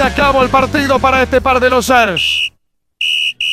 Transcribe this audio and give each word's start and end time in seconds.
Se 0.00 0.06
acabó 0.06 0.42
el 0.42 0.48
partido 0.48 0.98
para 0.98 1.22
este 1.22 1.42
par 1.42 1.60
de 1.60 1.68
losers. 1.68 2.50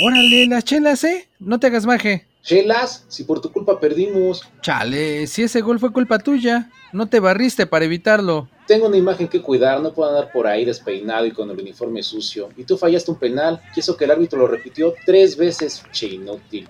Órale, 0.01 0.47
las 0.47 0.63
chelas, 0.63 1.03
¿eh? 1.03 1.27
No 1.39 1.59
te 1.59 1.67
hagas 1.67 1.85
maje. 1.85 2.25
Chelas, 2.41 3.03
si 3.09 3.25
por 3.25 3.41
tu 3.41 3.51
culpa 3.51 3.81
perdimos. 3.81 4.47
Chale, 4.61 5.27
si 5.27 5.43
ese 5.43 5.59
gol 5.59 5.77
fue 5.77 5.91
culpa 5.91 6.19
tuya, 6.19 6.69
no 6.93 7.07
te 7.07 7.19
barriste 7.19 7.67
para 7.67 7.83
evitarlo. 7.83 8.47
Tengo 8.65 8.87
una 8.87 8.95
imagen 8.95 9.27
que 9.27 9.41
cuidar, 9.41 9.81
no 9.81 9.91
puedo 9.91 10.09
andar 10.09 10.31
por 10.31 10.47
ahí 10.47 10.63
despeinado 10.63 11.25
y 11.25 11.31
con 11.31 11.51
el 11.51 11.59
uniforme 11.59 12.01
sucio. 12.01 12.47
Y 12.55 12.63
tú 12.63 12.77
fallaste 12.77 13.11
un 13.11 13.19
penal, 13.19 13.61
y 13.75 13.81
eso 13.81 13.97
que 13.97 14.05
el 14.05 14.11
árbitro 14.11 14.39
lo 14.39 14.47
repitió 14.47 14.93
tres 15.05 15.35
veces, 15.35 15.83
che 15.91 16.07
inútil. 16.07 16.69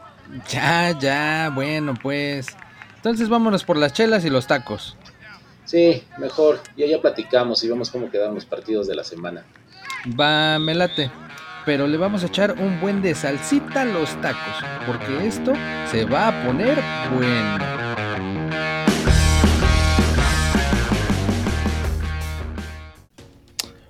Ya, 0.49 0.97
ya, 0.99 1.51
bueno 1.53 1.93
pues. 2.01 2.47
Entonces 2.95 3.29
vámonos 3.29 3.63
por 3.63 3.77
las 3.77 3.93
chelas 3.93 4.25
y 4.25 4.31
los 4.31 4.47
tacos. 4.47 4.97
Sí, 5.65 6.01
mejor. 6.17 6.61
Ya 6.77 6.87
ya 6.87 6.99
platicamos 6.99 7.63
y 7.63 7.67
vemos 7.67 7.91
cómo 7.91 8.09
quedan 8.09 8.33
los 8.33 8.45
partidos 8.45 8.87
de 8.87 8.95
la 8.95 9.03
semana. 9.03 9.45
Va, 10.05 10.59
me 10.59 10.75
late. 10.75 11.11
Pero 11.65 11.87
le 11.87 11.97
vamos 11.97 12.23
a 12.23 12.27
echar 12.27 12.53
un 12.59 12.79
buen 12.79 13.01
de 13.01 13.13
salsita 13.13 13.81
a 13.81 13.85
los 13.85 14.09
tacos, 14.21 14.63
porque 14.85 15.27
esto 15.27 15.53
se 15.91 16.05
va 16.05 16.29
a 16.29 16.45
poner 16.45 16.77
bueno. 17.13 17.57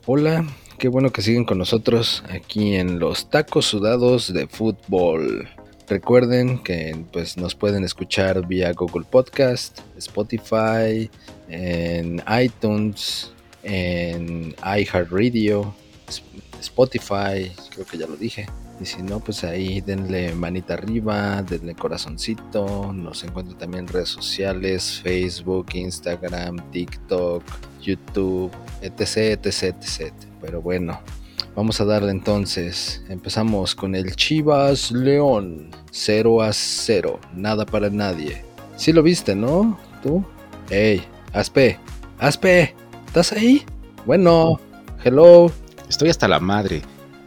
Hola, 0.08 0.46
qué 0.80 0.88
bueno 0.88 1.12
que 1.12 1.22
siguen 1.22 1.46
con 1.46 1.58
nosotros 1.58 2.24
aquí 2.30 2.76
en 2.76 2.98
los 2.98 3.30
tacos 3.30 3.66
sudados 3.66 4.34
de 4.34 4.48
fútbol. 4.48 5.50
Recuerden 5.88 6.64
que 6.64 6.98
pues, 7.14 7.38
nos 7.38 7.54
pueden 7.54 7.84
escuchar 7.84 8.48
vía 8.48 8.72
Google 8.74 9.05
Podcast, 9.10 9.82
Spotify, 9.98 11.10
en 11.48 12.24
iTunes, 12.42 13.32
en 13.64 14.55
iHeartRadio, 14.64 15.76
Spotify, 16.60 17.52
creo 17.72 17.86
que 17.86 17.98
ya 17.98 18.08
lo 18.08 18.16
dije. 18.16 18.48
Y 18.80 18.86
si 18.86 19.02
no, 19.02 19.20
pues 19.20 19.44
ahí 19.44 19.82
denle 19.82 20.34
manita 20.34 20.76
arriba, 20.76 21.41
denle 21.41 21.74
corazoncito. 21.74 22.94
Nos 22.94 23.24
encuentran 23.24 23.58
también 23.58 23.86
en 23.86 23.94
redes 23.94 24.10
sociales, 24.10 25.02
Facebook, 25.02 25.68
Instagram, 25.74 26.58
TikTok, 26.72 27.44
YouTube, 27.82 28.52
etc, 28.82 29.40
etc, 29.46 29.76
etc. 29.82 30.14
Pero 30.41 30.62
bueno, 30.62 30.99
vamos 31.55 31.82
a 31.82 31.86
darle 31.86 32.12
entonces. 32.12 33.02
Empezamos 33.10 33.74
con 33.74 33.96
el 33.96 34.16
Chivas 34.16 34.92
León. 34.92 35.71
0 35.92 36.44
a 36.44 36.54
0. 36.54 37.20
Nada 37.34 37.66
para 37.66 37.90
nadie. 37.90 38.44
Sí 38.76 38.94
lo 38.94 39.02
viste, 39.02 39.36
¿no? 39.36 39.80
¿Tú? 40.04 40.24
Ey, 40.70 41.02
Aspe. 41.34 41.80
Aspe. 42.20 42.76
¿Estás 43.08 43.32
ahí? 43.32 43.64
Bueno. 44.05 44.60
Hello. 45.04 45.52
Estoy 45.90 46.10
hasta 46.10 46.27
la 46.27 46.40
madre. 46.40 46.82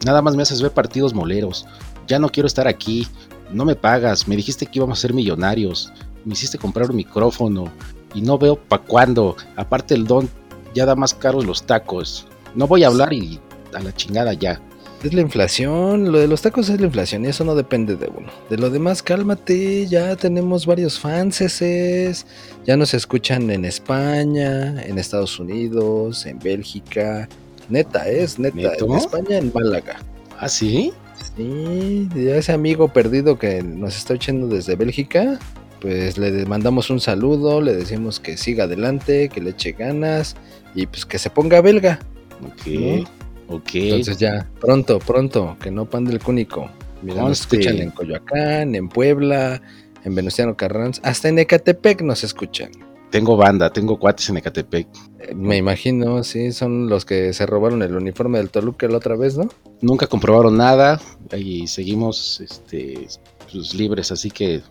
Nada 0.05 0.23
más 0.23 0.37
me 0.37 0.43
haces 0.43 0.63
ver 0.63 0.73
partidos 0.73 1.15
moleros. 1.15 1.67
Ya 2.07 2.19
no 2.19 2.29
quiero 2.29 2.47
estar 2.47 2.69
aquí. 2.69 3.07
No 3.51 3.65
me 3.65 3.77
pagas. 3.77 4.29
Me 4.29 4.37
dijiste 4.37 4.67
que 4.67 4.79
íbamos 4.79 4.99
a 4.99 5.03
ser 5.03 5.15
millonarios. 5.15 5.93
Me 6.25 6.35
hiciste 6.35 6.59
comprar 6.59 6.91
un 6.91 6.97
micrófono. 6.97 7.71
Y 8.15 8.23
no 8.23 8.39
veo 8.39 8.57
pa' 8.57 8.79
cuándo. 8.79 9.37
Aparte 9.57 9.95
el 9.95 10.07
don 10.07 10.29
ya 10.75 10.87
da 10.87 10.95
más 10.95 11.15
caros 11.15 11.47
los 11.47 11.65
tacos. 11.65 12.27
No 12.55 12.67
voy 12.67 12.85
a 12.85 12.89
hablar 12.89 13.13
y 13.13 13.41
a 13.75 13.81
la 13.81 13.95
chingada 13.95 14.33
ya. 14.35 14.61
Es 15.03 15.15
la 15.15 15.23
inflación, 15.23 16.13
lo 16.13 16.19
de 16.19 16.29
los 16.29 16.43
tacos 16.43 16.69
es 16.69 16.79
la 16.79 16.87
inflación 16.87 17.25
y 17.25 17.29
eso 17.29 17.43
no 17.43 17.55
depende 17.55 17.97
de 17.97 18.09
uno. 18.15 18.29
De 18.51 18.59
lo 18.59 18.69
demás, 18.69 19.03
cálmate, 19.03 19.87
ya 19.87 20.15
tenemos 20.15 20.67
varios 20.67 20.99
fanses, 20.99 22.27
ya 22.67 22.77
nos 22.77 22.93
escuchan 22.93 23.51
en 23.51 23.65
España, 23.65 24.83
en 24.83 24.99
Estados 24.99 25.39
Unidos, 25.39 26.27
en 26.27 26.39
Bélgica. 26.39 27.31
Neta, 27.71 28.09
es 28.09 28.39
neta, 28.39 28.75
en 28.79 28.93
España, 28.93 29.39
en 29.39 29.53
Málaga. 29.55 30.01
¿Ah, 30.39 30.49
sí? 30.49 30.93
Sí, 31.37 32.09
ya 32.15 32.37
ese 32.37 32.53
amigo 32.53 32.89
perdido 32.89 33.39
que 33.39 33.63
nos 33.63 33.97
está 33.97 34.15
echando 34.15 34.49
desde 34.49 34.75
Bélgica, 34.75 35.39
pues 35.81 36.19
le 36.19 36.45
mandamos 36.47 36.91
un 36.91 37.01
saludo, 37.01 37.61
le 37.61 37.75
decimos 37.75 38.21
que 38.21 38.37
siga 38.37 38.65
adelante, 38.65 39.29
que 39.29 39.41
le 39.41 39.51
eche 39.51 39.73
ganas 39.73 40.37
y 40.75 40.87
pues 40.87 41.07
que 41.07 41.19
se 41.19 41.31
ponga 41.31 41.61
belga. 41.61 41.99
Ok. 42.45 43.07
Ok. 43.49 43.71
Entonces 43.75 44.19
ya, 44.19 44.49
pronto, 44.61 44.99
pronto, 44.99 45.57
que 45.61 45.71
no 45.71 45.89
pande 45.89 46.13
el 46.13 46.21
cúnico. 46.21 46.71
Mira, 47.03 47.23
nos 47.23 47.41
escuchan 47.41 47.79
en 47.79 47.91
Coyoacán, 47.91 48.75
en 48.75 48.89
Puebla, 48.89 49.63
en 50.05 50.15
Venustiano 50.15 50.57
Carranza, 50.57 51.01
hasta 51.05 51.29
en 51.29 51.39
Ecatepec 51.39 52.03
nos 52.03 52.25
escuchan. 52.25 52.71
Tengo 53.11 53.37
banda, 53.37 53.71
tengo 53.71 53.99
cuates 53.99 54.29
en 54.29 54.37
Ecatepec. 54.37 54.87
Me 55.35 55.57
imagino, 55.57 56.23
sí, 56.23 56.53
son 56.53 56.89
los 56.89 57.05
que 57.05 57.33
se 57.33 57.45
robaron 57.45 57.83
el 57.83 57.97
uniforme 57.97 58.39
del 58.39 58.51
Toluca 58.51 58.87
la 58.89 58.99
otra 58.99 59.17
vez, 59.17 59.37
¿no? 59.37 59.49
Nunca 59.81 60.07
comprobaron 60.07 60.57
nada 60.57 61.01
y 61.37 61.67
seguimos 61.67 62.41
este, 62.41 63.09
pues, 63.51 63.75
libres, 63.75 64.13
así 64.13 64.31
que 64.31 64.63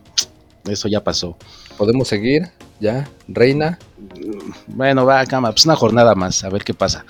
eso 0.64 0.88
ya 0.88 1.04
pasó. 1.04 1.36
¿Podemos 1.76 2.08
seguir? 2.08 2.48
¿Ya? 2.80 3.08
¿Reina? 3.28 3.78
Bueno, 4.66 5.04
va, 5.04 5.24
cama, 5.26 5.52
pues 5.52 5.66
una 5.66 5.76
jornada 5.76 6.14
más, 6.14 6.42
a 6.42 6.48
ver 6.48 6.64
qué 6.64 6.72
pasa. 6.72 7.04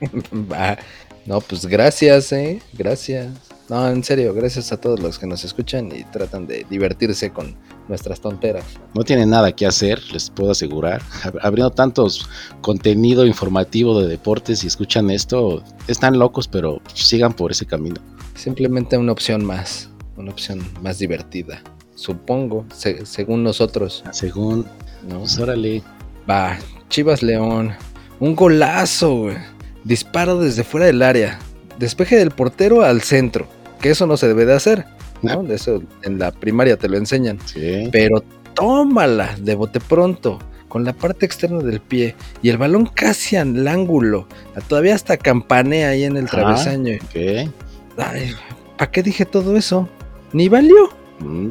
no, 1.26 1.40
pues 1.40 1.66
gracias, 1.66 2.32
eh. 2.32 2.60
Gracias. 2.74 3.49
No, 3.70 3.88
en 3.88 4.02
serio, 4.02 4.34
gracias 4.34 4.72
a 4.72 4.80
todos 4.80 5.00
los 5.00 5.18
que 5.18 5.26
nos 5.26 5.44
escuchan 5.44 5.90
y 5.94 6.02
tratan 6.04 6.46
de 6.46 6.66
divertirse 6.68 7.30
con 7.30 7.54
nuestras 7.88 8.20
tonteras. 8.20 8.64
No 8.94 9.04
tienen 9.04 9.30
nada 9.30 9.52
que 9.52 9.64
hacer, 9.64 10.02
les 10.12 10.28
puedo 10.28 10.50
asegurar. 10.50 11.00
Abriendo 11.40 11.70
tantos 11.70 12.28
contenido 12.60 13.24
informativo 13.24 14.00
de 14.00 14.08
deportes 14.08 14.64
y 14.64 14.66
escuchan 14.66 15.08
esto, 15.08 15.62
están 15.86 16.18
locos, 16.18 16.48
pero 16.48 16.82
sigan 16.92 17.32
por 17.32 17.52
ese 17.52 17.64
camino. 17.64 18.00
Simplemente 18.34 18.98
una 18.98 19.12
opción 19.12 19.44
más, 19.44 19.88
una 20.16 20.32
opción 20.32 20.60
más 20.82 20.98
divertida. 20.98 21.62
Supongo, 21.94 22.66
según 23.04 23.44
nosotros. 23.44 24.02
Según, 24.10 24.66
no, 25.08 25.20
pues 25.20 25.38
órale. 25.38 25.82
Va, 26.28 26.58
Chivas 26.88 27.22
León. 27.22 27.72
Un 28.18 28.34
golazo, 28.34 29.14
güey 29.14 29.36
disparo 29.84 30.38
desde 30.38 30.64
fuera 30.64 30.86
del 30.86 31.02
área, 31.02 31.38
despeje 31.78 32.16
del 32.16 32.30
portero 32.30 32.82
al 32.82 33.02
centro, 33.02 33.48
que 33.80 33.90
eso 33.90 34.06
no 34.06 34.16
se 34.16 34.28
debe 34.28 34.46
de 34.46 34.54
hacer, 34.54 34.86
¿no? 35.22 35.42
Eso 35.52 35.82
en 36.02 36.18
la 36.18 36.30
primaria 36.30 36.76
te 36.76 36.88
lo 36.88 36.96
enseñan. 36.96 37.38
Pero 37.90 38.22
tómala 38.54 39.36
de 39.38 39.54
bote 39.54 39.80
pronto, 39.80 40.38
con 40.68 40.84
la 40.84 40.92
parte 40.92 41.26
externa 41.26 41.60
del 41.60 41.80
pie 41.80 42.14
y 42.42 42.48
el 42.50 42.58
balón 42.58 42.86
casi 42.86 43.36
al 43.36 43.66
ángulo, 43.66 44.26
todavía 44.68 44.94
hasta 44.94 45.16
campanea 45.16 45.88
ahí 45.88 46.04
en 46.04 46.16
el 46.16 46.28
travesaño. 46.28 46.98
¿Para 47.96 48.90
qué 48.90 49.02
dije 49.02 49.24
todo 49.24 49.56
eso? 49.56 49.88
Ni 50.32 50.48
valió. 50.48 50.90
Mm. 51.18 51.48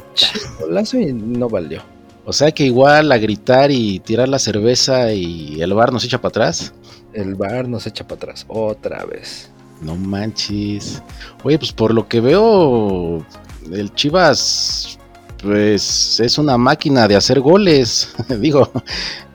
Golazo 0.59 0.97
y 1.00 1.13
no 1.13 1.50
valió. 1.50 1.81
O 2.25 2.34
sea 2.34 2.51
que 2.51 2.63
igual 2.63 3.11
a 3.11 3.17
gritar 3.17 3.72
y 3.72 4.00
tirar 4.00 4.29
la 4.29 4.40
cerveza 4.40 5.13
y 5.13 5.61
el 5.61 5.73
bar 5.73 5.91
nos 5.91 6.06
echa 6.06 6.22
para 6.22 6.29
atrás 6.29 6.73
el 7.13 7.35
bar 7.35 7.67
nos 7.67 7.88
echa 7.88 8.07
para 8.07 8.17
atrás 8.17 8.46
otra 8.47 9.06
vez. 9.06 9.50
No 9.81 9.95
manches. 9.95 11.01
Oye, 11.44 11.57
pues 11.57 11.72
por 11.72 11.94
lo 11.94 12.07
que 12.07 12.19
veo, 12.19 13.25
el 13.72 13.94
Chivas, 13.94 15.00
pues 15.41 16.19
es 16.19 16.38
una 16.38 16.57
máquina 16.57 17.07
de 17.07 17.16
hacer 17.16 17.40
goles. 17.40 18.13
Digo, 18.40 18.69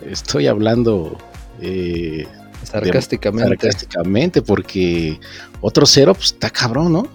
estoy 0.06 0.46
hablando 0.46 1.16
eh, 1.60 2.26
sarcásticamente. 2.62 3.48
sarcásticamente, 3.48 4.42
porque 4.42 5.18
otro 5.60 5.86
cero, 5.86 6.14
pues 6.14 6.26
está 6.26 6.50
cabrón, 6.50 6.92
¿no? 6.92 7.08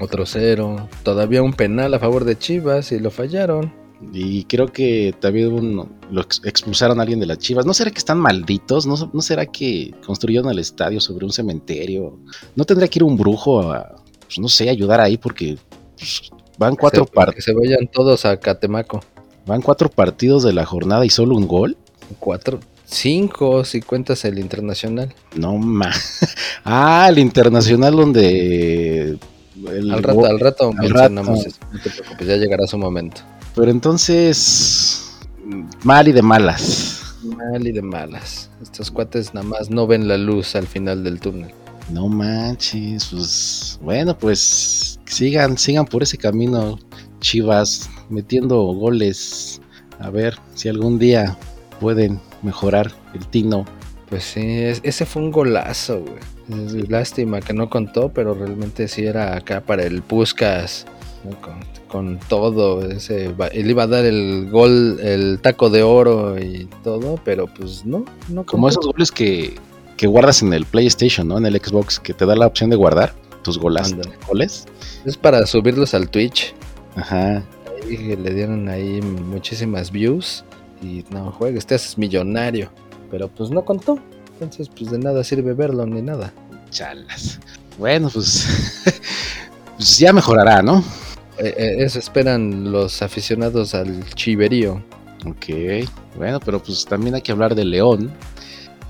Otro 0.00 0.26
cero. 0.26 0.88
Todavía 1.02 1.42
un 1.42 1.52
penal 1.52 1.94
a 1.94 1.98
favor 1.98 2.24
de 2.24 2.36
Chivas 2.36 2.92
y 2.92 2.98
lo 2.98 3.10
fallaron. 3.10 3.81
Y 4.12 4.44
creo 4.44 4.66
que 4.66 5.14
también 5.20 5.76
lo 6.10 6.20
expulsaron 6.44 6.98
a 6.98 7.02
alguien 7.02 7.20
de 7.20 7.26
las 7.26 7.38
Chivas. 7.38 7.64
¿No 7.64 7.72
será 7.72 7.90
que 7.90 7.98
están 7.98 8.18
malditos? 8.18 8.86
¿No, 8.86 8.96
será 9.22 9.46
que 9.46 9.94
construyeron 10.04 10.50
el 10.50 10.58
estadio 10.58 11.00
sobre 11.00 11.24
un 11.24 11.32
cementerio? 11.32 12.18
¿No 12.56 12.64
tendría 12.64 12.88
que 12.88 12.98
ir 12.98 13.04
un 13.04 13.16
brujo 13.16 13.72
a, 13.72 13.96
pues, 14.20 14.38
no 14.38 14.48
sé, 14.48 14.68
ayudar 14.68 15.00
ahí? 15.00 15.16
Porque 15.16 15.56
pues, 15.96 16.30
van 16.58 16.76
cuatro 16.76 17.06
partidos. 17.06 17.36
Que 17.36 17.42
se 17.42 17.54
vayan 17.54 17.86
todos 17.90 18.24
a 18.24 18.38
Catemaco. 18.38 19.00
Van 19.46 19.62
cuatro 19.62 19.88
partidos 19.88 20.42
de 20.42 20.52
la 20.52 20.64
jornada 20.66 21.04
y 21.04 21.10
solo 21.10 21.36
un 21.36 21.46
gol. 21.46 21.76
Cuatro, 22.18 22.60
cinco 22.84 23.64
si 23.64 23.80
cuentas 23.80 24.24
el 24.24 24.38
internacional. 24.38 25.14
No 25.34 25.56
más. 25.56 26.20
ah, 26.64 27.06
el 27.08 27.18
internacional 27.18 27.96
donde. 27.96 29.18
al 29.66 30.02
rato, 30.02 30.26
al 30.26 30.40
rato 30.40 30.72
mencionamos 30.72 31.46
No 31.72 31.80
te 31.80 31.90
preocupes, 31.90 32.26
ya 32.26 32.36
llegará 32.36 32.66
su 32.66 32.76
momento. 32.78 33.22
Pero 33.54 33.70
entonces, 33.70 35.18
mal 35.82 36.08
y 36.08 36.12
de 36.12 36.22
malas. 36.22 37.16
Mal 37.22 37.66
y 37.66 37.72
de 37.72 37.82
malas. 37.82 38.50
Estos 38.62 38.90
cuates 38.90 39.34
nada 39.34 39.46
más 39.46 39.70
no 39.70 39.86
ven 39.86 40.08
la 40.08 40.16
luz 40.16 40.56
al 40.56 40.66
final 40.66 41.04
del 41.04 41.20
túnel. 41.20 41.52
No 41.90 42.08
manches, 42.08 43.06
pues 43.06 43.78
bueno, 43.82 44.16
pues 44.16 44.98
sigan, 45.04 45.58
sigan 45.58 45.84
por 45.84 46.02
ese 46.02 46.16
camino, 46.16 46.78
Chivas, 47.20 47.90
metiendo 48.08 48.56
goles. 48.62 49.60
A 49.98 50.10
ver 50.10 50.36
si 50.54 50.68
algún 50.68 50.98
día 50.98 51.36
pueden 51.80 52.20
mejorar 52.42 52.90
el 53.14 53.26
tino. 53.26 53.64
Pues 54.08 54.24
sí, 54.24 54.40
ese 54.82 55.06
fue 55.06 55.22
un 55.22 55.30
golazo, 55.30 56.04
güey. 56.04 56.86
Lástima 56.88 57.40
que 57.40 57.52
no 57.52 57.70
contó, 57.70 58.12
pero 58.12 58.34
realmente 58.34 58.88
sí 58.88 59.04
era 59.04 59.36
acá 59.36 59.60
para 59.60 59.84
el 59.84 60.02
Puskas. 60.02 60.86
Con, 61.40 61.64
con 61.88 62.18
todo. 62.28 62.84
Ese, 62.84 63.34
él 63.52 63.70
iba 63.70 63.84
a 63.84 63.86
dar 63.86 64.04
el 64.04 64.48
gol, 64.50 64.98
el 65.00 65.38
taco 65.40 65.70
de 65.70 65.82
oro 65.82 66.38
y 66.38 66.68
todo, 66.82 67.18
pero 67.24 67.46
pues 67.46 67.84
no. 67.84 68.04
no 68.28 68.44
Como 68.44 68.68
esos 68.68 68.84
goles 68.84 69.12
que, 69.12 69.54
que 69.96 70.06
guardas 70.06 70.42
en 70.42 70.52
el 70.52 70.64
PlayStation, 70.66 71.28
¿no? 71.28 71.38
En 71.38 71.46
el 71.46 71.60
Xbox, 71.60 72.00
que 72.00 72.12
te 72.12 72.26
da 72.26 72.34
la 72.34 72.46
opción 72.46 72.70
de 72.70 72.76
guardar 72.76 73.14
tus 73.42 73.58
golas, 73.58 73.94
goles. 74.26 74.66
Es 75.04 75.16
para 75.16 75.46
subirlos 75.46 75.94
al 75.94 76.08
Twitch. 76.08 76.54
Ajá. 76.96 77.42
Ahí 77.84 78.16
le 78.16 78.34
dieron 78.34 78.68
ahí 78.68 79.00
muchísimas 79.00 79.90
views. 79.90 80.44
Y 80.82 81.04
no 81.10 81.30
juegues, 81.30 81.66
te 81.66 81.74
haces 81.74 81.98
millonario. 81.98 82.70
Pero 83.10 83.28
pues 83.28 83.50
no 83.50 83.64
contó. 83.64 83.98
Entonces, 84.34 84.68
pues 84.68 84.90
de 84.90 84.98
nada 84.98 85.22
sirve 85.22 85.52
verlo 85.52 85.86
ni 85.86 86.02
nada. 86.02 86.32
Chalas. 86.70 87.38
Bueno, 87.78 88.10
pues, 88.12 88.46
pues 89.76 89.98
ya 89.98 90.12
mejorará, 90.12 90.62
¿no? 90.62 90.82
Eh, 91.38 91.54
eh, 91.56 91.76
eso 91.78 91.98
esperan 91.98 92.70
los 92.70 93.02
aficionados 93.02 93.74
al 93.74 94.04
chiverío. 94.14 94.82
Ok. 95.26 95.88
Bueno, 96.16 96.40
pero 96.40 96.62
pues 96.62 96.84
también 96.84 97.14
hay 97.14 97.22
que 97.22 97.32
hablar 97.32 97.54
de 97.54 97.64
León, 97.64 98.12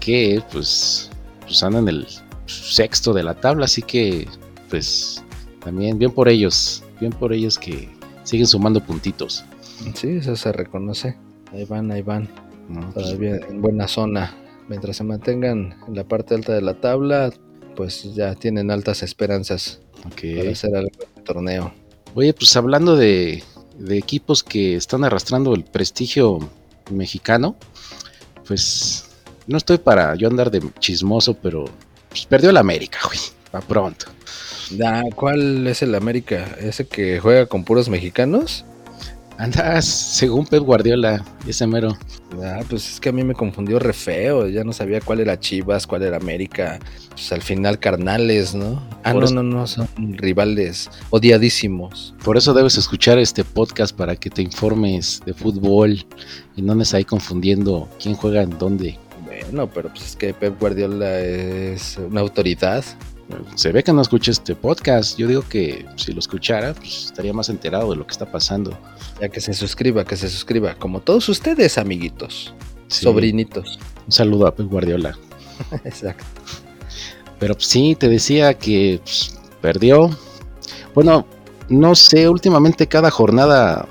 que 0.00 0.42
pues, 0.52 1.10
pues 1.42 1.62
anda 1.62 1.78
en 1.78 1.88
el 1.88 2.06
sexto 2.46 3.12
de 3.12 3.22
la 3.22 3.34
tabla, 3.34 3.66
así 3.66 3.82
que 3.82 4.26
pues 4.68 5.22
también 5.62 5.98
bien 5.98 6.10
por 6.10 6.28
ellos, 6.28 6.82
bien 7.00 7.12
por 7.12 7.32
ellos 7.32 7.58
que 7.58 7.88
siguen 8.24 8.46
sumando 8.46 8.82
puntitos. 8.84 9.44
Sí, 9.94 10.08
eso 10.08 10.36
se 10.36 10.52
reconoce. 10.52 11.16
Ahí 11.52 11.64
van, 11.64 11.90
ahí 11.90 12.02
van. 12.02 12.28
¿no? 12.68 12.90
Pues, 12.92 13.10
en 13.10 13.60
buena 13.60 13.88
zona. 13.88 14.34
Mientras 14.68 14.96
se 14.96 15.04
mantengan 15.04 15.74
en 15.86 15.94
la 15.94 16.04
parte 16.04 16.34
alta 16.34 16.54
de 16.54 16.62
la 16.62 16.74
tabla, 16.74 17.32
pues 17.76 18.14
ya 18.14 18.34
tienen 18.34 18.70
altas 18.70 19.02
esperanzas 19.02 19.82
para 20.02 20.50
hacer 20.50 20.76
algo 20.76 20.90
en 21.00 21.18
el 21.18 21.24
torneo. 21.24 21.81
Oye, 22.14 22.34
pues 22.34 22.54
hablando 22.56 22.96
de, 22.96 23.42
de 23.78 23.98
equipos 23.98 24.42
que 24.42 24.76
están 24.76 25.04
arrastrando 25.04 25.54
el 25.54 25.64
prestigio 25.64 26.38
mexicano, 26.90 27.56
pues 28.46 29.06
no 29.46 29.56
estoy 29.56 29.78
para 29.78 30.14
yo 30.14 30.28
andar 30.28 30.50
de 30.50 30.62
chismoso, 30.78 31.34
pero 31.34 31.64
pues, 32.08 32.26
perdió 32.26 32.50
el 32.50 32.56
América, 32.56 32.98
güey, 33.04 33.18
pa' 33.50 33.60
pronto. 33.60 34.06
¿Cuál 35.14 35.66
es 35.66 35.82
el 35.82 35.94
América? 35.94 36.56
¿Ese 36.60 36.86
que 36.86 37.20
juega 37.20 37.46
con 37.46 37.64
puros 37.64 37.88
mexicanos? 37.88 38.64
Andas, 39.38 39.84
según 39.84 40.46
Pep 40.46 40.62
Guardiola, 40.62 41.24
ese 41.46 41.66
mero. 41.66 41.96
Ah, 42.42 42.60
pues 42.68 42.92
es 42.92 43.00
que 43.00 43.08
a 43.08 43.12
mí 43.12 43.24
me 43.24 43.34
confundió 43.34 43.78
re 43.78 43.92
feo. 43.92 44.46
Ya 44.48 44.62
no 44.62 44.72
sabía 44.72 45.00
cuál 45.00 45.20
era 45.20 45.38
Chivas, 45.38 45.86
cuál 45.86 46.02
era 46.02 46.16
América. 46.16 46.78
Pues 47.10 47.32
al 47.32 47.42
final 47.42 47.78
carnales, 47.78 48.54
¿no? 48.54 48.82
Ah, 49.02 49.12
Por 49.12 49.30
no, 49.32 49.42
no, 49.42 49.56
no, 49.58 49.66
son 49.66 49.88
rivales 49.96 50.90
odiadísimos. 51.10 52.14
Por 52.24 52.36
eso 52.36 52.54
debes 52.54 52.78
escuchar 52.78 53.18
este 53.18 53.44
podcast 53.44 53.96
para 53.96 54.16
que 54.16 54.30
te 54.30 54.42
informes 54.42 55.20
de 55.26 55.34
fútbol 55.34 56.04
y 56.56 56.62
no 56.62 56.72
andes 56.72 56.94
ahí 56.94 57.04
confundiendo 57.04 57.88
quién 58.00 58.14
juega 58.14 58.42
en 58.42 58.58
dónde. 58.58 58.98
Bueno, 59.24 59.68
pero 59.68 59.88
pues 59.88 60.04
es 60.04 60.16
que 60.16 60.34
Pep 60.34 60.58
Guardiola 60.60 61.18
es 61.20 61.98
una 61.98 62.20
autoridad. 62.20 62.84
Se 63.54 63.72
ve 63.72 63.82
que 63.82 63.92
no 63.92 64.02
escucha 64.02 64.30
este 64.30 64.54
podcast. 64.54 65.16
Yo 65.16 65.26
digo 65.26 65.42
que 65.48 65.86
si 65.96 66.12
lo 66.12 66.18
escuchara, 66.18 66.74
pues 66.74 67.06
estaría 67.06 67.32
más 67.32 67.48
enterado 67.48 67.90
de 67.90 67.96
lo 67.96 68.06
que 68.06 68.12
está 68.12 68.30
pasando. 68.30 68.78
Ya 69.22 69.28
que 69.28 69.40
se 69.40 69.54
suscriba, 69.54 70.04
que 70.04 70.16
se 70.16 70.28
suscriba. 70.28 70.74
Como 70.74 70.98
todos 70.98 71.28
ustedes, 71.28 71.78
amiguitos, 71.78 72.52
Sí. 72.88 73.04
sobrinitos. 73.04 73.78
Un 74.04 74.10
saludo 74.10 74.48
a 74.48 74.54
Pep 74.56 74.66
Guardiola. 74.68 75.16
Exacto. 75.84 76.24
Pero 77.38 77.54
pues, 77.54 77.68
sí, 77.68 77.94
te 77.94 78.08
decía 78.08 78.54
que 78.54 78.98
pues, 79.00 79.38
perdió. 79.60 80.10
Bueno, 80.92 81.24
no 81.68 81.94
sé, 81.94 82.28
últimamente 82.28 82.88
cada 82.88 83.12
jornada 83.12 83.86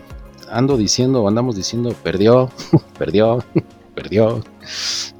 ando 0.49 0.75
diciendo, 0.75 1.25
andamos 1.25 1.55
diciendo, 1.55 1.95
perdió, 2.03 2.51
perdió, 2.99 3.41
perdió, 3.95 4.43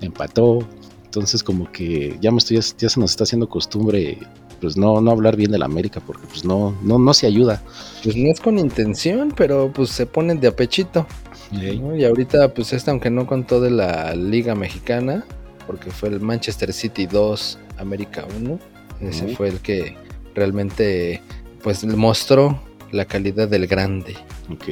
empató. 0.02 0.60
Entonces 1.06 1.42
como 1.42 1.72
que 1.72 2.18
ya 2.20 2.32
me 2.32 2.40
estoy, 2.40 2.60
ya 2.78 2.90
se 2.90 3.00
nos 3.00 3.12
está 3.12 3.24
haciendo 3.24 3.48
costumbre 3.48 4.18
pues 4.62 4.78
no, 4.78 5.02
no 5.02 5.12
hablar 5.12 5.36
bien 5.36 5.52
de 5.52 5.58
la 5.58 5.66
América 5.66 6.00
porque 6.06 6.26
pues 6.28 6.46
no, 6.46 6.78
no, 6.84 7.00
no 7.00 7.14
se 7.14 7.28
ayuda. 7.28 7.62
Pues 8.04 8.16
no 8.16 8.32
es 8.32 8.40
con 8.40 8.58
intención, 8.60 9.34
pero 9.36 9.72
pues 9.74 9.90
se 9.90 10.06
ponen 10.06 10.40
de 10.40 10.48
apechito. 10.48 11.06
¿no? 11.52 11.96
Y 11.98 12.06
ahorita, 12.06 12.54
pues 12.54 12.72
esta, 12.72 12.92
aunque 12.92 13.10
no 13.10 13.28
contó 13.28 13.60
de 13.60 13.72
la 13.72 14.16
Liga 14.16 14.56
Mexicana, 14.56 15.26
porque 15.68 15.92
fue 15.92 16.10
el 16.10 16.22
Manchester 16.22 16.72
City 16.72 17.08
2, 17.08 17.58
América 17.78 18.26
1, 18.40 18.60
ese 19.02 19.36
fue 19.36 19.50
el 19.50 19.60
que 19.60 19.98
realmente 20.36 21.22
pues 21.64 21.84
mostró 21.86 22.60
la 22.92 23.06
calidad 23.06 23.48
del 23.48 23.68
grande. 23.68 24.16
Ok. 24.52 24.68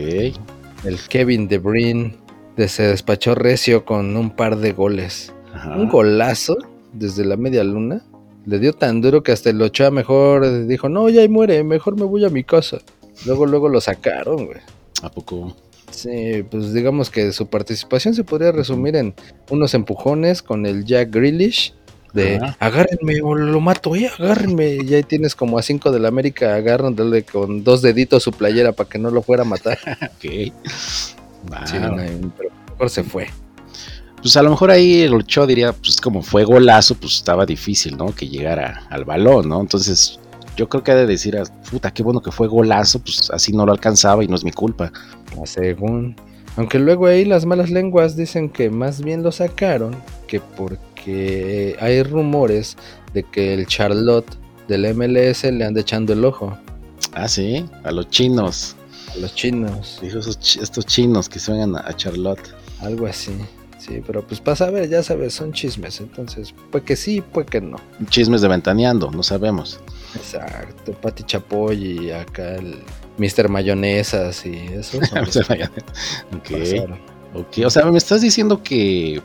El 0.86 0.97
Kevin 1.09 1.47
De 1.47 1.57
Bruyne 1.57 2.15
de- 2.56 2.68
se 2.68 2.83
despachó 2.83 3.36
recio 3.36 3.86
con 3.86 4.15
un 4.15 4.30
par 4.31 4.57
de 4.57 4.71
goles. 4.71 5.33
Ajá. 5.53 5.75
Un 5.75 5.89
golazo 5.89 6.57
desde 6.94 7.25
la 7.25 7.38
media 7.38 7.63
luna. 7.63 8.03
Le 8.50 8.57
dio 8.57 8.74
tan 8.74 9.00
duro 9.00 9.22
que 9.22 9.31
hasta 9.31 9.51
el 9.51 9.62
Ochoa 9.62 9.92
mejor 9.92 10.66
dijo, 10.66 10.90
no, 10.90 11.07
ya 11.07 11.22
ahí 11.22 11.30
muere, 11.30 11.63
mejor 11.63 11.96
me 11.96 12.04
voy 12.04 12.25
a 12.25 12.30
mi 12.30 12.44
casa. 12.44 12.80
Luego, 13.28 13.46
luego 13.46 13.69
lo 13.69 13.80
sacaron, 13.80 14.48
güey. 14.48 14.57
¿A 15.04 15.12
poco? 15.12 15.56
Sí, 15.92 16.44
pues 16.50 16.74
digamos 16.74 17.12
que 17.12 17.31
su 17.31 17.46
participación 17.46 18.16
se 18.16 18.24
podría 18.24 18.51
resumir 18.51 18.96
en 18.96 19.13
unos 19.51 19.75
empujones 19.75 20.42
con 20.42 20.66
el 20.66 20.84
Jack 20.84 21.12
Grealish 21.12 21.75
de 22.13 22.38
Ajá. 22.38 22.57
agárrenme 22.60 23.22
o 23.22 23.36
lo 23.36 23.60
mato, 23.60 23.96
eh, 23.96 24.10
agárrenme. 24.18 24.80
Y 24.84 24.96
ahí 24.96 25.04
tienes 25.04 25.36
como 25.36 25.60
a 25.60 25.62
cinco 25.62 25.92
de 25.92 26.00
la 26.00 26.07
América 26.07 26.56
agarrándole 26.56 27.22
con 27.22 27.63
dos 27.63 27.84
deditos 27.84 28.24
su 28.24 28.31
playera 28.31 28.72
para 28.72 28.90
que 28.90 28.98
no 28.98 29.12
lo 29.12 29.22
fuera 29.22 29.44
a 29.44 29.46
matar. 29.46 29.78
Ok. 30.01 30.54
Wow. 31.50 31.60
Sí, 31.66 31.78
no, 31.80 31.96
pero 32.36 32.50
mejor 32.72 32.90
se 32.90 33.04
fue. 33.04 33.28
Pues 34.21 34.36
a 34.36 34.44
lo 34.44 34.50
mejor 34.50 34.71
ahí 34.71 35.01
el 35.01 35.13
Ochoa 35.13 35.48
diría, 35.48 35.71
pues 35.71 36.00
como 36.01 36.21
fue 36.21 36.44
golazo, 36.44 36.95
pues 36.95 37.16
estaba 37.16 37.45
difícil, 37.45 37.95
¿no? 37.98 38.13
Que 38.13 38.27
llegara 38.27 38.86
al 38.89 39.06
balón, 39.06 39.48
¿no? 39.48 39.62
Entonces 39.62 40.19
yo 40.57 40.68
creo 40.68 40.83
que 40.83 40.92
ha 40.92 40.95
de 40.95 41.06
decir, 41.06 41.38
ah, 41.38 41.44
puta, 41.69 41.92
qué 41.92 42.04
bueno 42.04 42.21
que 42.21 42.31
fue 42.31 42.48
golazo, 42.48 43.00
pues 43.00 43.30
así 43.31 43.54
no 43.54 43.66
lo 43.66 43.71
alcanzaba 43.71 44.24
y 44.24 44.27
no 44.27 44.36
es 44.36 44.44
mi 44.44 44.51
culpa. 44.51 44.92
Ah, 45.31 45.45
Según. 45.45 46.16
Aunque 46.57 46.80
luego 46.80 47.06
ahí 47.07 47.24
las 47.24 47.45
malas 47.45 47.69
lenguas 47.69 48.18
dicen 48.18 48.50
que 48.50 48.69
más 48.69 49.01
bien 49.01 49.24
lo 49.24 49.31
sacaron 49.31 49.96
que 50.27 50.41
porque 50.41 51.77
hay 51.79 52.03
rumores 52.03 52.75
de 53.13 53.24
que 53.24 53.53
el 53.53 53.65
Charlotte 53.67 54.38
del 54.67 54.93
MLS 54.93 55.46
le 55.46 55.63
anda 55.63 55.79
echando 55.79 56.12
el 56.12 56.25
ojo 56.25 56.58
Ah, 57.13 57.27
sí, 57.27 57.65
a 57.84 57.91
los 57.91 58.10
chinos, 58.10 58.75
a 59.13 59.17
los 59.20 59.34
chinos. 59.34 60.00
dijo 60.01 60.20
estos 60.20 60.86
chinos 60.86 61.29
que 61.29 61.39
a, 61.39 61.88
a 61.89 61.96
Charlotte. 61.96 62.53
Algo 62.82 63.08
así. 63.08 63.32
Sí, 63.89 64.03
pero 64.05 64.22
pues 64.25 64.39
pasa 64.39 64.67
a 64.67 64.69
ver, 64.69 64.88
ya 64.88 65.01
sabes, 65.01 65.34
son 65.34 65.51
chismes. 65.51 66.00
Entonces, 66.00 66.53
pues 66.72 66.84
que 66.84 66.96
sí, 66.96 67.22
pues 67.34 67.48
que 67.48 67.60
no. 67.60 67.77
Chismes 68.10 68.41
de 68.41 68.48
ventaneando, 68.48 69.10
no 69.10 69.24
sabemos. 69.24 69.79
Exacto. 70.15 70.91
Pati 70.93 71.24
Chapoy 71.24 72.05
y 72.05 72.12
acá 72.12 72.55
el 72.55 72.75
Mr. 73.17 73.50
Mayonesas 73.50 74.46
y 74.46 74.55
eso. 74.74 75.03
son 75.05 75.25
los 75.25 75.34
Se 75.34 75.41
que 75.41 75.48
vayan. 75.50 75.72
ok, 76.36 76.50
pasaron. 76.51 77.00
ok, 77.34 77.58
o 77.65 77.69
sea, 77.72 77.86
me 77.86 77.98
estás 77.98 78.22
diciendo 78.22 78.62
que 78.62 79.22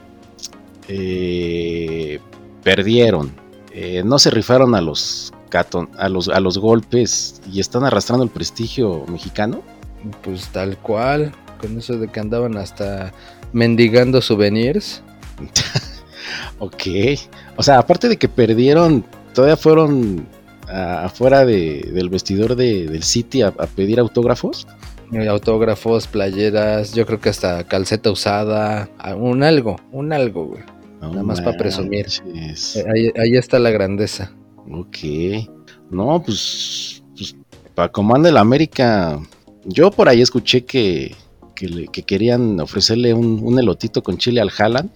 eh, 0.89 2.19
perdieron, 2.63 3.33
eh, 3.73 4.03
no 4.05 4.19
se 4.19 4.31
rifaron 4.31 4.75
a 4.75 4.81
los, 4.81 5.33
caton- 5.51 5.91
a, 5.99 6.09
los, 6.09 6.29
a 6.29 6.41
los 6.41 6.59
golpes 6.59 7.41
y 7.53 7.61
están 7.61 7.85
arrastrando 7.85 8.25
el 8.25 8.31
prestigio 8.31 9.05
mexicano. 9.09 9.63
Pues 10.23 10.49
tal 10.49 10.77
cual. 10.79 11.33
Con 11.61 11.79
eso 11.79 11.97
de 11.97 12.09
que 12.09 12.21
andaban 12.21 12.57
hasta 12.59 13.13
mendigando 13.55 14.21
souvenirs. 14.21 15.03
Ok. 16.59 16.83
O 17.57 17.63
sea, 17.63 17.79
aparte 17.79 18.09
de 18.09 18.17
que 18.17 18.29
perdieron, 18.29 19.05
todavía 19.35 19.57
fueron 19.57 20.27
ah, 20.69 21.03
afuera 21.05 21.45
de- 21.45 21.91
del 21.93 22.09
vestidor 22.09 22.55
de- 22.57 22.87
del 22.87 23.03
City 23.03 23.43
a, 23.43 23.49
a 23.49 23.67
pedir 23.67 23.99
autógrafos. 24.01 24.67
Autógrafos, 25.29 26.07
playeras, 26.07 26.93
yo 26.95 27.07
creo 27.07 27.21
que 27.21 27.29
hasta 27.29 27.65
calceta 27.65 28.11
usada, 28.11 28.89
un 29.17 29.43
algo, 29.43 29.77
un 29.93 30.13
algo, 30.13 30.47
güey. 30.47 30.63
No 31.01 31.11
Nada 31.11 31.23
más 31.23 31.41
pa' 31.41 31.53
presumir. 31.53 32.07
Eh, 32.35 32.55
Ahí, 32.93 33.11
ahí 33.21 33.37
está 33.37 33.59
la 33.59 33.71
grandeza. 33.71 34.33
Ok. 34.71 34.97
No, 35.91 36.23
pues, 36.25 37.03
pues 37.17 37.37
para 37.75 37.93
como 37.93 38.15
anda 38.17 38.29
el 38.31 38.37
América, 38.39 39.21
yo 39.65 39.91
por 39.91 40.09
ahí 40.09 40.23
escuché 40.23 40.65
que, 40.65 41.15
que, 41.55 41.69
le- 41.69 41.89
que 41.89 42.03
querían 42.03 42.61
ofrecerle 42.61 43.15
un, 43.15 43.41
un 43.43 43.59
elotito 43.59 44.03
con 44.03 44.19
chile 44.19 44.41
al 44.41 44.51
Haaland, 44.57 44.91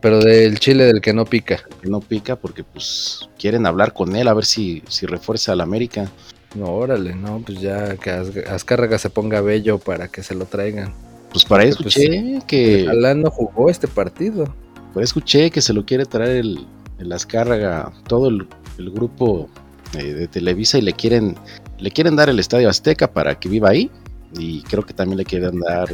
Pero 0.00 0.18
del 0.20 0.58
chile 0.58 0.84
del 0.84 1.00
que 1.00 1.12
no 1.14 1.24
pica. 1.24 1.62
que 1.80 1.88
no 1.88 2.00
pica 2.00 2.36
porque 2.36 2.64
pues 2.64 3.28
quieren 3.38 3.64
hablar 3.66 3.92
con 3.92 4.14
él 4.16 4.28
a 4.28 4.34
ver 4.34 4.44
si, 4.44 4.82
si 4.88 5.06
refuerza 5.06 5.52
al 5.52 5.60
América. 5.60 6.10
No, 6.54 6.66
órale, 6.66 7.14
no, 7.14 7.42
pues 7.44 7.60
ya 7.60 7.96
que 7.96 8.10
Az- 8.10 8.36
Azcárraga 8.50 8.98
se 8.98 9.10
ponga 9.10 9.40
bello 9.40 9.78
para 9.78 10.08
que 10.08 10.22
se 10.22 10.34
lo 10.34 10.46
traigan. 10.46 10.92
Pues 11.30 11.44
para 11.44 11.62
ahí 11.64 11.72
Pues, 11.72 11.96
escuché 11.96 12.40
que... 12.46 12.86
Alán 12.88 13.22
no 13.22 13.30
jugó 13.30 13.68
este 13.70 13.86
partido. 13.86 14.52
Ahí 14.94 15.02
escuché 15.04 15.50
que 15.50 15.60
se 15.60 15.72
lo 15.74 15.84
quiere 15.84 16.06
traer 16.06 16.36
el, 16.38 16.66
las 16.98 17.24
carga 17.26 17.92
todo 18.08 18.28
el, 18.28 18.46
el 18.78 18.90
grupo 18.90 19.48
eh, 19.96 20.02
de 20.14 20.26
Televisa 20.26 20.78
y 20.78 20.82
le 20.82 20.92
quieren, 20.94 21.36
le 21.78 21.90
quieren 21.90 22.16
dar 22.16 22.28
el 22.30 22.38
Estadio 22.40 22.68
Azteca 22.68 23.12
para 23.12 23.38
que 23.38 23.48
viva 23.48 23.68
ahí. 23.68 23.90
Y 24.36 24.62
creo 24.62 24.84
que 24.84 24.94
también 24.94 25.18
le 25.18 25.24
quieren 25.24 25.60
dar 25.60 25.88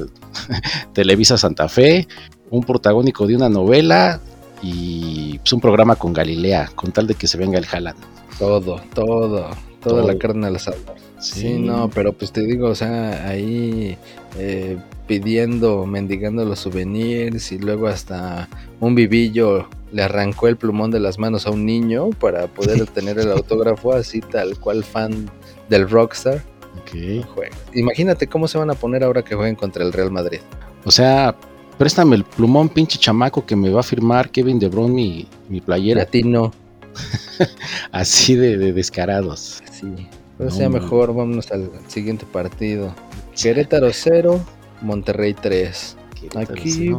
Televisa 0.92 1.38
Santa 1.38 1.68
Fe, 1.68 2.08
un 2.50 2.62
protagónico 2.64 3.26
de 3.26 3.36
una 3.36 3.48
novela 3.48 4.20
y 4.62 5.38
pues, 5.38 5.52
un 5.52 5.60
programa 5.60 5.96
con 5.96 6.12
Galilea, 6.12 6.70
con 6.74 6.92
tal 6.92 7.06
de 7.06 7.14
que 7.14 7.26
se 7.26 7.38
venga 7.38 7.58
el 7.58 7.66
Jalan. 7.66 7.96
Todo, 8.38 8.80
todo, 8.94 8.94
toda 8.94 9.56
Todo. 9.80 10.06
la 10.06 10.18
carne 10.18 10.46
al 10.46 10.56
asador. 10.56 10.80
Sí. 11.20 11.58
no, 11.58 11.88
pero 11.88 12.12
pues 12.12 12.32
te 12.32 12.42
digo, 12.42 12.68
o 12.68 12.74
sea, 12.74 13.26
ahí 13.26 13.96
eh, 14.38 14.76
pidiendo, 15.06 15.86
mendigando 15.86 16.44
los 16.44 16.58
souvenirs 16.58 17.52
y 17.52 17.58
luego 17.58 17.86
hasta 17.86 18.48
un 18.80 18.94
vivillo 18.94 19.68
le 19.92 20.02
arrancó 20.02 20.48
el 20.48 20.56
plumón 20.56 20.90
de 20.90 21.00
las 21.00 21.18
manos 21.18 21.46
a 21.46 21.50
un 21.50 21.64
niño 21.64 22.10
para 22.10 22.46
poder 22.48 22.82
obtener 22.82 23.18
el 23.18 23.30
autógrafo 23.30 23.92
así 23.92 24.20
tal 24.20 24.58
cual 24.58 24.84
fan 24.84 25.30
del 25.68 25.88
Rockstar. 25.88 26.42
Imagínate 27.74 28.26
cómo 28.26 28.48
se 28.48 28.58
van 28.58 28.70
a 28.70 28.74
poner 28.74 29.02
ahora 29.04 29.22
que 29.22 29.34
jueguen 29.34 29.54
contra 29.56 29.84
el 29.84 29.92
Real 29.92 30.10
Madrid. 30.10 30.40
O 30.84 30.90
sea, 30.90 31.34
préstame 31.78 32.16
el 32.16 32.24
plumón, 32.24 32.68
pinche 32.68 32.98
chamaco, 32.98 33.44
que 33.46 33.56
me 33.56 33.70
va 33.70 33.80
a 33.80 33.84
firmar 33.84 34.30
Kevin 34.30 34.58
De 34.58 34.68
Bruyne 34.68 34.94
mi, 34.94 35.28
mi 35.48 35.60
playera. 35.60 36.00
Latino, 36.00 36.52
Así 37.92 38.34
de, 38.36 38.56
de 38.56 38.72
descarados. 38.72 39.62
sí. 39.70 40.08
Pero 40.36 40.50
No, 40.50 40.56
sea 40.56 40.68
man. 40.68 40.82
mejor, 40.82 41.14
vámonos 41.14 41.50
al 41.52 41.70
siguiente 41.86 42.26
partido. 42.26 42.92
Querétaro 43.40 43.88
0, 43.92 44.40
Monterrey 44.82 45.32
3. 45.34 45.96
Aquí, 46.36 46.90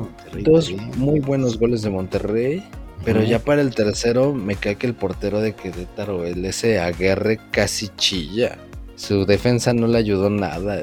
Dos 0.44 0.72
muy 0.98 1.20
buenos 1.20 1.58
goles 1.60 1.82
de 1.82 1.90
Monterrey. 1.90 2.64
Pero 3.04 3.22
ya 3.24 3.40
para 3.40 3.62
el 3.62 3.76
tercero 3.76 4.34
me 4.34 4.56
cae 4.56 4.78
que 4.78 4.88
el 4.88 4.94
portero 4.94 5.40
de 5.42 5.54
Querétaro, 5.54 6.26
el 6.26 6.46
ese 6.46 6.80
Aguerre, 6.80 7.40
casi 7.52 7.90
chilla. 7.98 8.58
Su 9.08 9.26
defensa 9.26 9.74
no 9.74 9.88
le 9.88 9.98
ayudó 9.98 10.30
nada. 10.30 10.80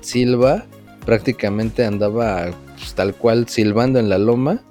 Silva 0.00 0.64
prácticamente 1.04 1.84
andaba 1.84 2.50
pues, 2.76 2.94
tal 2.94 3.14
cual 3.14 3.48
silbando 3.48 3.98
en 3.98 4.08
la 4.08 4.18
loma, 4.18 4.62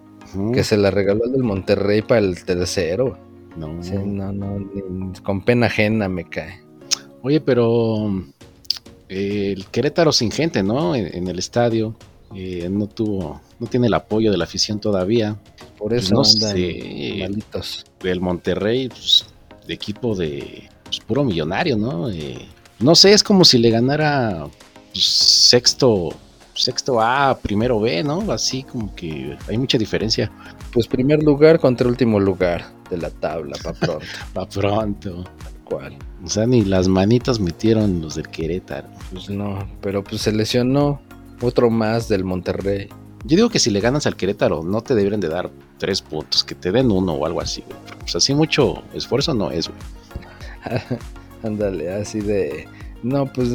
que 0.54 0.64
se 0.64 0.78
la 0.78 0.90
regaló 0.90 1.26
al 1.26 1.32
del 1.32 1.44
Monterrey 1.44 2.02
para 2.02 2.22
el 2.22 2.44
tercero. 2.44 3.18
No. 3.58 3.84
Sí, 3.84 3.94
no, 4.04 4.32
no, 4.32 4.58
ni- 4.60 5.14
con 5.22 5.44
pena 5.44 5.68
ajena 5.68 6.08
me 6.10 6.24
cae. 6.28 6.62
Oye, 7.22 7.40
pero 7.40 8.10
eh, 9.10 9.54
el 9.56 9.66
Querétaro 9.68 10.12
sin 10.12 10.32
gente, 10.32 10.64
¿no? 10.64 10.96
En, 10.96 11.16
en 11.16 11.28
el 11.28 11.40
estadio. 11.40 11.96
eh, 12.36 12.68
no 12.72 12.88
tuvo, 12.88 13.42
no 13.60 13.68
tiene 13.68 13.86
el 13.88 13.94
apoyo 13.94 14.32
de 14.32 14.38
la 14.38 14.46
afición 14.46 14.80
todavía. 14.80 15.36
Por 15.78 15.90
Pues 15.90 16.06
eso 16.06 16.16
no 16.16 16.22
andan 16.22 16.56
sé. 16.58 17.16
malitos. 17.20 17.86
El 18.04 18.22
Monterrey, 18.22 18.88
pues, 18.90 19.26
de 19.68 19.74
equipo 19.76 20.16
de 20.16 20.68
pues, 20.86 21.00
puro 21.02 21.24
millonario, 21.24 21.78
¿no? 21.78 22.10
Eh, 22.10 22.40
no 22.80 22.96
sé, 22.96 23.14
es 23.14 23.24
como 23.24 23.46
si 23.46 23.58
le 23.58 23.70
ganara 23.70 24.48
pues, 24.92 25.06
sexto, 25.06 26.10
sexto 26.54 27.02
A, 27.02 27.38
primero 27.42 27.80
B, 27.80 28.04
¿no? 28.04 28.32
Así 28.32 28.64
como 28.64 28.94
que 28.96 29.38
hay 29.48 29.58
mucha 29.58 29.78
diferencia. 29.78 30.32
Pues 30.72 30.88
primer 30.88 31.24
lugar 31.24 31.60
contra 31.60 31.88
último 31.88 32.20
lugar 32.20 32.66
de 32.90 32.98
la 32.98 33.10
tabla, 33.10 33.56
para 33.64 33.80
pronto. 33.80 34.06
Va 34.38 34.48
pronto. 34.48 35.24
¿Cuál? 35.64 35.98
O 36.24 36.30
sea, 36.30 36.46
ni 36.46 36.64
las 36.64 36.88
manitas 36.88 37.40
metieron 37.40 38.02
los 38.02 38.16
del 38.16 38.28
Querétaro. 38.28 38.88
Pues 39.12 39.30
no, 39.30 39.68
pero 39.82 40.04
pues 40.04 40.22
se 40.22 40.32
lesionó 40.32 41.02
otro 41.42 41.70
más 41.70 42.08
del 42.08 42.24
Monterrey. 42.24 42.90
Yo 43.26 43.38
digo 43.38 43.50
que 43.50 43.60
si 43.60 43.72
le 43.72 43.80
ganas 43.80 44.06
al 44.06 44.18
Querétaro, 44.18 44.64
no 44.64 44.82
te 44.82 44.96
deberían 44.96 45.22
de 45.22 45.30
dar 45.30 45.50
tres 45.78 46.02
puntos, 46.02 46.44
que 46.44 46.56
te 46.56 46.72
den 46.72 46.92
uno 46.92 47.14
o 47.14 47.26
algo 47.26 47.40
así, 47.40 47.64
güey. 47.66 47.78
Pues 48.00 48.16
así 48.16 48.34
mucho 48.34 48.84
esfuerzo 48.94 49.34
no 49.34 49.50
es, 49.52 49.70
güey. 49.70 49.80
Ándale, 51.44 51.94
así 51.94 52.20
de... 52.22 52.68
No, 53.04 53.26
pues 53.32 53.50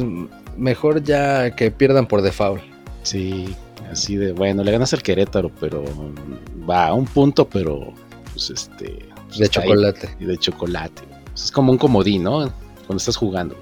mejor 0.57 1.03
ya 1.03 1.55
que 1.55 1.71
pierdan 1.71 2.07
por 2.07 2.21
default. 2.21 2.61
Sí, 3.03 3.55
así 3.91 4.15
de, 4.15 4.31
bueno, 4.31 4.63
le 4.63 4.71
ganas 4.71 4.93
al 4.93 5.01
Querétaro, 5.01 5.49
pero 5.59 5.83
va 6.69 6.87
a 6.87 6.93
un 6.93 7.05
punto, 7.05 7.47
pero 7.47 7.93
pues 8.31 8.51
este... 8.51 9.05
pues, 9.27 9.39
De 9.39 9.49
chocolate. 9.49 10.09
y 10.19 10.25
de 10.25 10.37
chocolate. 10.37 11.01
Pues, 11.31 11.45
es 11.45 11.51
como 11.51 11.71
un 11.71 11.77
comodín, 11.77 12.23
¿no? 12.23 12.51
Cuando 12.85 12.97
estás 12.97 13.17
jugando. 13.17 13.55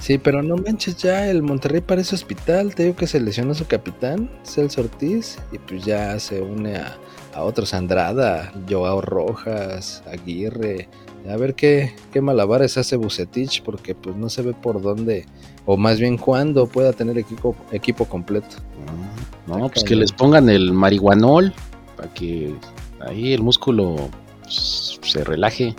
Sí, 0.00 0.16
pero 0.16 0.42
no 0.42 0.56
manches 0.56 0.96
ya, 0.96 1.28
el 1.28 1.42
Monterrey 1.42 1.82
parece 1.82 2.14
hospital. 2.14 2.74
Te 2.74 2.84
digo 2.84 2.96
que 2.96 3.06
se 3.06 3.20
lesionó 3.20 3.52
su 3.54 3.66
capitán, 3.66 4.30
Celso 4.44 4.80
Ortiz, 4.80 5.38
y 5.52 5.58
pues 5.58 5.84
ya 5.84 6.18
se 6.18 6.40
une 6.40 6.76
a, 6.76 6.96
a 7.34 7.42
otros 7.42 7.74
Andrada, 7.74 8.50
Joao 8.68 9.02
Rojas, 9.02 10.02
Aguirre. 10.10 10.88
A 11.28 11.36
ver 11.36 11.54
qué, 11.54 11.94
qué 12.12 12.20
malabares 12.20 12.78
hace 12.78 12.96
Bucetich, 12.96 13.62
porque 13.62 13.94
pues 13.94 14.16
no 14.16 14.30
se 14.30 14.42
ve 14.42 14.54
por 14.54 14.80
dónde, 14.80 15.26
o 15.66 15.76
más 15.76 16.00
bien 16.00 16.16
cuándo 16.16 16.66
pueda 16.66 16.92
tener 16.92 17.18
equipo, 17.18 17.54
equipo 17.72 18.06
completo. 18.06 18.56
No, 19.46 19.56
Está 19.56 19.68
pues 19.68 19.84
que 19.84 19.96
les 19.96 20.12
pongan 20.12 20.48
el 20.48 20.72
marihuanol 20.72 21.52
para 21.96 22.12
que 22.14 22.54
ahí 23.00 23.32
el 23.32 23.42
músculo 23.42 23.96
pues, 24.42 24.98
se 25.02 25.24
relaje. 25.24 25.74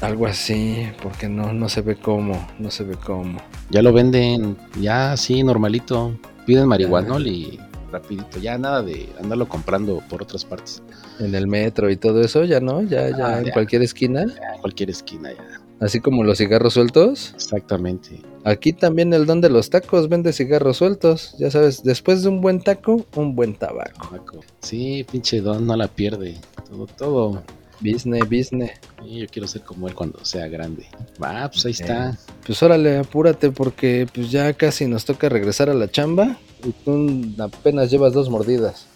Algo 0.00 0.26
así, 0.26 0.86
porque 1.02 1.28
no, 1.28 1.52
no 1.52 1.68
se 1.68 1.80
ve 1.80 1.96
cómo, 1.96 2.46
no 2.58 2.70
se 2.70 2.84
ve 2.84 2.96
cómo. 2.96 3.38
Ya 3.70 3.80
lo 3.80 3.92
venden, 3.92 4.56
ya 4.78 5.12
así, 5.12 5.42
normalito. 5.42 6.18
Piden 6.44 6.68
marihuanol 6.68 7.26
y 7.26 7.58
rapidito. 7.90 8.38
Ya 8.40 8.58
nada 8.58 8.82
de 8.82 9.08
andarlo 9.20 9.48
comprando 9.48 10.02
por 10.08 10.22
otras 10.22 10.44
partes. 10.44 10.82
En 11.20 11.34
el 11.34 11.46
metro 11.46 11.90
y 11.90 11.96
todo 11.96 12.20
eso, 12.20 12.44
ya 12.44 12.60
no, 12.60 12.82
ya, 12.82 13.08
ya 13.10 13.26
Ah, 13.26 13.38
en 13.40 13.46
ya. 13.46 13.52
cualquier 13.52 13.82
esquina, 13.82 14.26
Ya, 14.26 14.54
en 14.54 14.60
cualquier 14.60 14.90
esquina 14.90 15.32
ya. 15.32 15.60
así 15.80 16.00
como 16.00 16.24
los 16.24 16.38
cigarros 16.38 16.74
sueltos. 16.74 17.32
Exactamente. 17.34 18.20
Aquí 18.44 18.72
también 18.72 19.12
el 19.12 19.26
don 19.26 19.40
de 19.40 19.50
los 19.50 19.70
tacos 19.70 20.08
vende 20.08 20.32
cigarros 20.32 20.76
sueltos. 20.76 21.34
Ya 21.38 21.50
sabes, 21.50 21.82
después 21.82 22.22
de 22.22 22.28
un 22.28 22.40
buen 22.40 22.60
taco, 22.60 23.04
un 23.16 23.34
buen 23.34 23.54
tabaco. 23.54 24.40
Sí, 24.60 25.04
pinche 25.10 25.40
Don 25.40 25.66
no 25.66 25.76
la 25.76 25.88
pierde. 25.88 26.36
Todo, 26.68 26.86
todo. 26.86 27.42
Business, 27.80 28.22
business. 28.30 28.70
Sí, 29.04 29.18
yo 29.18 29.26
quiero 29.26 29.46
ser 29.46 29.60
como 29.62 29.86
él 29.86 29.94
cuando 29.94 30.24
sea 30.24 30.48
grande. 30.48 30.86
Va, 31.22 31.46
pues 31.50 31.66
ahí 31.66 31.72
está. 31.72 32.16
Pues 32.46 32.62
órale, 32.62 32.96
apúrate 32.98 33.50
porque 33.50 34.06
pues 34.14 34.30
ya 34.30 34.52
casi 34.54 34.86
nos 34.86 35.04
toca 35.04 35.28
regresar 35.28 35.68
a 35.68 35.74
la 35.74 35.90
chamba 35.90 36.38
y 36.64 36.72
tú 36.72 37.42
apenas 37.42 37.90
llevas 37.90 38.12
dos 38.12 38.28
mordidas. 38.30 38.86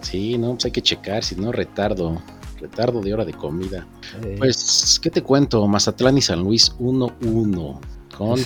Sí, 0.00 0.38
no, 0.38 0.52
pues 0.52 0.66
hay 0.66 0.70
que 0.70 0.82
checar, 0.82 1.24
si 1.24 1.34
no, 1.36 1.52
retardo. 1.52 2.20
Retardo 2.60 3.02
de 3.02 3.12
hora 3.12 3.24
de 3.24 3.34
comida. 3.34 3.86
Pues, 4.38 4.98
¿qué 5.02 5.10
te 5.10 5.22
cuento? 5.22 5.66
Mazatlán 5.66 6.16
y 6.16 6.22
San 6.22 6.40
Luis 6.42 6.74
1-1. 6.78 7.80
Con, 8.16 8.38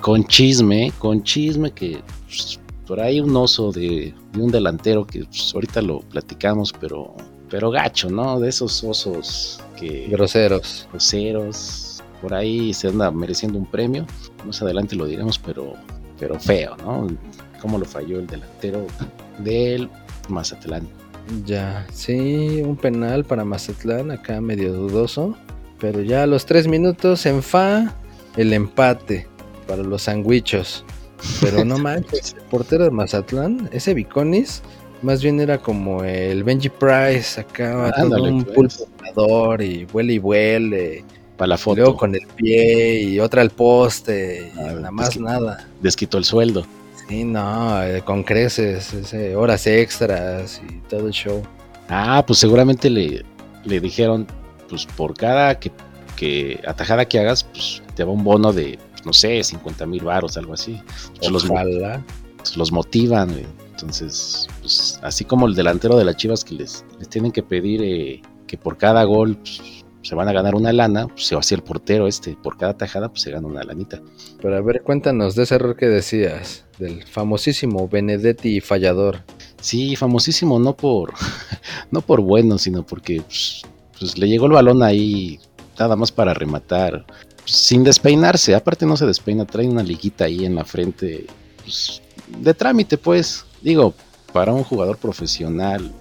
con, 0.00 0.24
chisme, 0.26 0.92
con 1.00 1.24
chisme 1.24 1.72
que 1.72 2.00
pues, 2.26 2.60
por 2.86 3.00
ahí 3.00 3.20
un 3.20 3.34
oso 3.34 3.72
de, 3.72 4.14
de 4.32 4.40
un 4.40 4.52
delantero 4.52 5.04
que 5.04 5.24
pues, 5.24 5.52
ahorita 5.52 5.82
lo 5.82 6.00
platicamos, 6.00 6.72
pero, 6.72 7.16
pero 7.50 7.70
gacho, 7.70 8.10
¿no? 8.10 8.38
De 8.38 8.48
esos 8.48 8.84
osos 8.84 9.60
que 9.76 10.06
Groseros. 10.08 10.86
groseros, 10.90 12.02
por 12.20 12.32
ahí 12.34 12.72
se 12.72 12.88
anda 12.88 13.10
mereciendo 13.10 13.58
un 13.58 13.66
premio. 13.66 14.06
Más 14.46 14.62
adelante 14.62 14.94
lo 14.94 15.06
diremos, 15.06 15.38
pero, 15.38 15.74
pero 16.22 16.38
feo, 16.38 16.76
¿no? 16.76 17.08
Cómo 17.60 17.78
lo 17.78 17.84
falló 17.84 18.20
el 18.20 18.28
delantero 18.28 18.86
del 19.38 19.90
Mazatlán. 20.28 20.88
Ya, 21.44 21.84
sí, 21.92 22.62
un 22.64 22.76
penal 22.76 23.24
para 23.24 23.44
Mazatlán, 23.44 24.12
acá 24.12 24.40
medio 24.40 24.72
dudoso. 24.72 25.36
Pero 25.80 26.00
ya 26.00 26.22
a 26.22 26.26
los 26.28 26.46
tres 26.46 26.68
minutos 26.68 27.26
en 27.26 27.42
fa, 27.42 27.92
el 28.36 28.52
empate 28.52 29.26
para 29.66 29.82
los 29.82 30.02
sandwichos. 30.02 30.84
Pero 31.40 31.64
no 31.64 31.76
manches, 31.78 32.34
el 32.34 32.42
portero 32.42 32.84
de 32.84 32.92
Mazatlán, 32.92 33.68
ese 33.72 33.92
Viconis, 33.92 34.62
más 35.02 35.24
bien 35.24 35.40
era 35.40 35.58
como 35.58 36.04
el 36.04 36.44
Benji 36.44 36.68
Price, 36.68 37.40
acá 37.40 37.92
todo 37.96 38.04
Ándale, 38.04 38.30
un 38.30 38.44
pues. 38.44 38.86
y 39.58 39.86
huele 39.92 40.12
y 40.12 40.18
huele. 40.20 41.04
Para 41.36 41.48
la 41.48 41.58
foto, 41.58 41.80
Luego 41.80 41.96
con 41.96 42.14
el 42.14 42.26
pie 42.36 43.02
y 43.02 43.18
otra 43.20 43.42
al 43.42 43.50
poste 43.50 44.52
y 44.54 44.58
Ah, 44.58 44.72
nada 44.74 44.90
más 44.90 45.18
nada. 45.18 45.66
desquitó 45.80 46.18
el 46.18 46.24
sueldo. 46.24 46.64
Sí, 47.08 47.24
no, 47.24 47.82
eh, 47.82 48.02
con 48.02 48.22
creces, 48.22 48.92
ese, 48.92 49.34
horas 49.34 49.66
extras 49.66 50.60
y 50.68 50.74
todo 50.88 51.06
el 51.06 51.12
show. 51.12 51.42
Ah, 51.88 52.22
pues 52.26 52.38
seguramente 52.38 52.88
le, 52.88 53.24
le 53.64 53.80
dijeron, 53.80 54.26
pues 54.68 54.86
por 54.86 55.14
cada 55.14 55.58
que, 55.58 55.72
que 56.16 56.60
atajada 56.66 57.04
que 57.06 57.18
hagas, 57.18 57.44
pues 57.44 57.82
te 57.94 58.04
va 58.04 58.12
un 58.12 58.22
bono 58.24 58.52
de, 58.52 58.78
pues, 58.92 59.04
no 59.04 59.12
sé, 59.12 59.42
50 59.42 59.84
mil 59.86 60.04
baros, 60.04 60.36
algo 60.36 60.54
así. 60.54 60.80
Pues 61.18 61.30
los, 61.30 61.46
pues, 61.46 62.56
los 62.56 62.72
motivan. 62.72 63.34
Entonces, 63.72 64.46
pues 64.60 65.00
así 65.02 65.24
como 65.24 65.46
el 65.48 65.54
delantero 65.54 65.96
de 65.96 66.04
las 66.04 66.16
Chivas 66.16 66.44
que 66.44 66.54
les, 66.54 66.84
les 66.98 67.08
tienen 67.08 67.32
que 67.32 67.42
pedir 67.42 67.82
eh, 67.82 68.22
que 68.46 68.56
por 68.56 68.76
cada 68.78 69.02
gol 69.04 69.36
pues, 69.36 69.81
se 70.02 70.14
van 70.14 70.28
a 70.28 70.32
ganar 70.32 70.54
una 70.54 70.72
lana, 70.72 71.06
pues 71.06 71.26
se 71.26 71.34
va 71.34 71.40
así 71.40 71.54
el 71.54 71.62
portero 71.62 72.06
este, 72.06 72.36
por 72.42 72.56
cada 72.58 72.76
tajada 72.76 73.08
pues 73.08 73.22
se 73.22 73.30
gana 73.30 73.46
una 73.46 73.62
lanita. 73.62 74.00
Pero 74.40 74.56
a 74.56 74.60
ver, 74.60 74.82
cuéntanos 74.82 75.34
de 75.34 75.44
ese 75.44 75.54
error 75.54 75.76
que 75.76 75.86
decías, 75.86 76.64
del 76.78 77.04
famosísimo 77.04 77.88
Benedetti 77.88 78.60
fallador. 78.60 79.20
Sí, 79.60 79.94
famosísimo 79.94 80.58
no 80.58 80.76
por 80.76 81.14
no 81.90 82.00
por 82.00 82.20
bueno, 82.20 82.58
sino 82.58 82.84
porque 82.84 83.22
pues, 83.22 83.62
pues, 83.98 84.18
le 84.18 84.28
llegó 84.28 84.46
el 84.46 84.52
balón 84.52 84.82
ahí, 84.82 85.38
nada 85.78 85.94
más 85.94 86.10
para 86.10 86.34
rematar, 86.34 87.06
pues, 87.36 87.52
sin 87.52 87.84
despeinarse. 87.84 88.54
Aparte 88.54 88.86
no 88.86 88.96
se 88.96 89.06
despeina, 89.06 89.46
trae 89.46 89.68
una 89.68 89.82
liguita 89.82 90.24
ahí 90.24 90.44
en 90.44 90.56
la 90.56 90.64
frente, 90.64 91.26
pues, 91.62 92.02
de 92.26 92.54
trámite, 92.54 92.98
pues. 92.98 93.44
Digo, 93.60 93.94
para 94.32 94.52
un 94.52 94.64
jugador 94.64 94.98
profesional, 94.98 95.92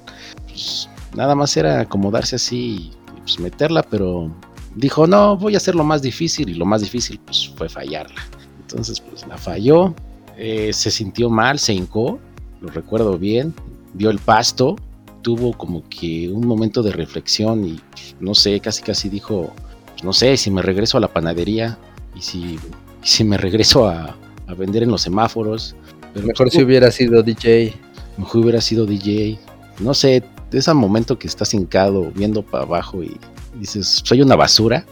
pues 0.48 0.90
nada 1.16 1.36
más 1.36 1.56
era 1.58 1.82
acomodarse 1.82 2.38
así 2.38 2.92
pues, 3.24 3.40
meterla, 3.40 3.84
pero 3.84 4.32
dijo, 4.76 5.08
no, 5.08 5.38
voy 5.38 5.56
a 5.56 5.58
hacer 5.58 5.76
lo 5.76 5.84
más 5.84 6.02
difícil 6.02 6.50
y 6.50 6.54
lo 6.54 6.66
más 6.66 6.82
difícil 6.82 7.20
pues 7.26 7.52
fue 7.56 7.70
fallarla. 7.70 8.22
Entonces 8.62 9.00
pues 9.00 9.28
la 9.28 9.38
falló, 9.38 9.94
eh, 10.38 10.72
se 10.74 10.92
sintió 10.92 11.30
mal, 11.30 11.60
se 11.60 11.74
hincó, 11.74 12.20
lo 12.62 12.70
recuerdo 12.70 13.18
bien, 13.18 13.54
vio 13.94 14.10
el 14.10 14.20
pasto, 14.20 14.76
tuvo 15.22 15.54
como 15.54 15.88
que 15.90 16.30
un 16.30 16.48
momento 16.48 16.82
de 16.82 16.92
reflexión 16.92 17.66
y 17.66 17.80
no 18.20 18.34
sé, 18.34 18.60
casi 18.60 18.82
casi 18.82 19.10
dijo, 19.10 19.54
pues, 19.92 20.04
no 20.04 20.14
sé, 20.14 20.38
si 20.38 20.52
me 20.52 20.62
regreso 20.62 20.98
a 20.98 21.02
la 21.02 21.08
panadería 21.08 21.78
y 22.16 22.22
si, 22.22 22.60
si 23.04 23.24
me 23.24 23.38
regreso 23.38 23.88
a, 23.88 24.16
a, 24.48 24.54
vender 24.54 24.84
en 24.84 24.92
los 24.92 25.02
semáforos. 25.02 25.76
Pero 26.14 26.28
Mejor 26.28 26.50
si 26.50 26.62
hubiera 26.64 26.92
sido 26.92 27.24
DJ. 27.24 27.74
Mejor 28.18 28.42
hubiera 28.42 28.62
sido 28.62 28.86
DJ. 28.86 29.40
No 29.80 29.94
sé, 29.94 30.24
ese 30.60 30.74
momento 30.74 31.18
que 31.18 31.28
estás 31.28 31.54
hincado 31.54 32.12
viendo 32.12 32.44
para 32.44 32.64
abajo 32.64 33.04
y 33.04 33.18
dices, 33.56 34.02
soy 34.04 34.22
una 34.22 34.36
basura, 34.36 34.86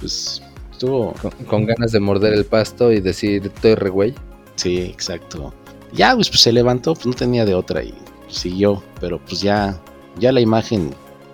pues 0.00 0.42
estuvo... 0.72 1.14
Con, 1.46 1.66
ganas 1.66 1.92
de 1.92 2.00
morder 2.00 2.32
el 2.34 2.44
pasto 2.44 2.92
y 2.92 3.00
decir, 3.00 3.46
estoy 3.46 3.74
re 3.74 3.90
güey. 3.90 4.14
Sí, 4.56 4.78
exacto. 4.78 5.52
Ya, 5.92 6.14
pues, 6.14 6.28
pues, 6.28 6.40
se 6.40 6.52
levantó, 6.52 6.94
pues 6.94 7.06
no 7.06 7.12
tenía 7.12 7.44
de 7.44 7.54
otra 7.54 7.82
y 7.82 7.94
siguió, 8.28 8.82
pero 9.00 9.18
pues 9.18 9.40
ya, 9.40 9.80
ya 10.18 10.32
la 10.32 10.40
imagen 10.40 10.90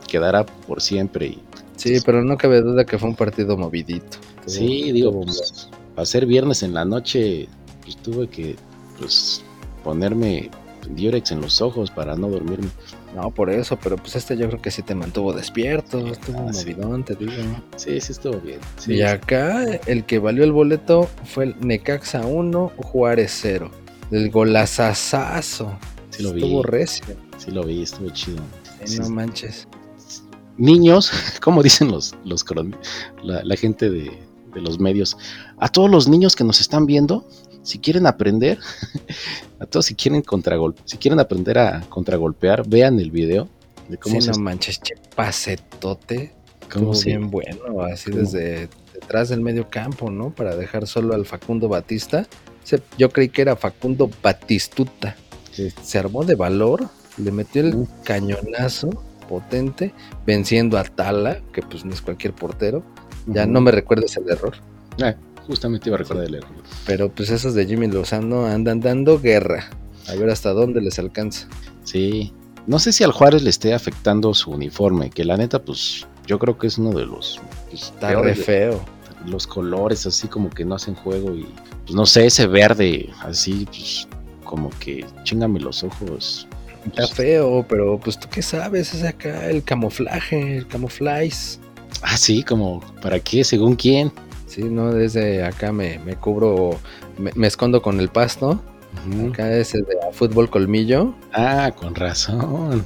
quedará 0.09 0.47
por 0.47 0.81
siempre. 0.81 1.27
Y, 1.27 1.43
sí, 1.77 1.91
pues 1.91 2.05
pero 2.05 2.23
no 2.23 2.37
cabe 2.37 2.63
duda 2.63 2.85
que 2.85 2.99
fue 2.99 3.09
un 3.09 3.17
partido 3.17 3.57
movidito. 3.57 4.19
sí, 4.47 4.93
digo, 4.93 5.21
pues, 5.21 5.69
para 5.95 6.07
ser 6.07 6.27
viernes 6.27 6.63
en 6.63 6.75
la 6.75 6.85
noche, 6.85 7.49
pues 7.83 7.97
tuve 7.99 8.29
que 8.29 8.57
pues 8.99 9.43
ponerme 9.85 10.51
diurex 10.91 11.33
en 11.33 11.41
los 11.41 11.61
ojos 11.61 11.91
para 11.91 12.17
no 12.17 12.29
dormirme. 12.29 12.69
No, 13.17 13.31
por 13.31 13.49
eso, 13.49 13.79
pero 13.83 13.97
pues 13.97 14.15
este 14.15 14.37
yo 14.37 14.47
creo 14.47 14.61
que 14.61 14.71
sí 14.71 14.83
te 14.83 14.95
mantuvo 14.95 15.33
despierto, 15.33 16.07
estuvo 16.07 16.39
ah, 16.39 16.53
movidón, 16.53 17.03
te 17.03 17.15
digo. 17.15 17.33
Sí, 17.77 17.99
sí 17.99 18.13
estuvo 18.13 18.39
bien. 18.41 18.61
y 18.87 19.01
acá 19.01 19.65
el 19.87 20.05
que 20.05 20.19
valió 20.19 20.45
el 20.45 20.53
boleto 20.53 21.09
fue 21.25 21.45
el 21.45 21.57
Necaxa 21.61 22.27
1, 22.27 22.73
Juárez 22.77 23.39
0. 23.41 23.71
El 24.11 24.31
golazazazo. 24.31 25.79
Sí 26.11 26.25
lo 26.25 26.35
vi. 26.35 26.43
Estuvo 26.43 26.63
recio. 26.63 27.05
Sí 27.39 27.51
lo 27.53 27.65
vi, 27.65 27.85
estuvo 27.85 28.11
chido. 28.11 28.43
no 29.01 29.09
manches. 29.09 29.67
Niños, 30.59 31.11
como 31.41 31.63
dicen 31.63 31.91
los, 31.91 32.15
los 32.23 32.45
la, 33.23 33.43
la 33.43 33.57
gente 33.57 33.89
de, 33.89 34.11
de 34.53 34.61
los 34.61 34.79
medios, 34.79 35.17
a 35.57 35.69
todos 35.69 35.91
los 35.91 36.07
niños 36.07 36.37
que 36.37 36.45
nos 36.45 36.61
están 36.61 36.85
viendo, 36.85 37.27
si 37.67 37.81
quieren 37.81 38.07
aprender, 38.07 38.59
a 39.59 39.67
todos 39.67 39.87
si 39.87 39.97
quieren 39.97 40.23
contragolpe, 40.23 40.81
si 40.85 40.99
quieren 40.99 41.19
aprender 41.19 41.59
a 41.59 41.81
contragolpear, 41.89 42.67
vean 42.67 43.01
el 43.01 43.11
video 43.11 43.49
de 43.89 43.99
cómo 43.99 44.21
se 44.21 44.31
no 44.31 44.39
manches, 44.39 44.81
che 44.81 44.95
pasetote. 45.15 46.33
Como 46.73 46.93
bien 46.93 47.31
bueno, 47.31 47.81
así 47.83 48.11
desde 48.11 48.69
detrás 48.93 49.29
del 49.29 49.41
medio 49.41 49.69
campo, 49.69 50.11
¿no? 50.11 50.31
Para 50.31 50.57
dejar 50.57 50.87
solo 50.87 51.15
al 51.15 51.27
Facundo 51.27 51.69
Batista. 51.69 52.27
Yo 52.99 53.11
creí 53.11 53.29
que 53.29 53.43
era 53.43 53.57
Facundo 53.57 54.11
Batistuta. 54.23 55.17
Se 55.83 55.99
armó 55.99 56.25
de 56.25 56.35
valor, 56.35 56.89
le 57.17 57.31
metió 57.31 57.63
el 57.63 57.87
cañonazo 58.05 58.91
potente, 59.29 59.93
venciendo 60.25 60.77
a 60.79 60.85
Tala, 60.85 61.41
que 61.53 61.63
pues 61.63 61.85
no 61.85 61.95
es 61.95 62.03
cualquier 62.03 62.33
portero. 62.33 62.83
Ya 63.27 63.47
no 63.47 63.61
me 63.61 63.71
recuerdes 63.71 64.17
el 64.17 64.29
error. 64.29 64.57
Eh, 64.99 65.15
Justamente 65.47 65.89
iba 65.89 65.97
a 65.97 65.99
recordar 65.99 66.25
el 66.25 66.35
error. 66.37 66.51
Pero 66.87 67.09
pues 67.11 67.31
esos 67.31 67.55
de 67.55 67.67
Jimmy 67.67 67.87
Lozano 67.87 68.47
andan 68.47 68.81
dando 68.81 69.21
guerra. 69.21 69.71
A 70.09 70.15
ver 70.15 70.31
hasta 70.31 70.51
dónde 70.53 70.81
les 70.81 70.99
alcanza. 70.99 71.49
Sí. 71.85 72.33
No 72.67 72.79
sé 72.79 72.93
si 72.93 73.05
al 73.05 73.13
Juárez 73.13 73.43
le 73.43 73.51
esté 73.51 73.75
afectando 73.75 74.35
su 74.35 74.51
uniforme, 74.51 75.11
que 75.11 75.25
la 75.25 75.37
neta, 75.37 75.63
pues 75.63 76.07
yo 76.27 76.39
creo 76.39 76.59
que 76.59 76.67
es 76.67 76.79
uno 76.79 76.91
de 76.93 77.07
los. 77.07 77.41
Pues, 77.71 77.83
Está 77.85 78.21
re 78.21 78.35
feo. 78.35 78.85
Los 79.25 79.47
colores 79.47 80.07
así 80.07 80.29
como 80.29 80.51
que 80.51 80.65
no 80.65 80.75
hacen 80.75 80.95
juego 80.95 81.35
y 81.35 81.47
pues 81.85 81.95
no 81.95 82.07
sé, 82.07 82.27
ese 82.27 82.47
verde 82.47 83.11
así, 83.21 83.67
pues 83.67 84.09
como 84.45 84.71
que 84.81 85.05
chingame 85.25 85.61
los 85.61 85.83
ojos. 85.85 86.47
Está 86.85 87.07
feo, 87.09 87.65
pero 87.69 87.99
pues 87.99 88.19
tú 88.19 88.29
qué 88.31 88.43
sabes, 88.43 88.95
es 88.95 89.03
acá 89.03 89.49
el 89.51 89.65
camuflaje, 89.65 90.59
el 90.59 90.67
camuflaje. 90.69 91.31
Ah, 92.03 92.17
sí, 92.17 92.43
como, 92.43 92.81
¿para 93.03 93.19
qué? 93.19 93.43
¿Según 93.43 93.75
quién? 93.75 94.13
Sí, 94.57 94.65
no, 94.65 94.91
desde 94.91 95.45
acá 95.45 95.71
me, 95.71 95.99
me 95.99 96.17
cubro, 96.17 96.81
me, 97.19 97.47
escondo 97.47 97.83
con 97.83 98.01
el 98.01 98.09
pasto. 98.09 98.59
Acá 99.29 99.55
es 99.55 99.75
el 99.75 99.83
de 99.83 99.97
fútbol 100.13 100.49
colmillo. 100.49 101.15
Ah, 101.35 101.75
con 101.77 101.95
razón. 101.95 102.83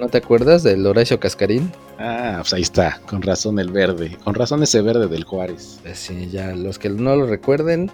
¿No, 0.00 0.06
te 0.06 0.18
acuerdas 0.18 0.62
del 0.62 0.86
Horacio 0.86 1.18
Cascarín? 1.18 1.72
Ah, 1.98 2.36
pues 2.38 2.52
ahí 2.52 2.62
está, 2.62 3.00
con 3.08 3.20
razón 3.20 3.58
el 3.58 3.72
verde, 3.72 4.16
con 4.22 4.34
razón 4.34 4.62
ese 4.62 4.80
verde 4.80 5.08
del 5.08 5.24
Juárez. 5.24 5.80
Pues 5.82 5.98
sí, 5.98 6.28
ya 6.30 6.54
los 6.54 6.78
que 6.78 6.88
no 6.88 7.16
lo 7.16 7.26
recuerden, 7.26 7.90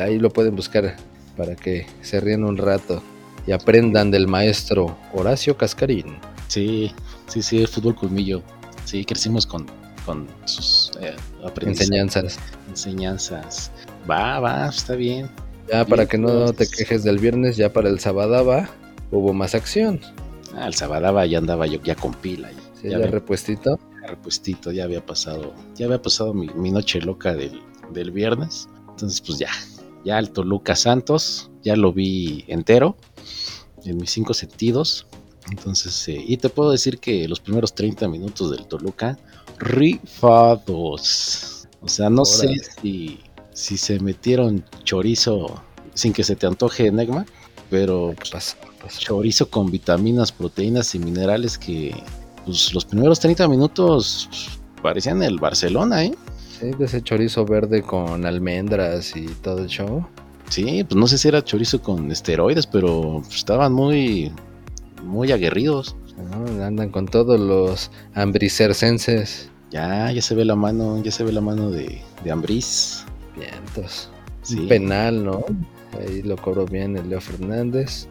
ahí 0.00 0.20
lo 0.20 0.30
pueden 0.30 0.54
buscar 0.54 0.94
para 1.36 1.56
que 1.56 1.88
se 2.00 2.20
rían 2.20 2.44
un 2.44 2.58
rato 2.58 3.02
y 3.44 3.50
aprendan 3.50 4.12
del 4.12 4.28
maestro 4.28 4.96
Horacio 5.12 5.56
Cascarín. 5.56 6.14
Sí, 6.46 6.92
sí, 7.26 7.42
sí, 7.42 7.58
el 7.58 7.66
fútbol 7.66 7.96
colmillo. 7.96 8.40
Sí, 8.84 9.04
crecimos 9.04 9.46
con, 9.46 9.66
con 10.04 10.26
sus 10.44 10.90
eh, 11.00 11.16
enseñanzas. 11.62 12.38
Enseñanzas. 12.68 13.70
Va, 14.10 14.40
va, 14.40 14.68
está 14.68 14.94
bien. 14.94 15.28
Ya 15.70 15.84
para 15.84 16.06
que 16.06 16.18
no 16.18 16.52
te 16.52 16.66
quejes 16.66 17.04
del 17.04 17.18
viernes, 17.18 17.56
ya 17.56 17.72
para 17.72 17.88
el 17.88 18.00
Sabadaba 18.00 18.68
hubo 19.10 19.32
más 19.32 19.54
acción. 19.54 20.00
Ah, 20.54 20.66
el 20.66 20.74
Sabadaba 20.74 21.24
ya 21.26 21.38
andaba 21.38 21.66
yo 21.66 21.80
ya 21.82 21.94
con 21.94 22.14
pila. 22.14 22.50
ya, 22.82 22.98
repuestito. 22.98 23.78
repuestito, 24.06 24.72
ya 24.72 24.84
había 24.84 25.04
pasado, 25.04 25.54
ya 25.74 25.86
había 25.86 26.02
pasado 26.02 26.34
mi, 26.34 26.70
noche 26.70 27.00
loca 27.00 27.34
del, 27.34 27.60
del, 27.92 28.10
viernes. 28.10 28.68
Entonces, 28.90 29.20
pues 29.20 29.38
ya, 29.38 29.50
ya 30.04 30.18
el 30.18 30.30
Toluca 30.30 30.76
Santos, 30.76 31.50
ya 31.62 31.76
lo 31.76 31.92
vi 31.92 32.44
entero, 32.48 32.96
en 33.84 33.98
mis 33.98 34.10
cinco 34.10 34.34
sentidos. 34.34 35.06
Entonces, 35.50 36.08
eh, 36.08 36.22
y 36.26 36.36
te 36.36 36.48
puedo 36.48 36.70
decir 36.70 36.98
que 36.98 37.26
los 37.28 37.40
primeros 37.40 37.74
30 37.74 38.08
minutos 38.08 38.50
del 38.50 38.66
Toluca 38.66 39.18
rifados. 39.58 41.08
O 41.80 41.88
sea, 41.88 42.08
no 42.10 42.24
sé 42.24 42.54
si, 42.80 43.20
si 43.52 43.76
se 43.76 43.98
metieron 44.00 44.64
chorizo 44.84 45.62
sin 45.94 46.12
que 46.12 46.24
se 46.24 46.36
te 46.36 46.46
antoje 46.46 46.86
Enigma, 46.86 47.26
pero 47.70 48.14
pues, 48.80 48.98
chorizo 48.98 49.48
con 49.48 49.70
vitaminas, 49.70 50.32
proteínas 50.32 50.94
y 50.94 50.98
minerales 50.98 51.58
que 51.58 51.94
pues, 52.44 52.72
los 52.74 52.84
primeros 52.84 53.20
30 53.20 53.48
minutos 53.48 54.28
parecían 54.82 55.22
el 55.22 55.38
Barcelona, 55.38 56.04
¿eh? 56.04 56.14
Sí, 56.58 56.70
de 56.70 56.84
ese 56.84 57.02
chorizo 57.02 57.44
verde 57.44 57.82
con 57.82 58.24
almendras 58.26 59.16
y 59.16 59.26
todo 59.26 59.58
el 59.58 59.68
show. 59.68 60.06
Sí, 60.48 60.84
pues 60.84 60.96
no 60.96 61.06
sé 61.06 61.18
si 61.18 61.28
era 61.28 61.42
chorizo 61.42 61.80
con 61.80 62.10
esteroides, 62.10 62.66
pero 62.66 63.22
estaban 63.30 63.72
muy, 63.72 64.30
muy 65.02 65.32
aguerridos. 65.32 65.96
Andan 66.62 66.90
con 66.90 67.06
todos 67.06 67.38
los 67.38 67.90
ambricercenses. 68.14 69.50
Ya, 69.70 70.12
ya 70.12 70.22
se 70.22 70.34
ve 70.34 70.44
la 70.44 70.56
mano, 70.56 71.02
ya 71.02 71.10
se 71.10 71.24
ve 71.24 71.32
la 71.32 71.40
mano 71.40 71.70
de, 71.70 72.00
de 72.22 72.30
Ambriz. 72.30 73.04
Vientos. 73.36 74.10
Sí. 74.42 74.66
penal, 74.66 75.24
¿no? 75.24 75.44
Ahí 75.98 76.22
lo 76.22 76.36
cobró 76.36 76.66
bien 76.66 76.96
el 76.96 77.08
Leo 77.08 77.20
Fernández. 77.20 78.08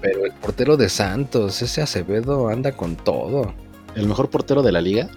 Pero 0.00 0.24
el 0.24 0.32
portero 0.32 0.76
de 0.76 0.88
Santos, 0.88 1.60
ese 1.60 1.82
Acevedo, 1.82 2.48
anda 2.48 2.72
con 2.72 2.96
todo. 2.96 3.52
¿El 3.94 4.06
mejor 4.06 4.30
portero 4.30 4.62
de 4.62 4.72
la 4.72 4.80
liga? 4.80 5.10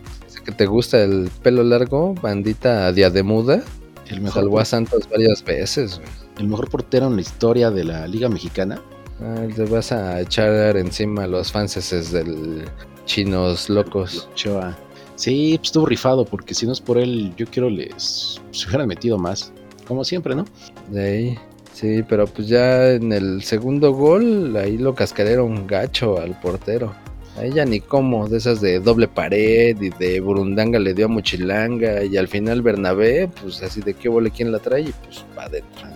que 0.44 0.52
te 0.52 0.66
gusta 0.66 1.04
el 1.04 1.30
pelo 1.44 1.64
largo, 1.64 2.16
bandita 2.16 2.92
diademuda. 2.92 3.62
El 4.08 4.22
mejor 4.22 4.44
Salvó 4.44 4.60
a 4.60 4.66
Santos 4.66 5.08
varias 5.10 5.44
veces. 5.44 6.02
El 6.38 6.48
mejor 6.48 6.70
portero 6.70 7.08
en 7.08 7.16
la 7.16 7.22
historia 7.22 7.70
de 7.72 7.84
la 7.84 8.08
Liga 8.08 8.28
Mexicana. 8.28 8.82
Ah, 9.22 9.48
te 9.56 9.66
vas 9.66 9.92
a 9.92 10.22
echar 10.22 10.76
encima 10.78 11.24
a 11.24 11.28
los 11.28 11.52
fanses 11.52 12.12
del 12.12 12.66
Chinos 13.06 13.70
Locos. 13.70 14.30
Choa. 14.36 14.78
Sí, 15.16 15.56
pues 15.58 15.68
estuvo 15.70 15.86
rifado, 15.86 16.26
porque 16.26 16.56
si 16.56 16.66
no 16.66 16.72
es 16.72 16.82
por 16.82 16.98
él, 16.98 17.34
yo 17.38 17.46
quiero 17.46 17.70
les 17.70 18.42
se 18.52 18.68
hubieran 18.68 18.88
metido 18.88 19.18
más. 19.18 19.52
Como 19.88 20.04
siempre, 20.04 20.36
¿no? 20.36 20.46
De 20.90 21.38
Sí, 21.74 22.04
pero 22.08 22.28
pues 22.28 22.48
ya 22.48 22.92
en 22.92 23.12
el 23.12 23.42
segundo 23.44 23.94
gol, 23.94 24.56
ahí 24.56 24.78
lo 24.78 24.94
cascareron 24.94 25.66
gacho 25.68 26.20
al 26.20 26.40
portero. 26.40 26.94
Ahí 27.38 27.52
ya 27.54 27.66
ni 27.66 27.80
cómo, 27.80 28.28
de 28.28 28.38
esas 28.38 28.60
de 28.60 28.80
doble 28.80 29.08
pared 29.08 29.82
y 29.82 29.90
de 29.90 30.20
Burundanga 30.20 30.80
le 30.80 30.94
dio 30.94 31.06
a 31.06 31.08
Mochilanga 31.08 32.04
y 32.04 32.18
al 32.18 32.28
final 32.28 32.62
Bernabé, 32.62 33.30
pues 33.42 33.64
así 33.64 33.82
de 33.82 33.94
qué 33.94 34.10
vole 34.10 34.32
quién 34.32 34.52
la 34.52 34.60
trae 34.60 34.82
y 34.82 34.94
pues 35.04 35.26
va 35.38 35.44
adentro. 35.44 35.88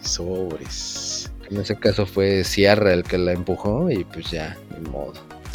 sobres. 0.00 1.09
En 1.50 1.58
ese 1.58 1.76
caso 1.76 2.06
fue 2.06 2.44
Sierra 2.44 2.92
el 2.92 3.02
que 3.02 3.18
la 3.18 3.32
empujó 3.32 3.90
y 3.90 4.04
pues 4.04 4.30
ya, 4.30 4.56
ni 4.78 4.88
modo. 4.88 5.14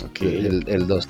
Okay. 0.10 0.46
El, 0.46 0.68
el 0.68 0.88
2-0. 0.88 1.08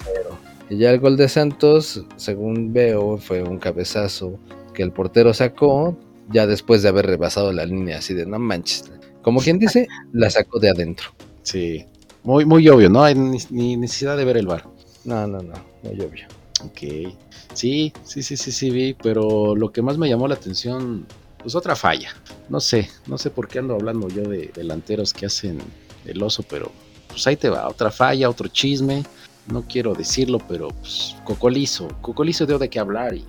Y 0.69 0.77
ya 0.77 0.91
el 0.91 0.99
gol 0.99 1.17
de 1.17 1.27
Santos, 1.27 2.03
según 2.17 2.73
veo, 2.73 3.17
fue 3.17 3.43
un 3.43 3.57
cabezazo 3.59 4.39
que 4.73 4.83
el 4.83 4.91
portero 4.91 5.33
sacó 5.33 5.97
ya 6.29 6.47
después 6.47 6.81
de 6.81 6.89
haber 6.89 7.05
rebasado 7.05 7.51
la 7.51 7.65
línea, 7.65 7.99
así 7.99 8.13
de 8.13 8.25
no 8.25 8.39
manches. 8.39 8.91
Como 9.21 9.41
quien 9.41 9.59
dice, 9.59 9.87
la 10.11 10.29
sacó 10.29 10.59
de 10.59 10.69
adentro. 10.69 11.09
Sí, 11.43 11.85
muy, 12.23 12.45
muy 12.45 12.67
obvio, 12.69 12.89
no 12.89 13.03
hay 13.03 13.15
ni, 13.15 13.37
ni 13.51 13.77
necesidad 13.77 14.17
de 14.17 14.25
ver 14.25 14.37
el 14.37 14.47
bar. 14.47 14.65
No, 15.03 15.27
no, 15.27 15.41
no, 15.41 15.53
muy 15.83 15.99
obvio. 16.01 16.27
Ok, 16.63 17.13
sí, 17.53 17.93
sí, 18.03 18.23
sí, 18.23 18.37
sí, 18.37 18.51
sí, 18.51 18.69
vi, 18.71 18.93
pero 18.93 19.55
lo 19.55 19.71
que 19.71 19.81
más 19.81 19.97
me 19.97 20.09
llamó 20.09 20.27
la 20.27 20.35
atención, 20.35 21.05
pues 21.45 21.53
otra 21.53 21.75
falla. 21.75 22.10
No 22.49 22.60
sé, 22.60 22.89
no 23.05 23.19
sé 23.19 23.29
por 23.29 23.47
qué 23.47 23.60
ando 23.60 23.75
hablando 23.75 24.08
yo 24.08 24.23
de 24.23 24.51
delanteros 24.55 25.13
que 25.13 25.27
hacen 25.27 25.60
el 26.03 26.23
oso, 26.23 26.41
pero 26.41 26.71
pues 27.08 27.27
ahí 27.27 27.36
te 27.36 27.49
va, 27.49 27.67
otra 27.67 27.91
falla, 27.91 28.31
otro 28.31 28.47
chisme. 28.47 29.03
No 29.45 29.62
quiero 29.62 29.93
decirlo, 29.93 30.39
pero 30.49 30.69
pues 30.69 31.15
Cocolizo, 31.23 31.88
Cocolizo 32.01 32.47
dio 32.47 32.58
de 32.58 32.67
qué 32.67 32.79
hablar 32.79 33.13
y 33.13 33.23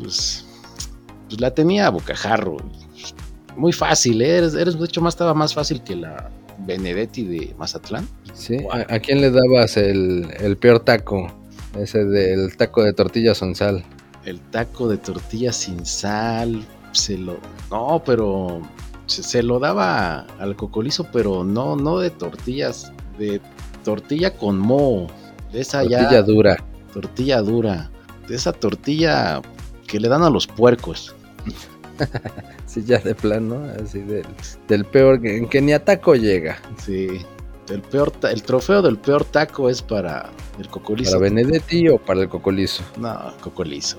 pues, 0.00 0.46
pues 1.28 1.40
la 1.40 1.52
tenía 1.52 1.88
a 1.88 1.90
bocajarro. 1.90 2.58
Muy 3.56 3.72
fácil, 3.72 4.22
¿eh? 4.22 4.36
eres, 4.36 4.54
eres, 4.54 4.78
de 4.78 4.84
hecho 4.84 5.00
más 5.00 5.14
estaba 5.14 5.34
más 5.34 5.54
fácil 5.54 5.82
que 5.82 5.96
la 5.96 6.30
Benedetti 6.58 7.24
de 7.24 7.52
Mazatlán. 7.58 8.06
Sí, 8.32 8.58
¿a, 8.70 8.94
a 8.94 9.00
quién 9.00 9.20
le 9.20 9.32
dabas 9.32 9.76
el, 9.76 10.28
el 10.38 10.56
peor 10.56 10.78
taco? 10.78 11.26
Ese 11.76 12.04
del 12.04 12.56
taco 12.56 12.84
de 12.84 12.92
tortilla 12.92 13.34
sin 13.34 13.56
sal. 13.56 13.84
El 14.24 14.40
taco 14.40 14.88
de 14.88 14.98
tortilla 14.98 15.52
sin 15.52 15.84
sal, 15.84 16.64
se 16.94 17.18
lo... 17.18 17.36
No, 17.70 18.02
pero 18.04 18.62
se, 19.06 19.22
se 19.22 19.42
lo 19.42 19.58
daba 19.58 20.20
al 20.38 20.56
cocolizo, 20.56 21.06
pero 21.12 21.44
no, 21.44 21.76
no 21.76 21.98
de 21.98 22.10
tortillas, 22.10 22.92
de 23.18 23.40
tortilla 23.84 24.34
con 24.36 24.58
moho. 24.58 25.08
De 25.52 25.60
esa 25.60 25.80
tortilla 25.80 26.10
ya... 26.10 26.22
dura. 26.22 26.56
Tortilla 26.92 27.40
dura. 27.42 27.90
De 28.28 28.34
esa 28.34 28.52
tortilla 28.52 29.42
que 29.86 30.00
le 30.00 30.08
dan 30.08 30.22
a 30.22 30.30
los 30.30 30.46
puercos. 30.46 31.14
sí, 32.66 32.82
ya 32.84 32.98
de 32.98 33.14
plano, 33.14 33.62
así 33.82 34.00
del, 34.00 34.26
del 34.66 34.84
peor, 34.84 35.24
en 35.26 35.48
que 35.48 35.60
ni 35.60 35.72
a 35.72 35.84
taco 35.84 36.14
llega. 36.14 36.56
Sí, 36.84 37.20
el 37.70 37.80
peor 37.82 38.12
el 38.30 38.42
trofeo 38.42 38.82
del 38.82 38.98
peor 38.98 39.24
taco 39.24 39.68
es 39.68 39.82
para 39.82 40.30
el 40.58 40.68
cocolizo. 40.68 41.12
¿Para 41.12 41.22
Benedetti 41.24 41.88
o 41.88 41.98
para 41.98 42.22
el 42.22 42.28
cocolizo? 42.28 42.82
No, 42.98 43.32
cocolizo. 43.40 43.98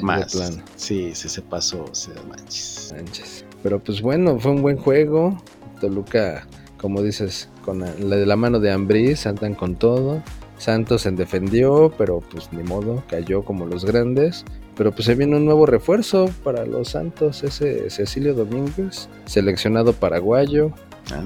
Fue 0.00 0.06
más. 0.06 0.32
de 0.32 0.38
plano. 0.38 0.62
Sí, 0.76 1.10
sí 1.14 1.28
se 1.28 1.42
pasó, 1.42 1.84
se 1.92 2.10
manches. 2.28 2.92
Manches. 2.96 3.44
Pero 3.62 3.78
pues 3.78 4.00
bueno, 4.02 4.38
fue 4.38 4.50
un 4.52 4.62
buen 4.62 4.76
juego. 4.76 5.40
Toluca, 5.80 6.46
como 6.78 7.02
dices, 7.02 7.48
con 7.64 7.80
la, 7.80 7.92
de 7.92 8.26
la 8.26 8.36
mano 8.36 8.58
de 8.60 8.70
Ambriz, 8.72 9.26
andan 9.26 9.54
con 9.54 9.76
todo. 9.76 10.22
Santos 10.58 11.02
se 11.02 11.10
defendió, 11.10 11.92
pero 11.98 12.20
pues 12.20 12.52
ni 12.52 12.62
modo, 12.62 13.02
cayó 13.08 13.44
como 13.44 13.66
los 13.66 13.84
grandes. 13.84 14.44
Pero 14.76 14.92
pues 14.92 15.04
se 15.06 15.14
viene 15.14 15.36
un 15.36 15.44
nuevo 15.44 15.66
refuerzo 15.66 16.30
para 16.44 16.64
los 16.64 16.90
Santos, 16.90 17.42
ese 17.42 17.90
Cecilio 17.90 18.32
Domínguez, 18.34 19.08
seleccionado 19.26 19.92
paraguayo, 19.92 20.72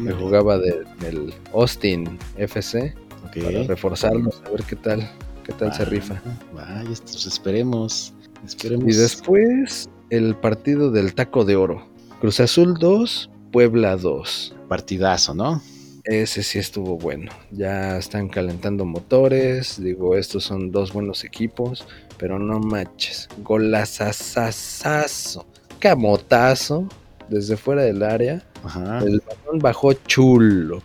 que 0.05 0.13
jugaba 0.13 0.59
de- 0.59 0.85
del 1.01 1.33
Austin 1.53 2.19
FC, 2.39 2.95
ok. 3.27 3.45
para 3.45 3.63
reforzarlos, 3.65 4.43
a 4.47 4.51
ver 4.51 4.65
qué 4.65 4.75
tal, 4.75 5.09
qué 5.45 5.53
tal 5.53 5.73
se 5.75 5.85
rifa. 5.85 6.21
Vaya, 6.55 6.83
pues 6.85 7.27
esperemos. 7.27 8.15
Esperemos. 8.47 8.87
Y 8.87 8.97
después 8.97 9.91
el 10.11 10.37
partido 10.37 10.91
del 10.91 11.15
Taco 11.15 11.45
de 11.45 11.57
Oro. 11.57 11.87
Cruz 12.21 12.41
Azul 12.41 12.75
2, 12.79 13.31
Puebla 13.53 13.97
2. 13.97 14.55
Partidazo, 14.69 15.35
¿no? 15.35 15.61
Ese 16.05 16.45
sí 16.45 16.61
estuvo 16.61 16.97
bueno. 16.97 17.33
Ya 17.51 17.99
están 17.99 18.29
calentando 18.29 18.85
motores. 18.85 19.83
Digo, 19.83 20.15
estos 20.17 20.45
son 20.45 20.71
dos 20.71 20.93
buenos 20.93 21.25
equipos. 21.25 21.85
Pero 22.19 22.39
no 22.39 22.61
manches. 22.61 23.29
Golazazazazo. 23.43 25.45
Camotazo. 25.81 26.89
Desde 27.29 27.57
fuera 27.57 27.83
del 27.83 28.05
área. 28.05 28.45
Ajá. 28.63 29.01
El 29.01 29.21
balón 29.21 29.59
bajó 29.59 29.93
chulo. 29.95 30.85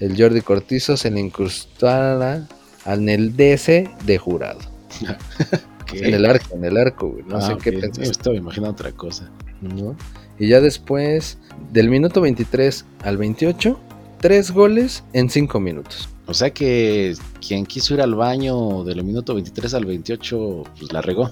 El 0.00 0.16
Jordi 0.16 0.40
Cortizo 0.40 0.96
se 0.96 1.10
le 1.10 1.20
incrustara 1.20 2.48
en 2.86 3.08
el 3.10 3.36
DC 3.36 3.90
de 4.04 4.18
jurado. 4.18 4.60
En 5.92 6.14
el 6.14 6.24
arco, 6.26 6.54
en 6.54 6.64
el 6.64 6.76
arco, 6.76 7.08
güey. 7.10 7.24
No 7.24 7.36
Ah, 7.36 7.40
sé 7.42 7.56
qué 7.62 7.72
pensaste. 7.72 8.02
estaba 8.10 8.36
imaginando 8.36 8.72
otra 8.72 8.92
cosa. 8.92 9.30
¿no? 9.60 9.96
Y 10.38 10.48
ya 10.48 10.60
después, 10.60 11.38
del 11.72 11.88
minuto 11.88 12.20
23 12.20 12.84
al 13.04 13.16
28, 13.16 13.78
tres 14.20 14.50
goles 14.50 15.02
en 15.12 15.30
cinco 15.30 15.60
minutos. 15.60 16.08
O 16.26 16.34
sea 16.34 16.50
que 16.50 17.14
quien 17.46 17.64
quiso 17.64 17.94
ir 17.94 18.00
al 18.02 18.14
baño 18.14 18.84
del 18.84 19.02
minuto 19.04 19.34
23 19.34 19.74
al 19.74 19.84
28, 19.86 20.64
pues 20.78 20.92
la 20.92 21.00
regó. 21.00 21.30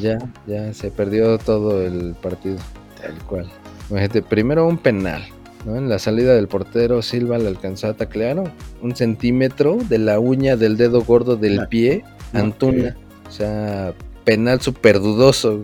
Ya, 0.00 0.18
ya 0.46 0.72
se 0.72 0.90
perdió 0.90 1.36
todo 1.38 1.82
el 1.84 2.14
partido, 2.14 2.56
tal 3.00 3.14
cual. 3.26 3.46
Imagínate, 3.90 4.22
primero 4.22 4.66
un 4.66 4.78
penal, 4.78 5.24
¿no? 5.64 5.76
En 5.76 5.88
la 5.88 5.98
salida 5.98 6.34
del 6.34 6.48
portero 6.48 7.02
Silva 7.02 7.38
le 7.38 7.48
alcanzó 7.48 7.88
a 7.88 7.94
taclear 7.94 8.52
un 8.82 8.94
centímetro 8.96 9.78
de 9.88 9.98
la 9.98 10.18
uña 10.20 10.56
del 10.56 10.76
dedo 10.76 11.02
gordo 11.02 11.36
del 11.36 11.66
pie, 11.68 12.04
Antuna. 12.32 12.96
O 13.28 13.30
sea, 13.30 13.94
penal 14.24 14.60
súper 14.60 15.00
dudoso. 15.00 15.62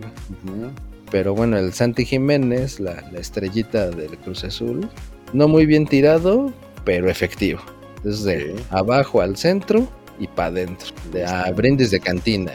Pero 1.11 1.35
bueno, 1.35 1.57
el 1.57 1.73
Santi 1.73 2.05
Jiménez, 2.05 2.79
la, 2.79 3.03
la 3.11 3.19
estrellita 3.19 3.89
del 3.89 4.17
Cruz 4.17 4.43
Azul, 4.43 4.89
no 5.31 5.47
muy 5.47 5.65
bien 5.65 5.85
tirado, 5.85 6.51
pero 6.85 7.09
efectivo. 7.09 7.61
Entonces 7.97 8.23
de 8.23 8.55
abajo 8.69 9.21
al 9.21 9.37
centro 9.37 9.87
y 10.19 10.27
para 10.27 10.49
adentro. 10.49 10.89
De 11.11 11.25
a 11.25 11.51
brindis 11.51 11.91
de 11.91 11.99
cantina. 11.99 12.53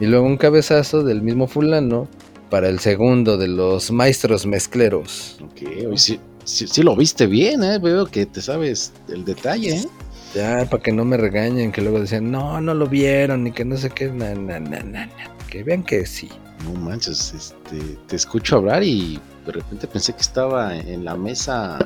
Y 0.00 0.06
luego 0.06 0.26
un 0.26 0.36
cabezazo 0.36 1.02
del 1.02 1.22
mismo 1.22 1.46
fulano 1.46 2.08
para 2.50 2.68
el 2.68 2.78
segundo 2.78 3.36
de 3.36 3.48
los 3.48 3.90
maestros 3.90 4.46
mezcleros. 4.46 5.38
Ok, 5.42 5.68
oye, 5.88 5.98
sí, 5.98 6.20
sí, 6.44 6.66
sí 6.66 6.82
lo 6.82 6.94
viste 6.94 7.26
bien, 7.26 7.64
¿eh? 7.64 7.78
Veo 7.78 8.06
que 8.06 8.26
te 8.26 8.40
sabes 8.40 8.92
el 9.08 9.24
detalle, 9.24 9.76
¿eh? 9.76 9.84
Ya, 10.36 10.66
para 10.68 10.82
que 10.82 10.92
no 10.92 11.06
me 11.06 11.16
regañen, 11.16 11.72
que 11.72 11.80
luego 11.80 11.98
decían, 11.98 12.30
no, 12.30 12.60
no 12.60 12.74
lo 12.74 12.86
vieron, 12.86 13.46
y 13.46 13.52
que 13.52 13.64
no 13.64 13.78
sé 13.78 13.88
qué, 13.88 14.10
na, 14.10 14.34
na, 14.34 14.60
na, 14.60 14.80
na, 14.80 15.06
na". 15.06 15.10
Que 15.48 15.64
vean 15.64 15.82
que 15.82 16.04
sí. 16.04 16.28
No 16.62 16.78
manches, 16.78 17.32
este, 17.32 17.96
te 18.06 18.16
escucho 18.16 18.56
hablar 18.56 18.82
y 18.82 19.18
de 19.46 19.52
repente 19.52 19.86
pensé 19.86 20.12
que 20.12 20.20
estaba 20.20 20.76
en 20.76 21.06
la 21.06 21.16
mesa 21.16 21.78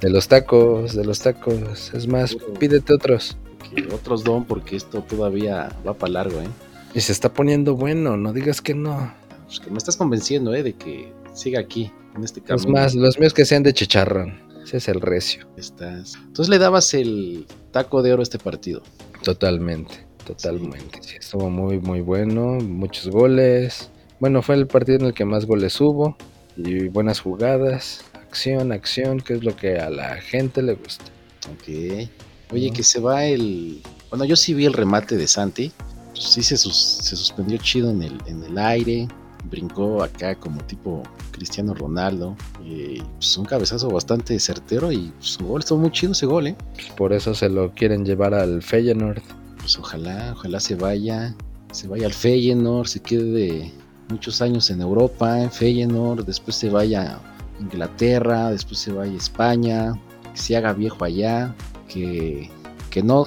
De 0.00 0.08
los 0.08 0.28
tacos, 0.28 0.94
de 0.94 1.04
los 1.04 1.18
tacos. 1.18 1.92
Es 1.94 2.06
más, 2.06 2.36
pídete 2.60 2.94
otros. 2.94 3.36
que 3.74 3.92
otros 3.92 4.22
don 4.22 4.44
porque 4.44 4.76
esto 4.76 5.02
todavía 5.02 5.70
va 5.84 5.94
para 5.94 6.12
largo, 6.12 6.40
¿eh? 6.40 6.48
Y 6.94 7.00
se 7.00 7.10
está 7.10 7.32
poniendo 7.32 7.74
bueno, 7.74 8.16
no 8.16 8.32
digas 8.32 8.60
que 8.60 8.74
no. 8.74 9.12
Pues 9.46 9.58
que 9.58 9.68
me 9.68 9.78
estás 9.78 9.96
convenciendo, 9.96 10.54
¿eh? 10.54 10.62
De 10.62 10.74
que 10.74 11.12
siga 11.34 11.58
aquí, 11.58 11.90
en 12.14 12.22
este 12.22 12.40
camino. 12.40 12.68
Es 12.68 12.72
más, 12.72 12.94
los 12.94 13.18
míos 13.18 13.34
que 13.34 13.44
sean 13.44 13.64
de 13.64 13.72
chicharrón. 13.72 14.46
Ese 14.62 14.76
es 14.76 14.88
el 14.88 15.00
recio. 15.00 15.46
Estás. 15.56 16.14
Entonces 16.16 16.48
le 16.48 16.58
dabas 16.58 16.92
el 16.94 17.46
taco 17.76 18.02
de 18.02 18.12
oro 18.14 18.22
este 18.22 18.38
partido. 18.38 18.82
Totalmente, 19.22 19.94
totalmente. 20.24 20.98
Sí, 21.02 21.16
estuvo 21.18 21.50
muy, 21.50 21.78
muy 21.78 22.00
bueno. 22.00 22.58
Muchos 22.60 23.08
goles. 23.08 23.90
Bueno, 24.18 24.40
fue 24.40 24.54
el 24.54 24.66
partido 24.66 24.98
en 24.98 25.06
el 25.06 25.12
que 25.14 25.24
más 25.24 25.44
goles 25.44 25.78
hubo. 25.80 26.16
Y 26.56 26.88
buenas 26.88 27.20
jugadas. 27.20 28.02
Acción, 28.14 28.72
acción, 28.72 29.20
que 29.20 29.34
es 29.34 29.44
lo 29.44 29.54
que 29.54 29.78
a 29.78 29.90
la 29.90 30.16
gente 30.22 30.62
le 30.62 30.74
gusta. 30.74 31.04
Ok. 31.52 32.08
Oye, 32.52 32.70
que 32.72 32.82
se 32.82 32.98
va 33.00 33.24
el. 33.24 33.82
Bueno, 34.08 34.24
yo 34.24 34.36
sí 34.36 34.54
vi 34.54 34.64
el 34.64 34.72
remate 34.72 35.16
de 35.16 35.26
Santi. 35.28 35.70
Sí 36.14 36.42
se, 36.42 36.56
sus- 36.56 36.76
se 37.02 37.14
suspendió 37.14 37.58
chido 37.58 37.90
en 37.90 38.02
el, 38.02 38.18
en 38.26 38.42
el 38.44 38.56
aire. 38.56 39.06
Brincó 39.50 40.02
acá 40.02 40.34
como 40.34 40.60
tipo 40.64 41.02
Cristiano 41.30 41.74
Ronaldo. 41.74 42.36
Y 42.64 43.00
pues 43.00 43.36
un 43.36 43.44
cabezazo 43.44 43.88
bastante 43.88 44.38
certero. 44.38 44.92
Y 44.92 45.12
su 45.20 45.46
gol 45.46 45.60
estuvo 45.60 45.78
muy 45.78 45.90
chido 45.90 46.12
ese 46.12 46.26
gol, 46.26 46.48
¿eh? 46.48 46.56
Pues 46.74 46.90
por 46.90 47.12
eso 47.12 47.34
se 47.34 47.48
lo 47.48 47.72
quieren 47.72 48.04
llevar 48.04 48.34
al 48.34 48.62
Feyenoord. 48.62 49.22
Pues 49.58 49.78
ojalá, 49.78 50.32
ojalá 50.36 50.60
se 50.60 50.74
vaya. 50.74 51.34
Se 51.72 51.88
vaya 51.88 52.06
al 52.06 52.14
Feyenoord. 52.14 52.86
Se 52.86 53.00
quede 53.00 53.24
de 53.24 53.72
muchos 54.08 54.42
años 54.42 54.70
en 54.70 54.80
Europa, 54.80 55.42
en 55.42 55.50
Feyenoord. 55.50 56.24
Después 56.24 56.56
se 56.56 56.70
vaya 56.70 57.16
a 57.16 57.62
Inglaterra. 57.62 58.50
Después 58.50 58.78
se 58.78 58.92
vaya 58.92 59.12
a 59.12 59.16
España. 59.16 60.00
Que 60.32 60.38
se 60.38 60.56
haga 60.56 60.72
viejo 60.72 61.04
allá. 61.04 61.54
Que, 61.88 62.50
que 62.90 63.02
no 63.02 63.26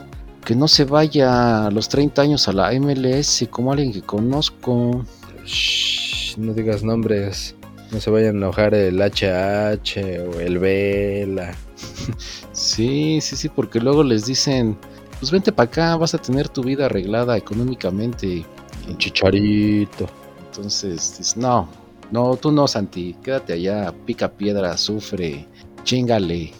que 0.49 0.55
no 0.55 0.67
se 0.67 0.83
vaya 0.83 1.67
a 1.67 1.69
los 1.69 1.89
30 1.89 2.23
años 2.23 2.47
a 2.47 2.53
la 2.53 2.71
MLS 2.79 3.47
como 3.51 3.71
alguien 3.71 3.91
que 3.93 4.01
conozco. 4.01 5.05
Shh, 5.45 5.98
no 6.37 6.53
digas 6.53 6.83
nombres. 6.83 7.55
No 7.91 7.99
se 7.99 8.11
vayan 8.11 8.35
a 8.35 8.37
enojar 8.37 8.75
el 8.75 9.01
HH 9.01 9.97
o 10.27 10.39
el 10.39 10.59
Vela. 10.59 11.55
Sí, 12.51 13.19
sí, 13.21 13.35
sí, 13.35 13.49
porque 13.49 13.79
luego 13.79 14.03
les 14.03 14.25
dicen, 14.25 14.77
pues 15.19 15.31
vente 15.31 15.51
para 15.51 15.69
acá, 15.69 15.95
vas 15.97 16.13
a 16.13 16.17
tener 16.19 16.49
tu 16.49 16.63
vida 16.63 16.85
arreglada 16.85 17.35
económicamente. 17.37 18.45
Un 18.87 18.97
chicharito. 18.97 20.07
Entonces, 20.45 21.15
dices, 21.17 21.37
no, 21.37 21.67
no, 22.11 22.35
tú 22.35 22.51
no, 22.51 22.67
Santi, 22.67 23.15
quédate 23.23 23.53
allá, 23.53 23.93
pica 24.05 24.29
piedra, 24.29 24.77
sufre, 24.77 25.45
chingale, 25.83 26.51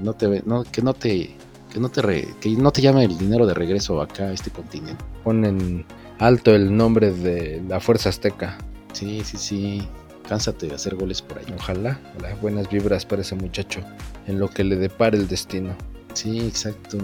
no 0.00 0.12
te, 0.12 0.42
no, 0.44 0.64
que 0.64 0.82
no 0.82 0.92
te, 0.92 1.30
que 1.72 1.78
no 1.80 1.88
te 1.88 2.02
re- 2.02 2.28
que 2.40 2.50
no 2.50 2.70
te 2.72 2.82
llame 2.82 3.04
el 3.04 3.16
dinero 3.16 3.46
de 3.46 3.54
regreso 3.54 4.00
acá 4.00 4.24
a 4.24 4.32
este 4.32 4.50
continente. 4.50 5.02
Ponen 5.24 5.84
alto 6.18 6.54
el 6.54 6.76
nombre 6.76 7.12
de 7.12 7.62
la 7.68 7.80
Fuerza 7.80 8.08
Azteca. 8.08 8.58
Sí, 8.92 9.22
sí, 9.24 9.36
sí. 9.36 9.88
Cánsate 10.28 10.66
de 10.66 10.74
hacer 10.74 10.96
goles 10.96 11.22
por 11.22 11.38
ahí. 11.38 11.44
Ojalá, 11.56 12.00
las 12.20 12.40
buenas 12.40 12.68
vibras 12.68 13.06
para 13.06 13.22
ese 13.22 13.36
muchacho 13.36 13.80
en 14.26 14.40
lo 14.40 14.48
que 14.48 14.64
le 14.64 14.76
depare 14.76 15.16
el 15.16 15.28
destino. 15.28 15.76
Sí, 16.14 16.40
exacto. 16.40 16.98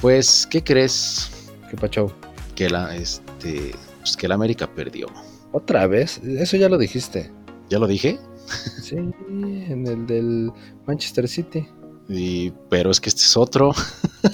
Pues, 0.00 0.46
¿qué 0.50 0.62
crees? 0.62 1.30
¿Qué 1.70 1.76
pacho? 1.76 2.14
Que 2.54 2.70
la, 2.70 2.96
este, 2.96 3.74
pues 4.00 4.16
que 4.16 4.28
la 4.28 4.36
América 4.36 4.66
perdió. 4.66 5.08
¿Otra 5.52 5.86
vez? 5.86 6.18
Eso 6.24 6.56
ya 6.56 6.68
lo 6.68 6.78
dijiste. 6.78 7.30
¿Ya 7.68 7.78
lo 7.78 7.86
dije? 7.86 8.18
Sí, 8.82 8.96
en 8.96 9.86
el 9.86 10.06
del 10.06 10.52
Manchester 10.86 11.28
City. 11.28 11.66
Y, 12.08 12.50
pero 12.68 12.90
es 12.90 13.00
que 13.00 13.08
este 13.08 13.22
es 13.22 13.36
otro. 13.36 13.72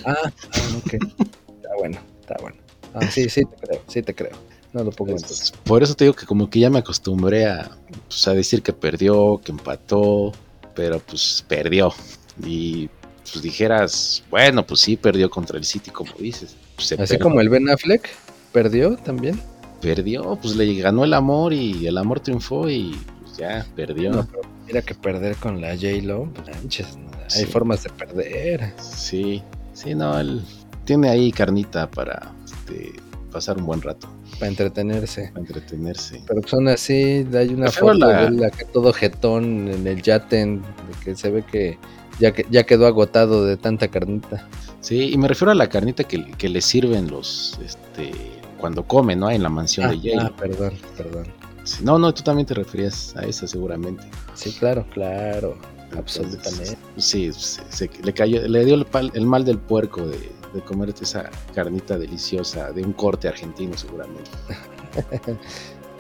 Ah, 0.05 0.15
ah, 0.25 0.31
ok. 0.79 0.95
Está 0.95 1.69
bueno, 1.79 1.99
está 2.21 2.37
bueno. 2.41 2.57
Ah, 2.95 3.07
sí, 3.11 3.29
sí 3.29 3.43
te 3.45 3.57
creo, 3.67 3.83
sí 3.89 4.03
te 4.03 4.15
creo. 4.15 4.33
No 4.73 4.85
lo 4.85 4.91
pongo. 4.91 5.13
Entonces, 5.13 5.53
por 5.65 5.83
eso 5.83 5.95
te 5.95 6.05
digo 6.05 6.15
que 6.15 6.27
como 6.27 6.49
que 6.49 6.61
ya 6.61 6.71
me 6.71 6.79
acostumbré 6.79 7.47
a, 7.47 7.71
pues, 8.09 8.27
a 8.29 8.35
decir 8.35 8.63
que 8.63 8.73
perdió, 8.73 9.41
que 9.45 9.53
empató, 9.53 10.33
pero 10.75 11.01
pues 11.01 11.45
perdió. 11.49 11.93
Y 12.45 12.89
pues 13.33 13.43
dijeras, 13.43 14.23
bueno, 14.31 14.65
pues 14.67 14.81
sí, 14.81 14.97
perdió 14.97 15.29
contra 15.31 15.59
el 15.59 15.65
City, 15.65 15.91
como 15.91 16.13
dices. 16.19 16.57
Pues, 16.77 16.93
Así 16.99 17.19
como 17.19 17.41
el 17.41 17.49
Ben 17.49 17.69
Affleck 17.69 18.09
perdió 18.53 18.97
también. 18.97 19.41
perdió, 19.81 20.37
pues 20.41 20.57
le 20.57 20.73
ganó 20.81 21.05
el 21.05 21.15
amor 21.15 21.53
y 21.53 21.87
el 21.87 21.97
amor 21.99 22.21
triunfó 22.21 22.69
y 22.69 22.97
pues, 23.23 23.37
ya 23.39 23.67
perdió. 23.75 24.11
No, 24.13 24.27
pero 24.27 24.43
mira 24.67 24.83
que 24.83 24.95
perder 24.95 25.37
con 25.37 25.61
la 25.61 25.75
J-Lo, 25.75 26.27
manches, 26.47 26.97
no, 26.97 27.11
hay 27.25 27.45
Sí. 27.45 27.47
formas 27.47 27.83
de 27.85 27.91
perder. 27.91 28.73
Sí, 28.81 29.43
sí, 29.75 29.95
no, 29.95 30.19
él 30.19 30.43
tiene 30.85 31.09
ahí 31.09 31.31
carnita 31.33 31.91
para 31.91 32.33
este, 32.71 32.93
pasar 33.33 33.59
un 33.59 33.67
buen 33.67 33.81
rato, 33.81 34.09
Para 34.39 34.49
entretenerse. 34.49 35.29
para 35.29 35.41
entretenerse. 35.41 36.23
Pero 36.27 36.41
son 36.47 36.69
así, 36.69 37.27
hay 37.35 37.49
una 37.55 37.71
foto 37.71 37.95
la- 37.95 38.23
de 38.23 38.27
él 38.29 38.45
acá 38.45 38.65
todo 38.73 38.93
jetón 38.93 39.69
en 39.69 39.87
el 39.87 40.03
yaten, 40.03 40.63
de 40.63 41.05
que 41.05 41.17
se 41.17 41.31
ve 41.31 41.45
que 41.45 41.79
ya, 42.19 42.33
que 42.33 42.45
ya 42.51 42.65
quedó 42.65 42.87
agotado 42.87 43.45
de 43.45 43.57
tanta 43.57 43.89
carnita. 43.89 44.47
Sí, 44.81 45.11
y 45.13 45.17
me 45.19 45.29
refiero 45.29 45.53
a 45.53 45.55
la 45.55 45.69
carnita 45.69 46.05
que, 46.05 46.33
que 46.33 46.49
le 46.49 46.61
sirven 46.61 47.09
los, 47.11 47.59
este, 47.65 48.11
cuando 48.59 48.83
come, 48.85 49.15
¿no? 49.17 49.31
En 49.31 49.43
la 49.43 49.49
mansión 49.49 49.87
Ah, 49.87 49.91
de 49.91 50.01
Yale. 50.01 50.23
ah, 50.23 50.33
perdón, 50.37 50.73
perdón. 50.97 51.27
Sí, 51.65 51.85
No, 51.85 51.99
no, 51.99 52.13
tú 52.13 52.23
también 52.23 52.47
te 52.47 52.55
referías 52.55 53.15
a 53.17 53.23
esa 53.23 53.47
seguramente. 53.47 54.03
Sí, 54.35 54.51
claro, 54.59 54.87
claro, 54.93 55.57
Entonces, 55.93 56.21
absolutamente. 56.21 56.79
Sí, 56.97 57.31
se- 57.33 57.63
se- 57.71 57.91
le 58.03 58.13
cayó, 58.13 58.47
le 58.49 58.65
dio 58.65 58.75
el, 58.75 58.87
pal- 58.87 59.11
el 59.15 59.27
mal 59.27 59.45
del 59.45 59.59
puerco 59.59 60.07
de, 60.07 60.19
de 60.53 60.61
comerte 60.63 61.05
esa 61.05 61.31
carnita 61.55 61.99
deliciosa 61.99 62.73
de 62.73 62.83
un 62.83 62.93
corte 62.93 63.29
argentino 63.29 63.77
seguramente. 63.77 64.31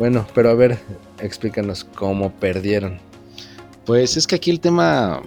Bueno, 0.00 0.26
pero 0.34 0.48
a 0.48 0.54
ver, 0.54 0.78
explícanos 1.18 1.84
cómo 1.84 2.32
perdieron. 2.32 2.98
Pues 3.84 4.16
es 4.16 4.26
que 4.26 4.36
aquí 4.36 4.50
el 4.50 4.58
tema 4.58 5.20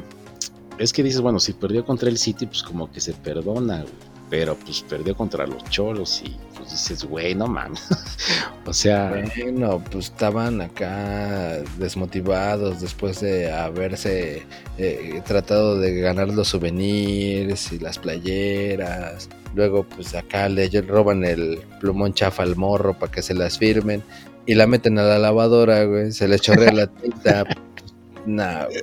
es 0.79 0.91
que 0.91 1.03
dices, 1.03 1.21
bueno, 1.21 1.39
si 1.39 1.53
perdió 1.53 1.85
contra 1.85 2.09
el 2.09 2.17
City, 2.17 2.47
pues 2.47 2.63
como 2.63 2.91
que 2.91 2.99
se 2.99 3.13
perdona, 3.13 3.81
güey. 3.83 4.12
Pero 4.29 4.55
pues 4.55 4.81
perdió 4.81 5.15
contra 5.15 5.45
los 5.45 5.63
cholos 5.65 6.23
y 6.25 6.35
pues 6.57 6.71
dices, 6.71 7.03
güey, 7.03 7.35
no 7.35 7.47
mames. 7.47 7.87
o 8.65 8.73
sea, 8.73 9.23
Bueno, 9.37 9.83
pues 9.91 10.05
estaban 10.05 10.61
acá 10.61 11.59
desmotivados 11.77 12.81
después 12.81 13.19
de 13.21 13.51
haberse 13.51 14.43
eh, 14.77 15.21
tratado 15.25 15.77
de 15.77 15.99
ganar 15.99 16.29
los 16.29 16.47
souvenirs 16.47 17.71
y 17.71 17.79
las 17.79 17.99
playeras. 17.99 19.29
Luego, 19.55 19.83
pues 19.83 20.15
acá 20.15 20.49
le 20.49 20.67
roban 20.81 21.23
el 21.23 21.61
plumón 21.79 22.13
chafa 22.13 22.43
al 22.43 22.55
morro 22.55 22.97
para 22.97 23.11
que 23.11 23.21
se 23.21 23.35
las 23.35 23.59
firmen 23.59 24.01
y 24.45 24.55
la 24.55 24.67
meten 24.67 24.97
a 24.99 25.03
la 25.03 25.19
lavadora, 25.19 25.83
güey. 25.85 26.11
Se 26.11 26.27
le 26.27 26.39
chorrea 26.39 26.71
la 26.71 26.87
tinta. 26.87 27.45
Pues, 27.75 27.91
nah, 28.27 28.65
güey. 28.67 28.79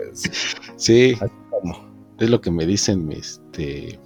sí, 0.76 1.16
¿Cómo? 1.48 1.90
es 2.18 2.29
lo 2.29 2.40
que 2.42 2.50
me 2.50 2.66
dicen 2.66 3.07
mis, 3.07 3.40
este, 3.46 3.98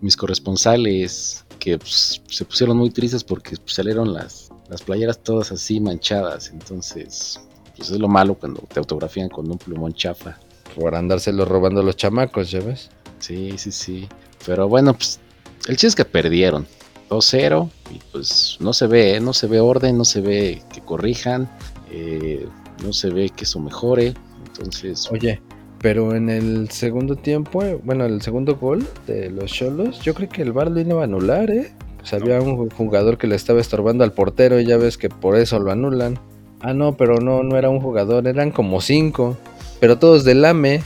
mis 0.00 0.16
corresponsales 0.16 1.44
que 1.58 1.78
pues, 1.78 2.22
se 2.28 2.44
pusieron 2.44 2.76
muy 2.76 2.90
tristes 2.90 3.24
porque 3.24 3.56
pues, 3.56 3.74
salieron 3.74 4.12
las, 4.12 4.50
las 4.68 4.82
playeras 4.82 5.18
todas 5.22 5.52
así 5.52 5.80
manchadas. 5.80 6.50
Entonces, 6.50 7.40
pues 7.76 7.90
es 7.90 7.98
lo 7.98 8.08
malo 8.08 8.34
cuando 8.34 8.60
te 8.72 8.78
autografían 8.78 9.28
con 9.28 9.50
un 9.50 9.58
plumón 9.58 9.94
chafa. 9.94 10.38
Por 10.74 10.94
andárselo 10.94 11.44
robando 11.44 11.82
los 11.82 11.96
chamacos, 11.96 12.50
¿ya 12.50 12.60
ves? 12.60 12.90
Sí, 13.18 13.56
sí, 13.56 13.72
sí. 13.72 14.08
Pero 14.46 14.68
bueno, 14.68 14.94
pues 14.94 15.18
el 15.66 15.76
chiste 15.76 15.88
es 15.88 15.94
que 15.96 16.04
perdieron 16.04 16.66
2-0 17.08 17.70
y 17.94 17.98
pues 18.12 18.56
no 18.60 18.72
se 18.72 18.86
ve, 18.86 19.16
¿eh? 19.16 19.20
no 19.20 19.32
se 19.32 19.46
ve 19.46 19.60
orden, 19.60 19.96
no 19.96 20.04
se 20.04 20.20
ve 20.20 20.62
que 20.72 20.80
corrijan, 20.80 21.50
eh, 21.90 22.46
no 22.82 22.92
se 22.92 23.10
ve 23.10 23.30
que 23.30 23.44
eso 23.44 23.60
mejore. 23.60 24.14
Entonces, 24.46 25.08
Oye, 25.10 25.40
pero 25.80 26.14
en 26.14 26.28
el 26.28 26.70
segundo 26.70 27.16
tiempo, 27.16 27.62
bueno, 27.84 28.04
el 28.04 28.20
segundo 28.22 28.56
gol 28.56 28.86
de 29.06 29.30
los 29.30 29.52
Cholos, 29.52 30.00
yo 30.00 30.14
creo 30.14 30.28
que 30.28 30.42
el 30.42 30.52
VAR 30.52 30.70
lo 30.70 30.80
iba 30.80 31.00
a 31.00 31.04
anular, 31.04 31.50
¿eh? 31.50 31.72
Pues 31.98 32.12
había 32.12 32.40
un 32.40 32.70
jugador 32.70 33.18
que 33.18 33.26
le 33.26 33.36
estaba 33.36 33.60
estorbando 33.60 34.04
al 34.04 34.12
portero 34.12 34.60
y 34.60 34.66
ya 34.66 34.76
ves 34.76 34.98
que 34.98 35.08
por 35.08 35.36
eso 35.36 35.58
lo 35.58 35.70
anulan. 35.70 36.18
Ah, 36.60 36.74
no, 36.74 36.96
pero 36.96 37.20
no, 37.20 37.42
no 37.42 37.56
era 37.56 37.68
un 37.68 37.80
jugador, 37.80 38.26
eran 38.26 38.50
como 38.50 38.80
cinco, 38.80 39.36
pero 39.80 39.98
todos 39.98 40.24
del 40.24 40.44
AME. 40.44 40.82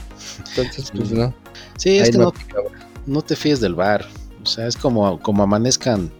Entonces, 0.49 0.91
pues 0.95 1.11
no. 1.11 1.33
sí, 1.77 1.97
es 1.97 2.05
ahí 2.05 2.11
que 2.11 2.17
no 2.17 2.33
no, 3.05 3.21
te 3.21 3.35
fíes 3.35 3.59
del 3.59 3.75
bar. 3.75 4.05
O 4.41 4.45
sea, 4.45 4.67
es 4.67 4.77
como, 4.77 5.19
como 5.19 5.43
amanezcan 5.43 6.11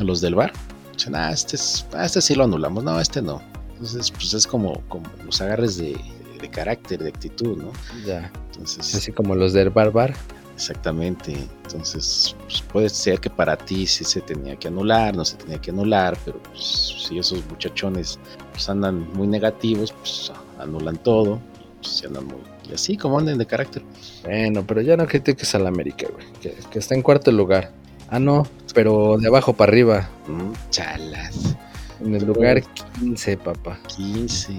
los 0.00 0.20
del 0.20 0.34
bar. 0.34 0.52
Dicen, 0.92 1.14
ah, 1.14 1.32
este, 1.32 1.56
es, 1.56 1.86
ah, 1.94 2.04
este 2.04 2.20
sí 2.20 2.34
lo 2.34 2.44
anulamos, 2.44 2.84
no, 2.84 3.00
este 3.00 3.22
no. 3.22 3.42
Entonces, 3.72 4.10
pues 4.10 4.32
es 4.34 4.46
como, 4.46 4.80
como 4.88 5.04
los 5.24 5.40
agarres 5.40 5.76
de, 5.76 5.96
de 6.42 6.50
carácter, 6.50 7.02
de 7.02 7.08
actitud, 7.08 7.56
¿no? 7.56 7.72
Ya, 8.06 8.30
Entonces, 8.50 8.94
así 8.94 9.10
como 9.12 9.34
los 9.34 9.54
del 9.54 9.70
Bar 9.70 9.90
Bar. 9.92 10.14
Exactamente. 10.54 11.34
Entonces, 11.64 12.36
pues, 12.44 12.60
puede 12.62 12.88
ser 12.90 13.18
que 13.20 13.30
para 13.30 13.56
ti 13.56 13.86
sí 13.86 14.04
se 14.04 14.20
tenía 14.20 14.56
que 14.56 14.68
anular, 14.68 15.16
no 15.16 15.24
se 15.24 15.36
tenía 15.36 15.58
que 15.58 15.70
anular, 15.70 16.16
pero 16.24 16.38
pues, 16.42 16.94
si 17.08 17.18
esos 17.18 17.44
muchachones 17.48 18.18
pues, 18.52 18.68
andan 18.68 19.10
muy 19.14 19.26
negativos, 19.26 19.92
pues 19.92 20.30
anulan 20.58 20.98
todo. 20.98 21.40
Y, 21.58 21.76
pues, 21.82 22.04
andan 22.06 22.26
muy, 22.26 22.36
y 22.70 22.74
así 22.74 22.96
como 22.98 23.18
anden 23.18 23.38
de 23.38 23.46
carácter. 23.46 23.82
Bueno, 24.24 24.64
pero 24.66 24.82
ya 24.82 24.96
no 24.96 25.06
critiques 25.06 25.54
al 25.54 25.66
América, 25.66 26.06
güey, 26.12 26.26
que, 26.40 26.54
que 26.70 26.78
está 26.78 26.94
en 26.94 27.02
cuarto 27.02 27.32
lugar. 27.32 27.72
Ah, 28.08 28.18
no, 28.20 28.46
pero 28.74 29.16
de 29.18 29.26
abajo 29.28 29.54
para 29.54 29.72
arriba, 29.72 30.08
Mm, 30.28 30.52
chalas. 30.70 31.56
en 32.00 32.14
el 32.14 32.24
lugar 32.26 32.62
15, 33.00 33.36
papá. 33.38 33.78
15. 33.96 34.52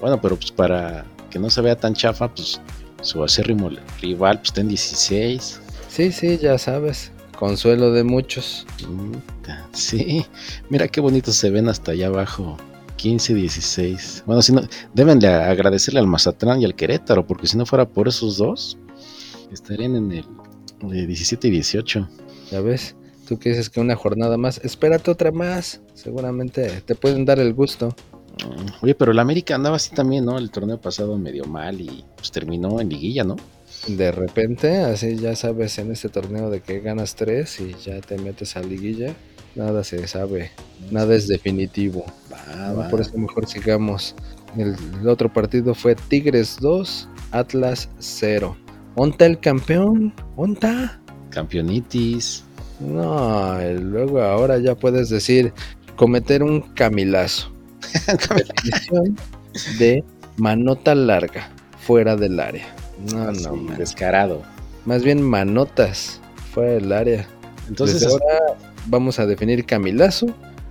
Bueno, 0.00 0.20
pero 0.20 0.34
pues 0.36 0.50
para 0.50 1.04
que 1.30 1.38
no 1.38 1.50
se 1.50 1.60
vea 1.60 1.76
tan 1.76 1.94
chafa, 1.94 2.32
pues 2.32 2.60
su 3.02 3.22
acérrimo 3.22 3.70
rival 4.00 4.38
pues, 4.38 4.48
está 4.48 4.60
en 4.60 4.68
16. 4.68 5.60
Sí, 5.88 6.12
sí, 6.12 6.38
ya 6.38 6.58
sabes. 6.58 7.12
Consuelo 7.38 7.92
de 7.92 8.02
muchos. 8.02 8.66
Sí, 9.72 10.24
mira 10.70 10.88
qué 10.88 11.00
bonitos 11.00 11.34
se 11.36 11.50
ven 11.50 11.68
hasta 11.68 11.92
allá 11.92 12.06
abajo. 12.06 12.56
15, 12.96 13.34
16. 13.34 14.24
Bueno, 14.26 14.40
si 14.42 14.52
no, 14.52 14.62
deben 14.94 15.18
de 15.18 15.28
agradecerle 15.28 16.00
al 16.00 16.06
Mazatlán 16.06 16.62
y 16.62 16.64
al 16.64 16.74
Querétaro, 16.74 17.26
porque 17.26 17.46
si 17.46 17.56
no 17.56 17.66
fuera 17.66 17.86
por 17.86 18.08
esos 18.08 18.38
dos, 18.38 18.78
estarían 19.52 19.96
en 19.96 20.12
el 20.12 20.24
de 20.82 21.06
17 21.06 21.48
y 21.48 21.50
18. 21.50 22.08
Ya 22.50 22.60
ves, 22.60 22.96
tú 23.28 23.38
que 23.38 23.50
dices 23.50 23.70
que 23.70 23.80
una 23.80 23.96
jornada 23.96 24.36
más, 24.38 24.60
espérate 24.64 25.10
otra 25.10 25.30
más. 25.30 25.80
Seguramente 25.94 26.82
te 26.84 26.94
pueden 26.94 27.24
dar 27.24 27.38
el 27.38 27.52
gusto. 27.52 27.94
Mm, 28.44 28.84
Oye, 28.84 28.94
pero 28.94 29.12
el 29.12 29.18
América 29.18 29.54
andaba 29.54 29.76
así 29.76 29.94
también, 29.94 30.24
¿no? 30.24 30.38
El 30.38 30.50
torneo 30.50 30.80
pasado 30.80 31.16
medio 31.16 31.44
mal 31.44 31.80
y 31.80 32.04
pues 32.16 32.30
terminó 32.30 32.80
en 32.80 32.88
liguilla, 32.88 33.24
¿no? 33.24 33.36
De 33.86 34.10
repente, 34.12 34.78
así 34.78 35.16
ya 35.16 35.36
sabes 35.36 35.78
en 35.78 35.92
este 35.92 36.08
torneo 36.08 36.50
de 36.50 36.60
que 36.60 36.80
ganas 36.80 37.14
tres 37.14 37.60
y 37.60 37.74
ya 37.84 38.00
te 38.00 38.18
metes 38.18 38.56
a 38.56 38.62
liguilla. 38.62 39.14
Nada 39.54 39.84
se 39.84 40.06
sabe, 40.06 40.50
nada 40.90 41.14
es 41.14 41.28
definitivo. 41.28 42.04
Va, 42.32 42.72
¿no? 42.72 42.76
va. 42.76 42.88
Por 42.88 43.00
eso 43.00 43.16
mejor 43.16 43.46
sigamos. 43.46 44.14
El, 44.56 44.76
el 45.00 45.08
otro 45.08 45.32
partido 45.32 45.74
fue 45.74 45.94
Tigres 45.94 46.58
2, 46.60 47.08
Atlas 47.30 47.88
0. 47.98 48.56
¿Onta 48.96 49.26
el 49.26 49.38
campeón? 49.38 50.14
¿Onta? 50.36 51.00
Campeonitis. 51.30 52.44
No, 52.80 53.58
luego 53.80 54.20
ahora 54.20 54.58
ya 54.58 54.74
puedes 54.74 55.08
decir 55.08 55.52
cometer 55.96 56.42
un 56.42 56.60
camilazo. 56.60 57.55
De 59.78 60.04
manota 60.36 60.94
larga 60.94 61.50
fuera 61.80 62.16
del 62.16 62.40
área. 62.40 62.66
No, 63.12 63.22
Así, 63.30 63.42
no, 63.44 63.56
man. 63.56 63.76
descarado. 63.78 64.42
más 64.84 65.02
bien 65.02 65.22
manotas 65.22 66.20
fuera 66.52 66.72
del 66.72 66.92
área. 66.92 67.26
Entonces, 67.68 68.00
Desde 68.00 68.12
ahora 68.12 68.58
vamos 68.86 69.18
a 69.18 69.26
definir 69.26 69.64
camilazo 69.64 70.26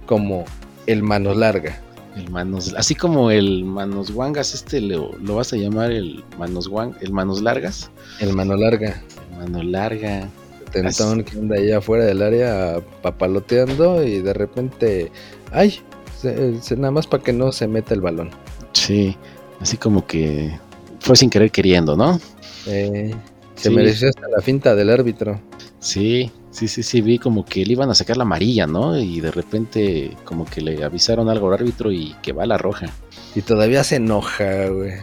como 0.05 0.45
el 0.87 1.03
mano 1.03 1.33
larga. 1.33 1.79
el 2.15 2.29
manos, 2.29 2.73
así 2.77 2.95
como 2.95 3.31
el 3.31 3.65
manos 3.65 4.11
guangas, 4.11 4.53
este 4.53 4.79
lo, 4.81 5.11
lo 5.17 5.35
vas 5.35 5.51
a 5.53 5.57
llamar 5.57 5.91
el 5.91 6.23
manos 6.37 6.67
guang, 6.67 6.93
el 7.01 7.11
manos 7.11 7.41
largas. 7.41 7.89
El 8.19 8.33
mano 8.33 8.55
larga. 8.55 9.01
El 9.31 9.37
mano 9.37 9.63
larga. 9.63 10.29
potentón 10.65 11.23
que 11.23 11.37
anda 11.37 11.55
ahí 11.57 11.71
afuera 11.71 12.05
del 12.05 12.21
área 12.21 12.79
papaloteando 13.01 14.03
y 14.03 14.21
de 14.21 14.33
repente, 14.33 15.11
ay, 15.51 15.79
se- 16.17 16.61
se- 16.61 16.75
nada 16.77 16.91
más 16.91 17.07
para 17.07 17.23
que 17.23 17.33
no 17.33 17.51
se 17.51 17.67
meta 17.67 17.93
el 17.93 18.01
balón. 18.01 18.29
Sí, 18.73 19.15
así 19.59 19.77
como 19.77 20.05
que 20.05 20.57
fue 20.99 21.15
sin 21.15 21.29
querer 21.29 21.51
queriendo, 21.51 21.95
¿no? 21.95 22.19
Eh, 22.67 23.13
se 23.55 23.69
Sí. 23.69 23.75
mereció 23.75 24.09
hasta 24.09 24.27
la 24.27 24.41
finta 24.41 24.75
del 24.75 24.89
árbitro. 24.89 25.39
Sí, 25.79 26.31
sí, 26.51 26.67
sí, 26.67 26.81
sí, 26.83 27.01
vi 27.01 27.19
como 27.19 27.45
que 27.45 27.65
le 27.65 27.73
iban 27.73 27.89
a 27.89 27.95
sacar 27.95 28.17
la 28.17 28.23
amarilla, 28.23 28.65
¿no? 28.67 28.97
Y 28.97 29.21
de 29.21 29.31
repente 29.31 30.11
como 30.25 30.45
que 30.45 30.61
le 30.61 30.83
avisaron 30.83 31.29
algo 31.29 31.47
al 31.47 31.53
árbitro 31.55 31.91
y 31.91 32.15
que 32.21 32.33
va 32.33 32.45
la 32.45 32.57
roja. 32.57 32.87
Y 33.35 33.41
todavía 33.41 33.83
se 33.83 33.97
enoja, 33.97 34.67
güey. 34.69 34.93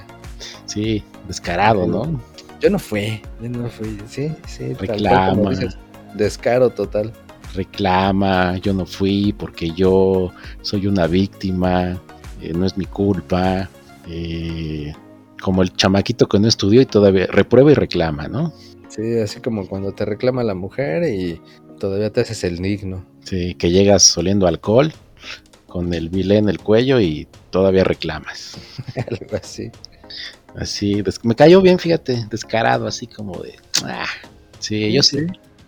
Sí, 0.66 1.04
descarado, 1.28 1.86
¿no? 1.86 2.20
Yo 2.60 2.70
no 2.70 2.78
fui, 2.78 3.20
yo 3.40 3.48
no 3.48 3.68
fui, 3.68 3.98
sí, 4.08 4.32
sí. 4.46 4.74
tal 4.74 4.86
cual 4.86 5.30
como 5.30 5.48
Reclama. 5.48 5.50
dices, 5.50 5.78
descaro 6.14 6.70
total. 6.70 7.12
Reclama, 7.54 8.56
yo 8.58 8.72
no 8.72 8.86
fui 8.86 9.32
porque 9.32 9.70
yo 9.72 10.32
soy 10.62 10.86
una 10.86 11.06
víctima, 11.06 12.00
eh, 12.40 12.52
no 12.54 12.66
es 12.66 12.76
mi 12.76 12.86
culpa. 12.86 13.68
eh, 14.08 14.92
como 15.40 15.62
el 15.62 15.72
chamaquito 15.74 16.28
que 16.28 16.38
no 16.38 16.46
estudió 16.46 16.80
y 16.80 16.86
todavía 16.86 17.26
reprueba 17.26 17.72
y 17.72 17.74
reclama, 17.74 18.28
¿no? 18.28 18.52
Sí, 18.88 19.18
así 19.18 19.40
como 19.40 19.66
cuando 19.66 19.92
te 19.92 20.04
reclama 20.04 20.44
la 20.44 20.54
mujer 20.54 21.02
y 21.12 21.40
todavía 21.80 22.12
te 22.12 22.20
haces 22.20 22.44
el 22.44 22.58
digno. 22.58 23.04
Sí, 23.24 23.54
que 23.54 23.70
llegas 23.70 24.16
oliendo 24.16 24.46
alcohol 24.46 24.92
con 25.66 25.92
el 25.94 26.10
bilé 26.10 26.36
en 26.36 26.48
el 26.48 26.60
cuello 26.60 27.00
y 27.00 27.26
todavía 27.50 27.82
reclamas. 27.82 28.56
Algo 29.08 29.36
así. 29.36 29.70
Así, 30.54 31.02
me 31.24 31.34
cayó 31.34 31.60
bien, 31.60 31.78
fíjate, 31.78 32.26
descarado, 32.30 32.86
así 32.86 33.06
como 33.08 33.40
de. 33.42 33.54
ah. 33.84 34.04
Sí, 34.60 34.92
yo 34.92 35.02
sí, 35.02 35.18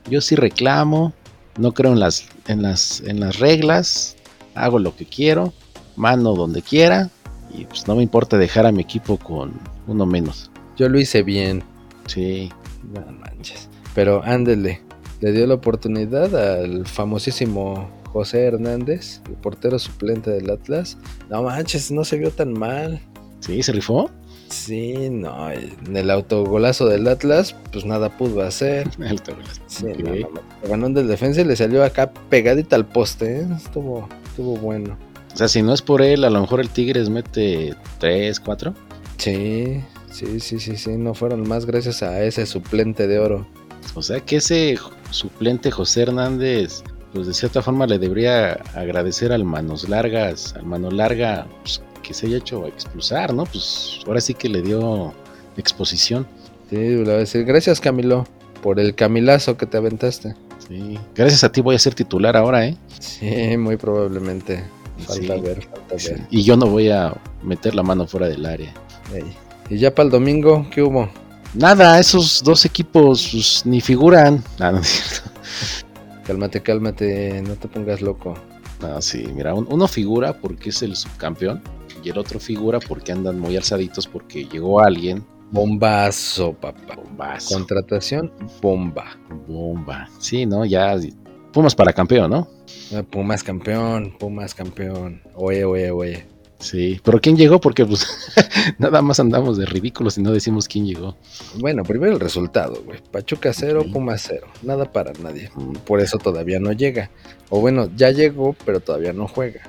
yo 0.09 0.21
sí 0.21 0.37
reclamo, 0.37 1.13
no 1.59 1.73
creo 1.73 1.93
en 1.93 2.01
las, 2.01 2.27
en 2.49 2.63
las, 2.63 3.01
en 3.03 3.21
las 3.21 3.39
reglas, 3.39 4.17
hago 4.55 4.79
lo 4.79 4.95
que 4.97 5.07
quiero, 5.07 5.53
mano 5.97 6.35
donde 6.35 6.63
quiera, 6.63 7.11
y 7.53 7.65
pues 7.67 7.87
no 7.87 7.97
me 7.97 8.03
importa 8.03 8.37
dejar 8.37 8.67
a 8.67 8.73
mi 8.73 8.83
equipo 8.83 9.17
con 9.17 9.53
uno 9.87 10.07
menos. 10.07 10.51
Yo 10.77 10.89
lo 10.89 10.99
hice 10.99 11.23
bien. 11.23 11.63
Sí, 12.07 12.51
No 12.93 13.01
manches. 13.13 13.69
Pero 13.95 14.23
ándele. 14.25 14.83
Le 15.21 15.33
dio 15.33 15.47
la 15.47 15.55
oportunidad 15.55 16.35
al 16.35 16.87
famosísimo 16.87 17.89
José 18.13 18.45
Hernández, 18.45 19.21
el 19.27 19.35
portero 19.35 19.79
suplente 19.79 20.31
del 20.31 20.51
Atlas. 20.51 20.99
No 21.31 21.43
manches, 21.45 21.91
no 21.91 22.05
se 22.05 22.19
vio 22.19 22.31
tan 22.31 22.53
mal. 22.53 23.01
sí, 23.41 23.63
se 23.63 23.73
rifó. 23.73 24.11
Sí, 24.55 25.11
no. 25.11 25.51
En 25.51 25.97
el 25.97 26.11
autogolazo 26.11 26.87
del 26.87 27.09
Atlas, 27.09 27.57
pues 27.73 27.85
nada 27.85 28.17
pudo 28.17 28.43
hacer. 28.43 28.89
Sí, 29.67 29.87
Ok. 29.87 29.99
no, 29.99 30.11
no, 30.15 30.29
no. 30.63 30.69
Ganó 30.69 30.89
del 30.91 31.09
defensa 31.09 31.41
y 31.41 31.45
le 31.45 31.57
salió 31.57 31.83
acá 31.85 32.13
pegadita 32.31 32.77
al 32.77 32.87
poste. 32.87 33.41
¿eh? 33.41 33.47
Estuvo, 33.57 34.09
estuvo 34.25 34.57
bueno. 34.57 34.97
O 35.33 35.37
sea, 35.37 35.49
si 35.49 35.63
no 35.63 35.75
es 35.75 35.83
por 35.83 36.01
él, 36.03 36.25
a 36.25 36.31
lo 36.31 36.41
mejor 36.41 36.61
el 36.61 36.69
Tigres 36.69 37.11
mete 37.11 37.75
3, 37.99 38.39
4. 38.39 38.73
Sí, 39.19 39.83
sí, 40.11 40.39
sí, 40.39 40.61
sí, 40.61 40.77
sí. 40.77 40.97
No 40.97 41.15
fueron 41.15 41.47
más 41.49 41.67
gracias 41.67 42.03
a 42.05 42.23
ese 42.23 42.47
suplente 42.47 43.09
de 43.09 43.19
oro. 43.19 43.47
O 43.95 44.03
sea 44.03 44.21
que 44.21 44.37
ese 44.37 44.79
suplente 45.11 45.71
José 45.73 46.03
Hernández, 46.03 46.85
pues 47.13 47.27
de 47.27 47.35
cierta 47.35 47.63
forma 47.63 47.87
le 47.89 47.99
debería 47.99 48.53
agradecer 48.75 49.33
al 49.33 49.45
Manos 49.45 49.89
Largas, 49.89 50.55
al 50.55 50.65
Mano 50.67 50.91
Larga, 50.91 51.47
pues, 51.63 51.83
que 52.05 52.15
se 52.15 52.27
haya 52.27 52.37
hecho 52.37 52.67
expulsar, 52.69 53.35
¿no? 53.35 53.45
Pues 53.47 54.01
ahora 54.07 54.21
sí 54.21 54.35
que 54.35 54.49
le 54.49 54.63
dio 54.63 55.13
exposición. 55.57 56.27
Sí, 56.71 56.77
le 56.77 57.03
voy 57.05 57.11
a 57.15 57.17
decir, 57.19 57.45
gracias 57.45 57.81
Camilo 57.81 58.27
por 58.63 58.79
el 58.79 58.95
camilazo 58.95 59.57
que 59.57 59.67
te 59.67 59.77
aventaste. 59.77 60.35
Sí. 60.69 60.99
Gracias 61.15 61.43
a 61.45 61.51
ti 61.53 61.61
voy 61.61 61.75
a 61.75 61.79
ser 61.79 61.95
titular 61.95 62.37
ahora, 62.37 62.67
¿eh? 62.67 62.77
Sí, 63.01 63.57
muy 63.57 63.77
probablemente. 63.77 64.65
Falta 65.07 65.35
Sí. 65.35 65.41
ver, 65.41 65.63
falta 65.69 65.99
Sí. 65.99 66.11
ver. 66.11 66.27
Y 66.31 66.43
yo 66.43 66.57
no 66.57 66.67
voy 66.67 66.91
a 66.91 67.13
meter 67.43 67.75
la 67.75 67.83
mano 67.83 68.07
fuera 68.07 68.29
del 68.29 68.47
área. 68.47 68.73
Ey. 69.13 69.25
Y 69.71 69.79
ya 69.79 69.95
para 69.95 70.05
el 70.07 70.11
domingo, 70.13 70.67
¿qué 70.71 70.83
hubo? 70.83 71.09
Nada, 71.55 71.99
esos 72.01 72.43
dos 72.45 72.65
equipos 72.65 73.29
pues, 73.33 73.63
ni 73.65 73.81
figuran. 73.81 74.43
Ah, 74.59 74.71
no 74.73 74.79
es 74.79 74.87
cierto. 74.89 75.31
Cálmate, 76.27 76.63
cálmate, 76.63 77.43
no 77.43 77.55
te 77.55 77.69
pongas 77.69 78.01
loco. 78.01 78.35
No, 78.81 79.01
sí, 79.03 79.27
mira, 79.35 79.55
un- 79.55 79.67
uno 79.71 79.87
figura 79.87 80.33
porque 80.41 80.71
es 80.71 80.83
el 80.83 80.97
subcampeón 80.97 81.63
y 82.05 82.11
el 82.11 82.19
otro 82.19 82.39
figura 82.39 82.79
porque 82.81 83.13
andan 83.13 83.41
muy 83.41 83.57
alzaditos 83.57 84.07
porque 84.07 84.45
llegó 84.45 84.81
alguien. 84.81 85.25
Bombazo, 85.51 86.53
papá. 86.53 86.97
Bombazo. 86.97 87.55
Contratación, 87.55 88.33
bomba. 88.61 89.19
Bomba. 89.47 90.09
Sí, 90.19 90.47
¿no? 90.47 90.65
Ya. 90.65 90.97
Pumas 91.53 91.75
para 91.75 91.93
campeón, 91.93 92.31
¿no? 92.31 92.49
Ah, 92.95 93.03
Pumas 93.03 93.43
campeón, 93.43 94.17
Pumas 94.19 94.55
campeón. 94.55 95.23
Oye, 95.35 95.65
oye, 95.65 95.91
oye. 95.91 96.27
Sí. 96.59 97.01
Pero 97.05 97.21
¿quién 97.21 97.37
llegó? 97.37 97.61
Porque 97.61 97.85
pues 97.85 98.07
nada 98.79 99.03
más 99.03 99.21
andamos 99.21 99.57
de 99.57 99.67
ridículos 99.67 100.19
y 100.19 100.23
no 100.23 100.33
decimos 100.33 100.67
quién 100.67 100.87
llegó. 100.87 101.17
Bueno, 101.59 101.85
primero 101.85 102.13
el 102.13 102.21
resultado, 102.21 102.83
güey. 102.85 103.01
Pachuca 103.11 103.53
cero, 103.53 103.83
Ok. 103.83 103.93
Pumas 103.93 104.25
cero. 104.27 104.49
Nada 104.63 104.91
para 104.91 105.13
nadie. 105.23 105.51
Por 105.87 106.01
eso 106.01 106.19
todavía 106.19 106.59
no 106.59 106.73
llega. 106.73 107.11
O 107.51 107.61
bueno, 107.61 107.89
ya 107.95 108.11
llegó, 108.11 108.57
pero 108.65 108.81
todavía 108.81 109.13
no 109.13 109.29
juega. 109.29 109.63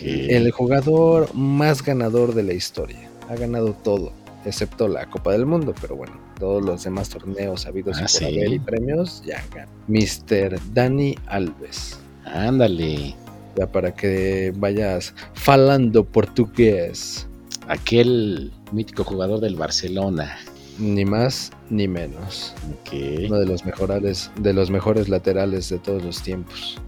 El 0.00 0.50
jugador 0.50 1.34
más 1.34 1.82
ganador 1.82 2.34
de 2.34 2.42
la 2.42 2.52
historia. 2.54 3.08
Ha 3.28 3.34
ganado 3.36 3.72
todo, 3.72 4.12
excepto 4.44 4.88
la 4.88 5.06
Copa 5.10 5.32
del 5.32 5.46
Mundo, 5.46 5.74
pero 5.80 5.96
bueno, 5.96 6.14
todos 6.38 6.64
los 6.64 6.84
demás 6.84 7.08
torneos 7.08 7.66
habidos 7.66 7.96
y 7.98 8.00
Ah, 8.00 8.02
por 8.02 8.08
sí. 8.10 8.54
y 8.54 8.58
premios 8.58 9.22
ya 9.26 9.44
ganó. 9.54 9.70
Mr. 9.88 10.58
Dani 10.72 11.16
Alves. 11.26 11.98
Ándale. 12.24 13.14
Ya 13.56 13.66
para 13.66 13.94
que 13.94 14.52
vayas 14.56 15.14
falando 15.34 16.04
portugués. 16.04 17.26
Aquel 17.68 18.52
mítico 18.70 19.02
jugador 19.02 19.40
del 19.40 19.56
Barcelona. 19.56 20.36
Ni 20.78 21.04
más 21.06 21.50
ni 21.70 21.88
menos. 21.88 22.52
Uno 22.92 23.38
de 23.38 23.46
los 23.46 23.64
mejores, 23.64 24.30
de 24.38 24.52
los 24.52 24.70
mejores 24.70 25.08
laterales 25.08 25.70
de 25.70 25.78
todos 25.78 26.04
los 26.04 26.20
tiempos. 26.22 26.78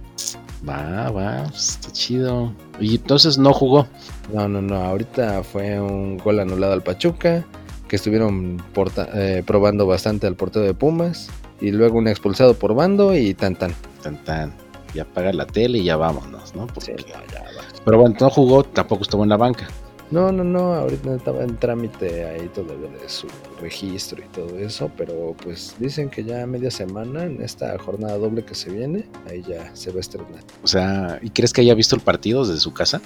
Va, 0.66 1.10
va. 1.10 1.44
Está 1.44 1.90
chido. 1.92 2.52
Y 2.80 2.96
entonces 2.96 3.38
no 3.38 3.52
jugó. 3.52 3.86
No, 4.32 4.48
no, 4.48 4.60
no. 4.62 4.76
Ahorita 4.76 5.42
fue 5.42 5.80
un 5.80 6.16
gol 6.18 6.40
anulado 6.40 6.72
al 6.72 6.82
Pachuca. 6.82 7.44
Que 7.88 7.96
estuvieron 7.96 8.62
porta- 8.74 9.08
eh, 9.14 9.42
probando 9.46 9.86
bastante 9.86 10.26
al 10.26 10.34
portero 10.36 10.64
de 10.64 10.74
Pumas. 10.74 11.28
Y 11.60 11.70
luego 11.70 11.98
un 11.98 12.08
expulsado 12.08 12.54
por 12.54 12.74
bando 12.74 13.16
y 13.16 13.34
tan 13.34 13.56
tan. 13.56 13.72
Tan 14.02 14.22
tan. 14.24 14.52
Y 14.94 14.98
apaga 15.00 15.32
la 15.32 15.46
tele 15.46 15.78
y 15.78 15.84
ya 15.84 15.96
vámonos, 15.96 16.54
¿no? 16.54 16.66
Porque- 16.66 16.96
Sí, 16.98 17.04
no, 17.08 17.32
ya. 17.32 17.44
Pero 17.84 17.98
bueno, 17.98 18.16
no 18.20 18.30
jugó, 18.30 18.64
tampoco 18.64 19.02
estuvo 19.02 19.22
en 19.22 19.30
la 19.30 19.36
banca. 19.36 19.68
No, 20.10 20.32
no, 20.32 20.44
no. 20.44 20.74
Ahorita 20.74 21.14
estaba 21.14 21.42
en 21.42 21.56
trámite 21.56 22.24
ahí 22.24 22.48
todavía 22.48 22.88
de 22.88 23.08
su 23.08 23.26
registro 23.60 24.22
y 24.22 24.28
todo 24.28 24.58
eso. 24.58 24.90
Pero 24.96 25.34
pues 25.42 25.74
dicen 25.78 26.08
que 26.08 26.24
ya 26.24 26.46
media 26.46 26.70
semana 26.70 27.24
en 27.24 27.42
esta 27.42 27.78
jornada 27.78 28.16
doble 28.16 28.44
que 28.44 28.54
se 28.54 28.70
viene. 28.70 29.04
Ahí 29.28 29.42
ya 29.46 29.74
se 29.74 29.90
va 29.90 29.98
a 29.98 30.00
estrenar. 30.00 30.42
O 30.62 30.66
sea, 30.66 31.18
¿y 31.22 31.30
crees 31.30 31.52
que 31.52 31.60
haya 31.60 31.74
visto 31.74 31.94
el 31.94 32.02
partido 32.02 32.44
desde 32.44 32.60
su 32.60 32.72
casa? 32.72 33.00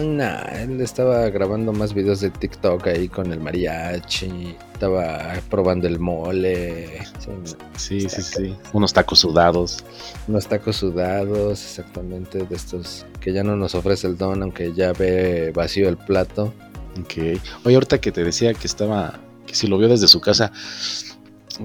Nah, 0.00 0.40
él 0.62 0.80
estaba 0.80 1.28
grabando 1.28 1.72
más 1.72 1.92
videos 1.92 2.20
de 2.20 2.30
TikTok 2.30 2.86
ahí 2.86 3.08
con 3.08 3.30
el 3.30 3.40
mariachi. 3.40 4.56
Estaba 4.72 5.34
probando 5.50 5.86
el 5.86 5.98
mole. 5.98 7.02
sí, 7.76 8.08
sí, 8.08 8.22
sí. 8.22 8.56
Unos 8.72 8.92
tacos 8.94 9.20
sudados. 9.20 9.84
Unos 10.26 10.46
tacos 10.46 10.76
sudados, 10.76 11.62
exactamente, 11.62 12.44
de 12.44 12.56
estos 12.56 13.04
que 13.20 13.32
ya 13.32 13.44
no 13.44 13.56
nos 13.56 13.74
ofrece 13.74 14.06
el 14.06 14.16
don, 14.16 14.42
aunque 14.42 14.72
ya 14.72 14.92
ve 14.92 15.52
vacío 15.54 15.88
el 15.88 15.98
plato. 15.98 16.52
Ok. 17.00 17.38
Oye, 17.64 17.74
ahorita 17.74 18.00
que 18.00 18.10
te 18.10 18.24
decía 18.24 18.54
que 18.54 18.66
estaba, 18.66 19.20
que 19.46 19.54
si 19.54 19.66
lo 19.66 19.76
vio 19.76 19.88
desde 19.88 20.08
su 20.08 20.20
casa, 20.20 20.50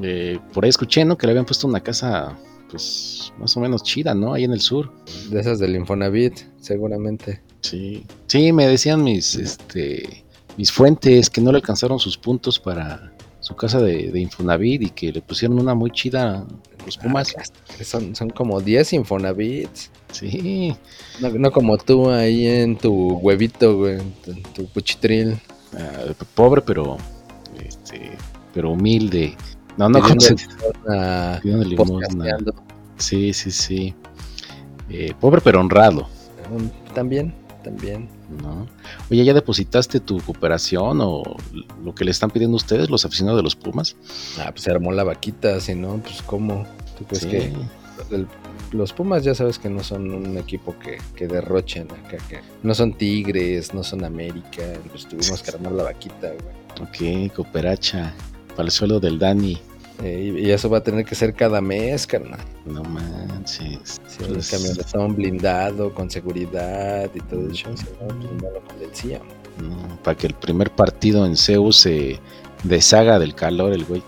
eh, 0.01 0.39
por 0.53 0.65
ahí 0.65 0.69
escuché, 0.69 1.05
¿no? 1.05 1.17
Que 1.17 1.25
le 1.25 1.31
habían 1.31 1.45
puesto 1.45 1.67
una 1.67 1.79
casa, 1.79 2.37
pues, 2.69 3.31
más 3.37 3.55
o 3.55 3.61
menos 3.61 3.81
chida, 3.83 4.13
¿no? 4.13 4.33
Ahí 4.33 4.43
en 4.43 4.51
el 4.51 4.59
sur. 4.61 4.91
De 5.29 5.39
esas 5.39 5.59
del 5.59 5.75
Infonavit, 5.75 6.39
seguramente. 6.59 7.41
Sí. 7.61 8.05
Sí, 8.27 8.51
me 8.51 8.67
decían 8.67 9.03
mis, 9.03 9.35
este, 9.35 10.23
mis 10.57 10.71
fuentes 10.71 11.29
que 11.29 11.41
no 11.41 11.51
le 11.51 11.57
alcanzaron 11.57 11.99
sus 11.99 12.17
puntos 12.17 12.59
para 12.59 13.11
su 13.39 13.55
casa 13.55 13.79
de, 13.81 14.11
de 14.11 14.19
Infonavit 14.19 14.81
y 14.81 14.89
que 14.89 15.11
le 15.11 15.21
pusieron 15.21 15.59
una 15.59 15.73
muy 15.73 15.91
chida 15.91 16.45
los 16.85 16.97
Pumas. 16.97 17.35
Ah, 17.37 17.83
Son, 17.83 18.15
son 18.15 18.29
como 18.29 18.59
10 18.61 18.93
Infonavits. 18.93 19.91
Sí. 20.11 20.75
No, 21.21 21.29
no 21.29 21.51
como 21.51 21.77
tú 21.77 22.09
ahí 22.09 22.47
en 22.47 22.77
tu 22.77 23.17
huevito, 23.17 23.77
güey, 23.77 23.99
en 24.27 24.43
tu, 24.53 24.67
cuchitril. 24.69 25.39
Ah, 25.77 26.13
pobre, 26.33 26.61
pero, 26.61 26.97
este, 27.63 28.11
pero 28.53 28.71
humilde. 28.71 29.35
No, 29.77 29.87
no, 29.87 29.99
limosna, 30.07 31.39
limosna. 31.43 31.75
podcasteando. 31.85 32.53
Sí, 32.97 33.33
sí, 33.33 33.51
sí. 33.51 33.95
Eh, 34.89 35.13
pobre 35.19 35.39
pero 35.41 35.59
honrado, 35.59 36.07
También, 36.95 37.33
también. 37.63 38.09
¿no? 38.41 38.67
Oye, 39.11 39.23
¿ya 39.25 39.33
depositaste 39.33 39.99
tu 39.99 40.19
cooperación 40.21 40.99
o 41.01 41.23
lo 41.83 41.95
que 41.95 42.05
le 42.05 42.11
están 42.11 42.29
pidiendo 42.31 42.55
ustedes, 42.57 42.89
los 42.89 43.05
aficionados 43.05 43.39
de 43.39 43.43
los 43.43 43.55
Pumas? 43.55 43.95
Ah, 44.39 44.49
pues 44.51 44.63
se 44.63 44.71
armó 44.71 44.91
la 44.91 45.03
vaquita, 45.03 45.59
si 45.59 45.75
no, 45.75 45.97
pues 45.97 46.21
cómo. 46.21 46.65
¿Tú 46.97 47.05
crees 47.05 47.23
Sí. 47.23 47.29
que 47.29 47.53
el- 48.15 48.27
los 48.71 48.93
Pumas 48.93 49.23
ya 49.23 49.33
sabes 49.33 49.57
que 49.57 49.69
no 49.69 49.83
son 49.83 50.11
un 50.13 50.37
equipo 50.37 50.75
que, 50.79 50.99
que 51.15 51.27
derrochen 51.27 51.87
acá, 51.91 52.17
que 52.29 52.39
no 52.61 52.75
son 52.75 52.93
Tigres, 52.93 53.73
no 53.73 53.83
son 53.83 54.03
América, 54.05 54.61
pues 54.91 55.07
tuvimos 55.07 55.41
que 55.41 55.51
armar 55.51 55.71
la 55.71 55.83
vaquita, 55.83 56.29
güey. 56.29 57.27
Ok, 57.27 57.33
cooperacha. 57.33 58.13
Para 58.55 58.65
el 58.67 58.71
suelo 58.71 58.99
del 58.99 59.17
Dani. 59.17 59.57
Eh, 60.01 60.33
y, 60.41 60.49
eso 60.51 60.69
va 60.69 60.77
a 60.77 60.83
tener 60.83 61.03
que 61.05 61.13
ser 61.15 61.33
cada 61.33 61.59
mes, 61.59 62.07
carnal. 62.07 62.39
No 62.65 62.83
manches. 62.83 63.99
Si 64.07 64.23
el 64.23 64.33
Pues, 64.33 64.49
camionetón 64.49 65.15
blindado, 65.15 65.93
con 65.93 66.09
seguridad 66.09 67.09
y 67.13 67.19
todo 67.21 67.49
eso, 67.49 67.69
no, 67.69 68.07
pues 68.07 68.31
no 68.41 68.49
lo 68.49 68.61
convencíamos. 68.65 69.27
no, 69.61 69.99
para 70.03 70.17
que 70.17 70.27
el 70.27 70.33
primer 70.35 70.71
partido 70.71 71.25
en 71.25 71.35
Zeus 71.35 71.77
se 71.81 72.19
deshaga 72.63 73.19
del 73.19 73.35
calor, 73.35 73.73
el 73.73 73.83
güey. 73.85 74.01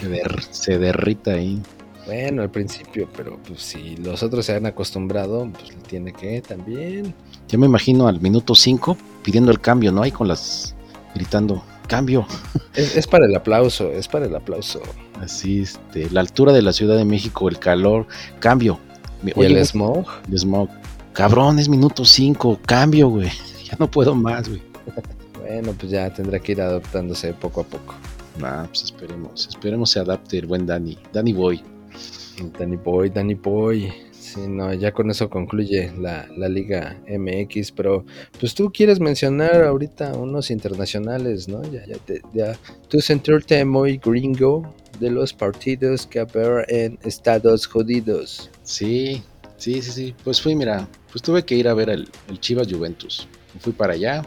Se, 0.00 0.08
der- 0.08 0.42
se 0.50 0.78
derrita 0.78 1.32
ahí. 1.32 1.60
Bueno, 2.06 2.42
al 2.42 2.50
principio, 2.50 3.08
pero 3.16 3.38
pues 3.46 3.62
si 3.62 3.96
los 3.96 4.22
otros 4.22 4.44
se 4.46 4.54
han 4.54 4.66
acostumbrado, 4.66 5.48
pues 5.52 5.68
le 5.70 5.76
tiene 5.82 6.12
que 6.12 6.40
también. 6.42 7.14
Ya 7.48 7.58
me 7.58 7.66
imagino 7.66 8.08
al 8.08 8.20
minuto 8.20 8.54
5 8.54 8.96
pidiendo 9.22 9.50
el 9.50 9.60
cambio, 9.60 9.90
¿no? 9.92 10.02
Ahí 10.02 10.10
con 10.10 10.28
las. 10.28 10.74
gritando, 11.14 11.62
cambio. 11.86 12.26
Es, 12.74 12.96
es 12.96 13.06
para 13.06 13.26
el 13.26 13.34
aplauso, 13.34 13.90
es 13.90 14.08
para 14.08 14.26
el 14.26 14.34
aplauso. 14.34 14.82
Así, 15.20 15.60
este, 15.60 16.10
la 16.10 16.20
altura 16.20 16.52
de 16.52 16.62
la 16.62 16.72
Ciudad 16.72 16.96
de 16.96 17.04
México, 17.04 17.48
el 17.48 17.58
calor, 17.58 18.06
cambio. 18.40 18.78
Y 19.24 19.44
el 19.44 19.64
smog, 19.64 20.06
el 20.28 20.38
smog. 20.38 20.68
Cabrón, 21.12 21.58
es 21.58 21.68
minuto 21.68 22.04
5, 22.04 22.60
cambio, 22.66 23.08
güey. 23.08 23.30
Ya 23.64 23.76
no 23.78 23.90
puedo 23.90 24.14
más, 24.14 24.46
güey. 24.46 24.60
bueno, 25.40 25.72
pues 25.78 25.90
ya 25.90 26.12
tendrá 26.12 26.38
que 26.38 26.52
ir 26.52 26.60
adaptándose 26.60 27.32
poco 27.32 27.62
a 27.62 27.64
poco. 27.64 27.94
Nah, 28.38 28.64
pues 28.64 28.84
esperemos, 28.84 29.48
esperemos 29.48 29.90
se 29.90 30.00
adapte 30.00 30.38
el 30.38 30.46
buen 30.46 30.66
Dani. 30.66 30.98
Dani 31.12 31.32
Boy. 31.32 31.62
Danny 32.58 32.76
Boy, 32.76 33.10
Danny 33.10 33.34
Boy. 33.34 33.92
Sí, 34.34 34.48
no, 34.48 34.74
ya 34.74 34.90
con 34.90 35.10
eso 35.12 35.30
concluye 35.30 35.92
la, 35.96 36.26
la 36.36 36.48
Liga 36.48 37.00
MX, 37.06 37.70
pero 37.70 38.04
pues 38.40 38.52
tú 38.52 38.72
quieres 38.72 38.98
mencionar 38.98 39.62
ahorita 39.62 40.14
unos 40.14 40.50
internacionales, 40.50 41.46
¿no? 41.46 41.62
Ya, 41.70 41.86
ya, 41.86 41.98
te, 41.98 42.20
ya 42.32 42.58
tú 42.88 43.00
sentirte 43.00 43.64
muy 43.64 43.98
gringo 43.98 44.74
de 44.98 45.10
los 45.10 45.32
partidos 45.32 46.08
que 46.08 46.18
haber 46.18 46.66
en 46.68 46.98
Estados 47.04 47.72
Unidos. 47.72 48.50
Sí, 48.64 49.22
sí, 49.56 49.80
sí, 49.82 49.92
sí. 49.92 50.14
Pues 50.24 50.42
fui, 50.42 50.56
mira, 50.56 50.88
pues 51.12 51.22
tuve 51.22 51.44
que 51.44 51.54
ir 51.54 51.68
a 51.68 51.74
ver 51.74 51.90
el, 51.90 52.08
el 52.28 52.40
Chivas 52.40 52.66
Juventus. 52.68 53.28
Fui 53.60 53.72
para 53.72 53.92
allá, 53.92 54.26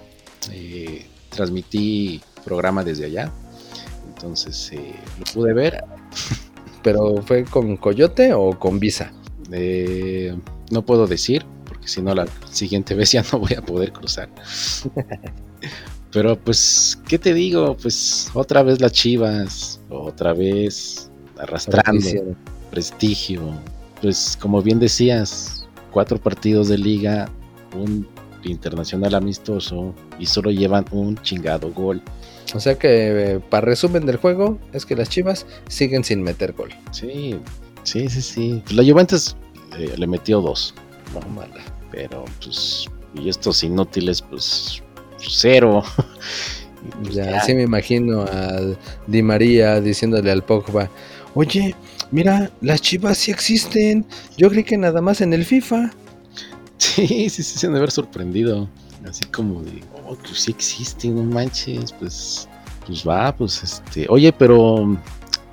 eh, 0.53 1.05
transmití 1.31 2.21
programa 2.45 2.81
desde 2.81 3.07
allá. 3.07 3.29
Entonces 4.07 4.71
eh, 4.71 4.95
lo 5.19 5.25
pude 5.33 5.53
ver. 5.53 5.83
¿Pero 6.81 7.21
fue 7.23 7.43
con 7.43 7.75
Coyote 7.75 8.33
o 8.33 8.57
con 8.57 8.79
Visa? 8.79 9.11
Eh, 9.51 10.35
no 10.71 10.85
puedo 10.85 11.07
decir, 11.07 11.45
porque 11.65 11.87
si 11.87 12.01
no 12.01 12.13
la 12.13 12.27
siguiente 12.51 12.95
vez 12.95 13.11
ya 13.11 13.23
no 13.31 13.39
voy 13.39 13.53
a 13.53 13.61
poder 13.61 13.91
cruzar. 13.91 14.29
Pero 16.11 16.39
pues, 16.39 16.97
¿qué 17.07 17.19
te 17.19 17.33
digo? 17.33 17.75
Pues 17.77 18.29
otra 18.33 18.63
vez 18.63 18.79
las 18.79 18.93
Chivas, 18.93 19.79
otra 19.89 20.33
vez 20.33 21.11
arrastrando 21.37 22.35
prestigio. 22.71 23.41
Pues 24.01 24.37
como 24.39 24.61
bien 24.61 24.79
decías, 24.79 25.67
cuatro 25.91 26.17
partidos 26.17 26.69
de 26.69 26.77
liga, 26.77 27.29
un 27.75 28.07
internacional 28.43 29.15
amistoso 29.15 29.93
y 30.19 30.25
solo 30.25 30.51
llevan 30.51 30.85
un 30.91 31.17
chingado 31.17 31.71
gol. 31.71 32.01
O 32.53 32.59
sea 32.59 32.77
que, 32.79 33.33
eh, 33.33 33.39
para 33.39 33.65
resumen 33.65 34.05
del 34.05 34.17
juego, 34.17 34.57
es 34.71 34.85
que 34.85 34.95
las 34.95 35.09
chivas 35.09 35.45
siguen 35.67 36.03
sin 36.03 36.21
meter 36.23 36.53
gol. 36.53 36.69
Sí, 36.91 37.35
sí, 37.87 38.09
sí, 38.09 38.21
sí. 38.21 38.61
Pues 38.65 38.75
la 38.75 38.83
Juventus 38.83 39.35
eh, 39.77 39.93
le 39.97 40.07
metió 40.07 40.41
dos, 40.41 40.73
No, 41.13 41.21
mala. 41.29 41.63
pero 41.91 42.25
pues 42.43 42.87
y 43.15 43.29
estos 43.29 43.63
inútiles 43.63 44.21
pues 44.21 44.81
cero. 45.17 45.83
Pues, 47.03 47.15
Ya, 47.15 47.41
sí 47.41 47.53
me 47.53 47.63
imagino 47.63 48.21
a 48.21 48.61
Di 49.07 49.21
María 49.21 49.81
diciéndole 49.81 50.31
al 50.31 50.43
Pogba, 50.43 50.89
oye, 51.33 51.75
mira, 52.11 52.49
las 52.61 52.81
chivas 52.81 53.17
sí 53.17 53.31
existen. 53.31 54.05
Yo 54.37 54.49
creí 54.49 54.63
que 54.63 54.77
nada 54.77 55.01
más 55.01 55.19
en 55.19 55.33
el 55.33 55.43
FIFA. 55.43 55.91
Sí, 56.77 57.29
sí, 57.29 57.43
sí, 57.43 57.59
se 57.59 57.65
han 57.67 57.73
de 57.73 57.79
haber 57.79 57.91
sorprendido. 57.91 58.69
Así 59.09 59.25
como 59.25 59.63
de, 59.63 59.81
oh, 60.07 60.15
pues 60.15 60.39
sí 60.43 60.51
existe, 60.51 61.09
no 61.09 61.23
manches, 61.23 61.91
pues, 61.93 62.47
pues 62.85 63.05
va, 63.05 63.35
pues 63.35 63.61
este. 63.63 64.05
Oye, 64.09 64.31
pero 64.31 64.97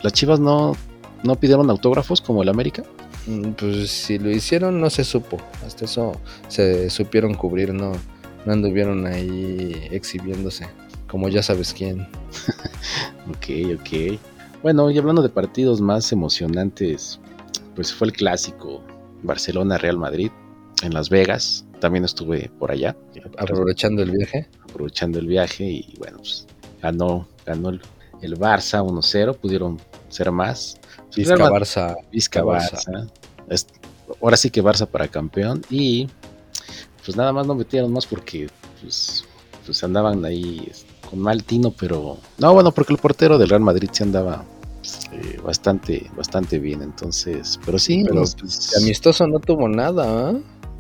las 0.03 0.13
chivas 0.13 0.39
no, 0.39 0.77
no 1.25 1.35
pidieron 1.37 1.69
autógrafos 1.71 2.21
como 2.21 2.43
el 2.43 2.49
América. 2.49 2.85
Mm, 3.27 3.51
Pues 3.53 3.91
si 3.91 4.19
lo 4.19 4.31
hicieron 4.31 4.81
no 4.81 4.91
se 4.91 5.05
supo. 5.05 5.39
Hasta 5.67 5.85
eso 5.87 6.13
se 6.49 6.89
supieron 6.91 7.35
cubrir, 7.35 7.73
no, 7.75 7.93
no 8.47 8.53
anduvieron 8.53 9.07
ahí 9.07 9.89
exhibiéndose. 9.91 10.69
Como 11.09 11.29
ya 11.29 11.43
sabes 11.43 11.73
quién. 11.75 12.07
Ok, 13.31 13.81
ok. 13.81 14.19
Bueno, 14.63 14.91
y 14.91 14.99
hablando 14.99 15.23
de 15.23 15.29
partidos 15.29 15.81
más 15.81 16.13
emocionantes, 16.13 17.19
pues 17.75 17.93
fue 17.93 18.09
el 18.09 18.13
clásico 18.13 18.83
Barcelona-Real 19.23 19.97
Madrid 19.99 20.31
en 20.83 20.93
Las 20.95 21.09
Vegas. 21.11 21.65
También 21.81 22.05
estuve 22.05 22.51
por 22.59 22.71
allá, 22.71 22.97
Aprovechando 23.39 24.03
el 24.03 24.11
viaje. 24.11 24.49
aprovechando 24.63 25.19
el 25.19 25.27
viaje 25.27 25.65
y 25.65 25.95
bueno, 25.99 26.19
pues 26.19 26.47
ganó, 26.83 27.27
ganó 27.45 27.71
el, 27.71 27.81
el 28.23 28.39
Barça 28.39 28.83
1-0, 28.83 29.37
pudieron 29.37 29.79
ser 30.09 30.31
más. 30.31 30.79
Vizca 31.17 31.37
Barça. 31.51 31.97
Vizca 32.13 32.43
Barça. 32.43 33.09
Es- 33.49 33.67
ahora 34.21 34.37
sí 34.37 34.51
que 34.51 34.63
Barça 34.63 34.87
para 34.87 35.09
campeón 35.09 35.63
y 35.71 36.09
pues 37.05 37.17
nada 37.17 37.33
más 37.33 37.47
no 37.47 37.55
metieron 37.55 37.93
más 37.93 38.07
porque 38.07 38.49
pues, 38.81 39.25
pues 39.67 39.83
andaban 39.85 40.25
ahí 40.25 40.71
con 41.09 41.19
mal 41.19 41.45
tino, 41.45 41.71
pero 41.71 42.19
no, 42.39 42.55
bueno, 42.55 42.73
porque 42.73 42.93
el 42.93 42.99
portero 42.99 43.37
del 43.39 43.49
Real 43.49 43.61
Madrid 43.63 43.89
se 43.93 44.03
andaba 44.05 44.45
eh, 45.13 45.39
bastante, 45.43 46.11
bastante 46.17 46.59
bien, 46.59 46.83
entonces, 46.83 47.59
pero 47.65 47.79
sí, 47.79 48.03
Pero 48.05 48.17
los- 48.17 48.35
pues, 48.35 48.77
amistoso 48.79 49.27
no 49.27 49.39
tuvo 49.41 49.69
nada, 49.69 50.31
¿ah? 50.31 50.35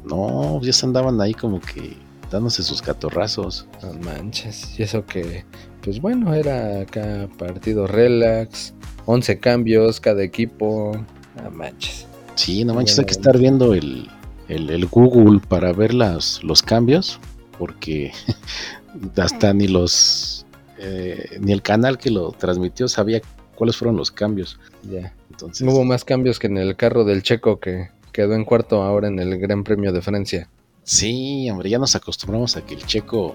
no, 0.05 0.61
ya 0.63 0.73
se 0.73 0.85
andaban 0.87 1.21
ahí 1.21 1.33
como 1.35 1.61
que 1.61 1.97
dándose 2.31 2.63
sus 2.63 2.83
catorrazos. 2.83 3.67
No 3.83 3.93
manches. 4.01 4.79
Y 4.79 4.83
eso 4.83 5.07
que, 5.07 5.45
pues 5.83 6.01
bueno, 6.01 6.35
era 6.35 6.81
acá 6.83 7.29
partido 7.39 7.87
relax. 7.87 8.74
11 9.07 9.39
cambios 9.39 10.01
cada 10.01 10.23
equipo. 10.23 10.93
No 11.43 11.51
manches. 11.51 12.07
Sí, 12.35 12.65
no 12.65 12.75
manches, 12.75 12.99
hay 12.99 13.05
que 13.05 13.13
estar 13.13 13.39
viendo 13.39 13.75
el, 13.75 14.09
el, 14.49 14.71
el 14.71 14.87
Google 14.87 15.41
para 15.47 15.73
ver 15.73 15.95
las, 15.95 16.43
los 16.43 16.63
cambios, 16.63 17.21
porque 17.59 18.13
hasta 19.17 19.53
ni 19.55 19.69
los 19.69 20.47
eh, 20.79 21.39
ni 21.41 21.53
el 21.53 21.63
canal 21.63 21.99
que 21.99 22.11
lo 22.11 22.33
transmitió 22.33 22.89
sabía 22.89 23.21
cuáles 23.55 23.77
fueron 23.77 23.97
los 23.97 24.11
cambios. 24.11 24.59
Ya. 24.91 25.15
Entonces, 25.31 25.63
No 25.67 25.73
hubo 25.73 25.85
más 25.85 26.05
cambios 26.05 26.39
que 26.39 26.47
en 26.49 26.57
el 26.59 26.77
carro 26.77 27.05
del 27.05 27.23
Checo 27.23 27.59
que 27.61 27.89
quedó 28.13 28.35
en 28.35 28.45
cuarto 28.45 28.83
ahora 28.83 29.09
en 29.09 29.19
el 29.19 29.39
Gran 29.39 29.65
Premio 29.65 29.93
de 29.93 30.01
Francia. 30.03 30.49
sí, 30.85 31.49
hombre, 31.51 31.71
ya 31.71 31.79
nos 31.79 31.95
acostumbramos 31.97 32.57
a 32.57 32.65
que 32.65 32.75
el 32.75 32.85
checo, 32.87 33.35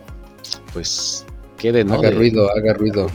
pues, 0.72 1.26
quede, 1.58 1.84
¿no? 1.84 1.96
haga 1.96 2.10
De- 2.10 2.16
ruido, 2.16 2.50
haga 2.52 2.74
ruido. 2.74 3.08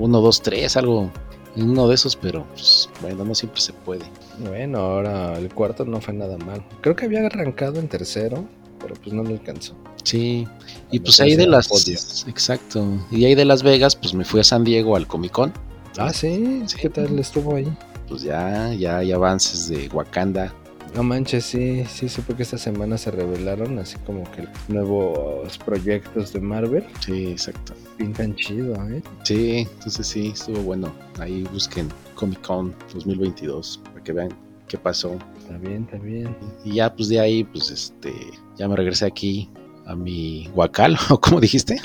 Uno, 0.00 0.20
dos, 0.20 0.42
tres, 0.42 0.76
algo 0.76 1.10
en 1.56 1.70
uno 1.70 1.88
de 1.88 1.94
esos, 1.94 2.14
pero 2.16 2.44
pues, 2.52 2.88
bueno, 3.00 3.24
no 3.24 3.34
siempre 3.34 3.60
se 3.60 3.72
puede. 3.72 4.04
Bueno, 4.38 4.78
ahora 4.78 5.38
el 5.38 5.52
cuarto 5.52 5.84
no 5.84 6.00
fue 6.00 6.14
nada 6.14 6.36
mal. 6.38 6.62
Creo 6.82 6.94
que 6.94 7.06
había 7.06 7.26
arrancado 7.26 7.80
en 7.80 7.88
tercero, 7.88 8.44
pero 8.78 8.94
pues 8.94 9.12
no 9.14 9.22
le 9.22 9.30
alcanzó. 9.34 9.74
Sí, 10.04 10.46
y 10.90 10.98
Cuando 10.98 11.04
pues 11.04 11.20
ahí 11.20 11.34
de 11.34 11.46
las. 11.46 11.68
podio. 11.68 11.98
Exacto. 12.28 12.86
Y 13.10 13.24
ahí 13.24 13.34
de 13.34 13.44
Las 13.44 13.62
Vegas, 13.62 13.96
pues 13.96 14.14
me 14.14 14.24
fui 14.24 14.40
a 14.40 14.44
San 14.44 14.62
Diego 14.64 14.94
al 14.96 15.06
Comic 15.06 15.32
Con. 15.32 15.52
Ah, 15.98 16.12
sí, 16.12 16.62
Sí. 16.66 16.76
¿qué 16.80 16.90
tal 16.90 17.18
estuvo 17.18 17.56
ahí? 17.56 17.66
Pues 18.08 18.22
ya, 18.22 18.72
ya 18.74 18.98
hay 18.98 19.10
avances 19.12 19.68
de 19.68 19.88
Wakanda. 19.92 20.52
No 20.94 21.02
manches, 21.02 21.44
sí, 21.44 21.84
sí, 21.92 22.08
supe 22.08 22.34
que 22.34 22.42
esta 22.44 22.56
semana 22.56 22.96
se 22.96 23.10
revelaron 23.10 23.78
así 23.78 23.96
como 24.06 24.22
que 24.30 24.46
nuevos 24.68 25.58
proyectos 25.58 26.32
de 26.32 26.40
Marvel. 26.40 26.84
Sí, 27.04 27.26
exacto. 27.26 27.74
Pintan 27.96 28.34
chido, 28.36 28.74
¿eh? 28.90 29.02
Sí, 29.24 29.66
entonces 29.72 30.06
sí, 30.06 30.28
estuvo 30.34 30.60
bueno. 30.60 30.92
Ahí 31.18 31.44
busquen 31.52 31.88
Comic 32.14 32.40
Con 32.42 32.74
2022 32.92 33.80
para 33.84 34.02
que 34.04 34.12
vean 34.12 34.28
qué 34.68 34.76
pasó. 34.76 35.16
Está 35.38 35.56
bien, 35.58 35.84
está 35.84 35.96
bien. 35.98 36.36
Y 36.64 36.74
ya, 36.74 36.94
pues 36.94 37.08
de 37.08 37.20
ahí, 37.20 37.44
pues 37.44 37.70
este, 37.70 38.12
ya 38.58 38.68
me 38.68 38.76
regresé 38.76 39.06
aquí 39.06 39.48
a 39.86 39.94
mi 39.96 40.48
Huacal, 40.54 40.98
o 41.10 41.20
como 41.20 41.40
dijiste, 41.40 41.80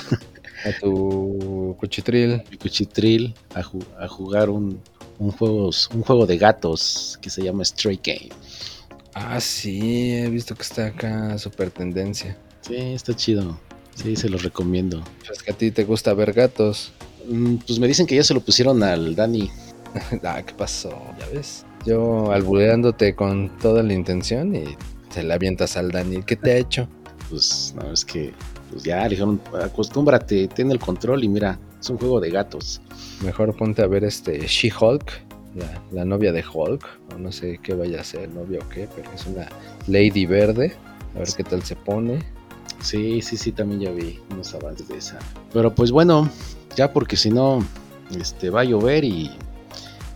A 0.66 0.78
tu 0.80 1.74
cuchitril. 1.80 2.42
mi 2.50 2.56
Cuchitril, 2.58 3.34
a, 3.54 3.62
ju- 3.62 3.84
a 3.98 4.06
jugar 4.08 4.50
un, 4.50 4.80
un, 5.18 5.30
juego, 5.30 5.70
un 5.94 6.02
juego 6.02 6.26
de 6.26 6.36
gatos 6.36 7.18
que 7.22 7.30
se 7.30 7.42
llama 7.42 7.64
Stray 7.64 8.00
Game. 8.04 8.28
Ah, 9.14 9.40
sí, 9.40 10.12
he 10.12 10.28
visto 10.30 10.54
que 10.54 10.62
está 10.62 10.86
acá 10.86 11.38
super 11.38 11.70
tendencia. 11.70 12.36
Sí, 12.62 12.76
está 12.76 13.14
chido. 13.14 13.58
Sí, 13.94 14.16
se 14.16 14.28
los 14.28 14.42
recomiendo. 14.42 15.02
Pues 15.26 15.42
que 15.42 15.52
a 15.52 15.54
ti 15.56 15.70
te 15.70 15.84
gusta 15.84 16.14
ver 16.14 16.32
gatos. 16.32 16.92
Mm, 17.28 17.56
Pues 17.66 17.78
me 17.78 17.86
dicen 17.86 18.06
que 18.06 18.16
ya 18.16 18.24
se 18.24 18.34
lo 18.34 18.40
pusieron 18.40 18.82
al 18.82 19.14
Dani. 19.14 19.50
ah, 20.24 20.42
¿qué 20.42 20.54
pasó? 20.54 20.90
¿Ya 21.18 21.26
ves? 21.32 21.64
Yo 21.86 22.30
albureándote 22.32 23.14
con 23.14 23.50
toda 23.58 23.82
la 23.82 23.92
intención 23.92 24.54
y 24.54 24.64
se 25.10 25.22
la 25.22 25.34
avientas 25.34 25.76
al 25.76 25.90
Dani. 25.90 26.22
¿Qué 26.22 26.36
te 26.36 26.52
ha 26.52 26.56
hecho? 26.56 26.88
Pues 27.28 27.74
no, 27.76 27.92
es 27.92 28.04
que 28.04 28.32
pues 28.70 28.84
ya 28.84 29.02
le 29.04 29.10
dijeron, 29.10 29.40
acostúmbrate, 29.62 30.48
ten 30.48 30.70
el 30.70 30.78
control 30.78 31.24
y 31.24 31.28
mira, 31.28 31.58
es 31.80 31.90
un 31.90 31.98
juego 31.98 32.20
de 32.20 32.30
gatos. 32.30 32.80
Mejor 33.22 33.54
ponte 33.56 33.82
a 33.82 33.86
ver 33.86 34.04
este 34.04 34.46
She-Hulk, 34.46 35.04
la, 35.54 35.82
la 35.92 36.04
novia 36.04 36.32
de 36.32 36.42
Hulk, 36.42 36.84
o 37.14 37.18
no 37.18 37.30
sé 37.32 37.58
qué 37.62 37.74
vaya 37.74 38.00
a 38.00 38.04
ser, 38.04 38.30
novia 38.30 38.60
o 38.64 38.68
qué, 38.70 38.88
pero 38.94 39.10
es 39.12 39.26
una 39.26 39.48
Lady 39.86 40.24
Verde. 40.24 40.72
A 41.14 41.18
ver 41.18 41.28
qué 41.36 41.44
tal 41.44 41.62
se 41.62 41.76
pone. 41.76 42.20
Sí, 42.82 43.22
sí, 43.22 43.36
sí, 43.36 43.52
también 43.52 43.80
ya 43.80 43.90
vi 43.92 44.18
unos 44.30 44.54
avances 44.54 44.88
de 44.88 44.98
esa. 44.98 45.18
Pero 45.52 45.74
pues 45.74 45.90
bueno, 45.90 46.28
ya 46.76 46.92
porque 46.92 47.16
si 47.16 47.30
no, 47.30 47.64
este, 48.18 48.50
va 48.50 48.60
a 48.60 48.64
llover 48.64 49.04
y, 49.04 49.30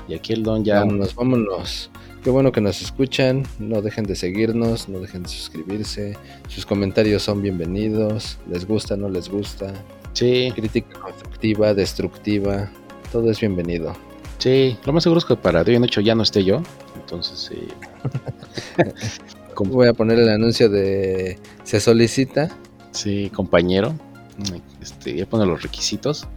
y 0.09 0.15
aquí 0.15 0.33
el 0.33 0.43
don 0.43 0.65
ya... 0.65 0.81
Vámonos, 0.81 1.15
vámonos. 1.15 1.91
Qué 2.27 2.31
bueno 2.31 2.51
que 2.51 2.61
nos 2.61 2.83
escuchan. 2.83 3.45
No 3.61 3.83
dejen 3.83 4.05
de 4.05 4.17
seguirnos, 4.17 4.89
no 4.89 4.99
dejen 4.99 5.23
de 5.23 5.29
suscribirse. 5.29 6.17
Sus 6.49 6.67
comentarios 6.67 7.23
son 7.23 7.41
bienvenidos. 7.41 8.39
Les 8.51 8.67
gusta, 8.67 8.97
no 8.97 9.09
les 9.09 9.29
gusta. 9.29 9.73
Sí, 10.13 10.51
Crítica 10.55 10.99
constructiva, 10.99 11.73
destructiva. 11.73 12.69
Todo 13.13 13.31
es 13.31 13.39
bienvenido. 13.39 13.93
sí, 14.39 14.77
lo 14.85 14.93
más 14.93 15.05
seguro 15.05 15.19
es 15.19 15.25
que 15.25 15.37
para 15.37 15.63
de 15.63 15.71
hoy 15.71 15.77
en 15.77 15.85
hecho 15.85 16.01
ya 16.01 16.17
no 16.17 16.25
esté 16.25 16.43
yo. 16.43 16.63
Entonces, 16.97 17.49
eh, 17.53 17.69
com- 19.57 19.71
Voy 19.71 19.89
a 19.89 19.93
poner 19.93 20.21
el 20.21 20.29
anuncio 20.29 20.69
de 20.69 21.37
se 21.65 21.81
solicita. 21.81 22.57
sí, 22.93 23.31
compañero, 23.35 23.93
este, 24.81 25.17
ya 25.17 25.27
pone 25.27 25.45
los 25.47 25.63
requisitos. 25.63 26.29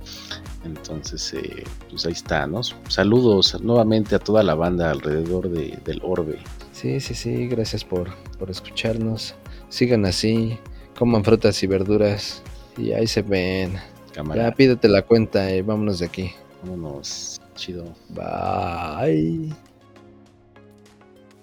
Entonces, 0.66 1.34
eh, 1.34 1.64
pues 1.90 2.06
ahí 2.06 2.12
está, 2.14 2.46
¿no? 2.48 2.62
Saludos 2.90 3.62
nuevamente 3.62 4.16
a 4.16 4.20
toda 4.20 4.44
la 4.44 4.56
banda 4.56 4.90
alrededor 4.92 5.50
de- 5.50 5.78
del 5.86 6.02
orbe. 6.04 6.40
Sí, 6.74 7.00
sí, 7.00 7.14
sí. 7.14 7.48
Gracias 7.48 7.84
por, 7.86 8.10
por 8.38 8.50
escucharnos. 8.50 9.36
Sigan 9.70 10.06
así. 10.06 10.58
Coman 10.98 11.24
frutas 11.24 11.62
y 11.64 11.68
verduras. 11.68 12.42
Y 12.78 12.92
ahí 12.92 13.08
se 13.08 13.22
ven. 13.22 13.78
Cámara, 14.14 14.50
Ya 14.50 14.56
pídete 14.56 14.90
la 14.90 15.02
cuenta 15.04 15.50
y 15.56 15.62
vámonos 15.62 16.00
de 16.00 16.08
aquí. 16.08 16.32
vámonos. 16.64 17.40
Chido. 17.56 17.86
Bye. 18.10 19.54